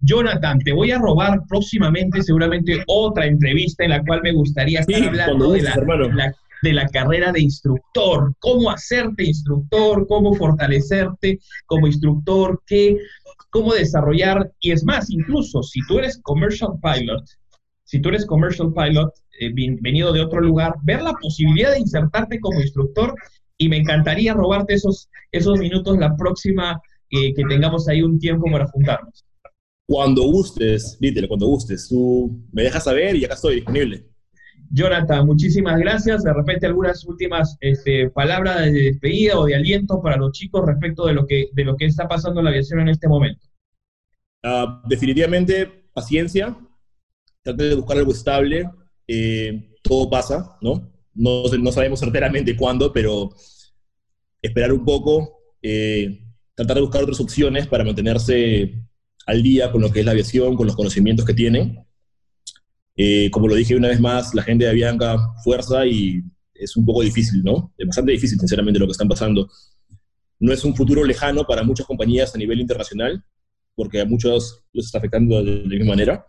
Jonathan, 0.00 0.58
te 0.60 0.72
voy 0.72 0.92
a 0.92 0.98
robar 0.98 1.40
próximamente 1.48 2.22
seguramente 2.22 2.82
otra 2.86 3.26
entrevista 3.26 3.84
en 3.84 3.90
la 3.90 4.02
cual 4.02 4.22
me 4.22 4.32
gustaría 4.32 4.80
estar 4.80 5.02
hablando 5.02 5.52
de, 5.52 5.62
la, 5.62 6.34
de 6.62 6.72
la 6.72 6.86
carrera 6.88 7.32
de 7.32 7.40
instructor, 7.40 8.34
cómo 8.38 8.70
hacerte 8.70 9.24
instructor, 9.24 10.06
cómo 10.08 10.34
fortalecerte 10.34 11.38
como 11.66 11.86
instructor, 11.86 12.62
qué, 12.66 12.96
cómo 13.50 13.74
desarrollar, 13.74 14.50
y 14.60 14.72
es 14.72 14.84
más, 14.84 15.10
incluso 15.10 15.62
si 15.62 15.80
tú 15.86 15.98
eres 15.98 16.18
commercial 16.22 16.72
pilot, 16.82 17.24
si 17.84 18.00
tú 18.00 18.08
eres 18.10 18.24
commercial 18.24 18.72
pilot, 18.72 19.12
eh, 19.40 19.50
venido 19.80 20.12
de 20.12 20.20
otro 20.20 20.40
lugar, 20.40 20.74
ver 20.82 21.02
la 21.02 21.12
posibilidad 21.14 21.72
de 21.72 21.80
insertarte 21.80 22.38
como 22.40 22.60
instructor 22.60 23.14
y 23.60 23.68
me 23.68 23.76
encantaría 23.76 24.32
robarte 24.32 24.72
esos, 24.72 25.10
esos 25.30 25.58
minutos 25.58 25.98
la 25.98 26.16
próxima 26.16 26.80
eh, 27.10 27.34
que 27.34 27.44
tengamos 27.44 27.86
ahí 27.88 28.00
un 28.00 28.18
tiempo 28.18 28.50
para 28.50 28.66
juntarnos. 28.66 29.26
Cuando 29.86 30.22
gustes, 30.22 30.96
literal, 30.98 31.28
cuando 31.28 31.46
gustes, 31.46 31.86
tú 31.86 32.42
me 32.52 32.62
dejas 32.62 32.84
saber 32.84 33.16
y 33.16 33.24
acá 33.24 33.34
estoy 33.34 33.56
disponible. 33.56 34.06
Jonathan, 34.70 35.26
muchísimas 35.26 35.78
gracias. 35.78 36.22
De 36.22 36.32
repente 36.32 36.66
algunas 36.66 37.04
últimas 37.04 37.58
este, 37.60 38.08
palabras 38.08 38.64
de 38.64 38.80
despedida 38.80 39.38
o 39.38 39.44
de 39.44 39.56
aliento 39.56 40.00
para 40.00 40.16
los 40.16 40.32
chicos 40.32 40.64
respecto 40.64 41.04
de 41.04 41.12
lo 41.12 41.26
que, 41.26 41.50
de 41.52 41.64
lo 41.64 41.76
que 41.76 41.84
está 41.84 42.08
pasando 42.08 42.40
en 42.40 42.44
la 42.44 42.50
aviación 42.50 42.80
en 42.80 42.88
este 42.88 43.08
momento. 43.08 43.46
Ah, 44.42 44.82
definitivamente, 44.88 45.66
paciencia. 45.92 46.56
Trate 47.42 47.64
de 47.64 47.74
buscar 47.74 47.98
algo 47.98 48.12
estable. 48.12 48.70
Eh, 49.06 49.76
todo 49.82 50.08
pasa, 50.08 50.56
¿no? 50.62 50.90
No, 51.20 51.44
no 51.44 51.72
sabemos 51.72 52.00
certeramente 52.00 52.56
cuándo, 52.56 52.92
pero 52.92 53.30
esperar 54.40 54.72
un 54.72 54.84
poco, 54.84 55.38
eh, 55.60 56.20
tratar 56.54 56.76
de 56.76 56.82
buscar 56.82 57.02
otras 57.02 57.20
opciones 57.20 57.66
para 57.66 57.84
mantenerse 57.84 58.82
al 59.26 59.42
día 59.42 59.70
con 59.70 59.82
lo 59.82 59.92
que 59.92 60.00
es 60.00 60.06
la 60.06 60.12
aviación, 60.12 60.56
con 60.56 60.66
los 60.66 60.74
conocimientos 60.74 61.26
que 61.26 61.34
tienen. 61.34 61.84
Eh, 62.96 63.30
como 63.30 63.48
lo 63.48 63.54
dije 63.54 63.76
una 63.76 63.88
vez 63.88 64.00
más, 64.00 64.34
la 64.34 64.42
gente 64.42 64.64
de 64.64 64.70
Avianca 64.70 65.18
fuerza 65.44 65.86
y 65.86 66.22
es 66.54 66.76
un 66.76 66.84
poco 66.84 67.02
difícil, 67.02 67.42
¿no? 67.42 67.72
Es 67.76 67.86
bastante 67.86 68.12
difícil, 68.12 68.38
sinceramente, 68.38 68.80
lo 68.80 68.86
que 68.86 68.92
están 68.92 69.08
pasando. 69.08 69.48
No 70.38 70.52
es 70.52 70.64
un 70.64 70.74
futuro 70.74 71.04
lejano 71.04 71.44
para 71.44 71.62
muchas 71.62 71.86
compañías 71.86 72.34
a 72.34 72.38
nivel 72.38 72.60
internacional, 72.60 73.22
porque 73.74 74.00
a 74.00 74.04
muchos 74.04 74.64
los 74.72 74.86
está 74.86 74.98
afectando 74.98 75.42
de 75.42 75.62
la 75.62 75.68
misma 75.68 75.92
manera. 75.92 76.26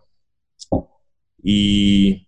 Y 1.42 2.26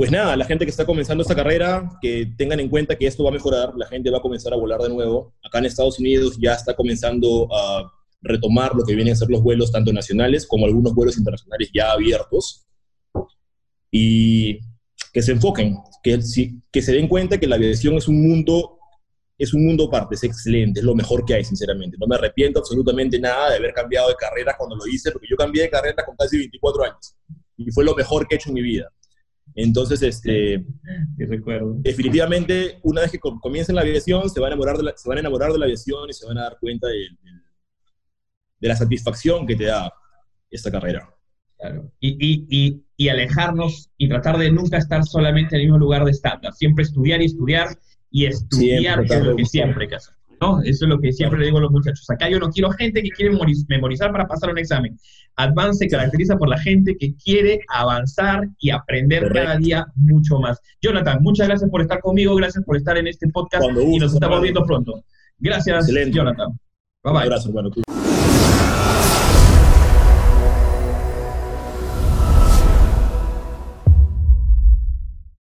pues 0.00 0.10
nada, 0.10 0.34
la 0.34 0.46
gente 0.46 0.64
que 0.64 0.70
está 0.70 0.86
comenzando 0.86 1.20
esta 1.20 1.34
carrera, 1.34 1.98
que 2.00 2.32
tengan 2.38 2.58
en 2.58 2.70
cuenta 2.70 2.96
que 2.96 3.06
esto 3.06 3.22
va 3.22 3.28
a 3.28 3.34
mejorar, 3.34 3.74
la 3.76 3.86
gente 3.86 4.08
va 4.08 4.16
a 4.16 4.22
comenzar 4.22 4.50
a 4.54 4.56
volar 4.56 4.80
de 4.80 4.88
nuevo. 4.88 5.34
Acá 5.44 5.58
en 5.58 5.66
Estados 5.66 5.98
Unidos 5.98 6.38
ya 6.40 6.54
está 6.54 6.74
comenzando 6.74 7.46
a 7.54 7.92
retomar 8.22 8.74
lo 8.74 8.82
que 8.82 8.94
vienen 8.94 9.12
a 9.12 9.16
ser 9.16 9.28
los 9.28 9.42
vuelos 9.42 9.70
tanto 9.70 9.92
nacionales 9.92 10.46
como 10.46 10.64
algunos 10.64 10.94
vuelos 10.94 11.18
internacionales 11.18 11.68
ya 11.74 11.92
abiertos. 11.92 12.66
Y 13.90 14.60
que 15.12 15.20
se 15.20 15.32
enfoquen, 15.32 15.76
que, 16.02 16.18
que 16.72 16.80
se 16.80 16.92
den 16.94 17.06
cuenta 17.06 17.36
que 17.36 17.46
la 17.46 17.56
aviación 17.56 17.96
es 17.96 18.08
un 18.08 18.26
mundo 18.26 18.78
es 19.36 19.52
un 19.52 19.66
mundo 19.66 19.88
aparte, 19.88 20.14
es 20.14 20.24
excelente, 20.24 20.80
es 20.80 20.86
lo 20.86 20.94
mejor 20.94 21.26
que 21.26 21.34
hay, 21.34 21.44
sinceramente. 21.44 21.98
No 22.00 22.06
me 22.06 22.16
arrepiento 22.16 22.60
absolutamente 22.60 23.20
nada 23.20 23.50
de 23.50 23.56
haber 23.56 23.74
cambiado 23.74 24.08
de 24.08 24.14
carrera 24.14 24.54
cuando 24.56 24.76
lo 24.76 24.86
hice, 24.86 25.12
porque 25.12 25.26
yo 25.30 25.36
cambié 25.36 25.64
de 25.64 25.70
carrera 25.70 26.02
con 26.06 26.16
casi 26.16 26.38
24 26.38 26.84
años 26.84 27.14
y 27.58 27.70
fue 27.70 27.84
lo 27.84 27.94
mejor 27.94 28.26
que 28.26 28.34
he 28.34 28.38
hecho 28.38 28.48
en 28.48 28.54
mi 28.54 28.62
vida. 28.62 28.90
Entonces, 29.54 30.02
este, 30.02 30.64
definitivamente, 31.16 32.78
una 32.82 33.02
vez 33.02 33.10
que 33.10 33.18
comiencen 33.18 33.74
la 33.74 33.82
aviación, 33.82 34.30
se 34.30 34.40
van, 34.40 34.50
a 34.50 34.54
enamorar 34.54 34.76
de 34.76 34.84
la, 34.84 34.96
se 34.96 35.08
van 35.08 35.18
a 35.18 35.20
enamorar 35.20 35.52
de 35.52 35.58
la 35.58 35.64
aviación 35.66 36.08
y 36.08 36.12
se 36.12 36.26
van 36.26 36.38
a 36.38 36.42
dar 36.42 36.58
cuenta 36.60 36.88
de, 36.88 37.08
la 38.60 38.76
satisfacción 38.76 39.46
que 39.46 39.56
te 39.56 39.64
da 39.64 39.92
esta 40.50 40.70
carrera. 40.70 41.08
Y, 42.00 42.82
y, 42.96 43.08
alejarnos 43.08 43.90
y 43.98 44.08
tratar 44.08 44.38
de 44.38 44.50
nunca 44.50 44.78
estar 44.78 45.04
solamente 45.04 45.56
en 45.56 45.62
el 45.62 45.66
mismo 45.66 45.78
lugar 45.78 46.04
de 46.04 46.10
estándar. 46.10 46.52
Siempre 46.54 46.84
estudiar 46.84 47.20
y 47.22 47.26
estudiar 47.26 47.68
y 48.10 48.26
estudiar 48.26 49.04
es 49.04 49.24
lo 49.24 49.36
que 49.36 49.44
siempre 49.44 49.88
que 49.88 49.96
hacer. 49.96 50.14
¿No? 50.40 50.60
Eso 50.62 50.84
es 50.84 50.88
lo 50.88 51.00
que 51.00 51.12
siempre 51.12 51.38
le 51.38 51.46
digo 51.46 51.58
a 51.58 51.62
los 51.62 51.70
muchachos. 51.70 52.08
Acá 52.10 52.28
yo 52.28 52.38
no 52.38 52.50
quiero 52.50 52.70
gente 52.70 53.02
que 53.02 53.10
quiere 53.10 53.36
memorizar 53.68 54.12
para 54.12 54.26
pasar 54.26 54.50
un 54.50 54.58
examen. 54.58 54.96
Advance 55.36 55.84
se 55.84 55.88
caracteriza 55.88 56.36
por 56.36 56.48
la 56.48 56.58
gente 56.58 56.96
que 56.96 57.14
quiere 57.16 57.60
avanzar 57.68 58.48
y 58.58 58.70
aprender 58.70 59.30
cada 59.32 59.56
día 59.56 59.86
mucho 59.96 60.38
más. 60.38 60.60
Jonathan, 60.82 61.22
muchas 61.22 61.48
gracias 61.48 61.70
por 61.70 61.82
estar 61.82 62.00
conmigo, 62.00 62.34
gracias 62.34 62.64
por 62.64 62.76
estar 62.76 62.96
en 62.98 63.06
este 63.06 63.28
podcast 63.28 63.64
y 63.78 63.98
nos 63.98 64.14
estamos 64.14 64.40
viendo 64.40 64.64
pronto. 64.64 65.04
Gracias, 65.38 65.88
Jonathan. 65.88 66.48
Bye 67.02 67.12
bye. 67.12 67.12
Un 67.12 67.22
abrazo, 67.22 67.48
hermano. 67.48 68.09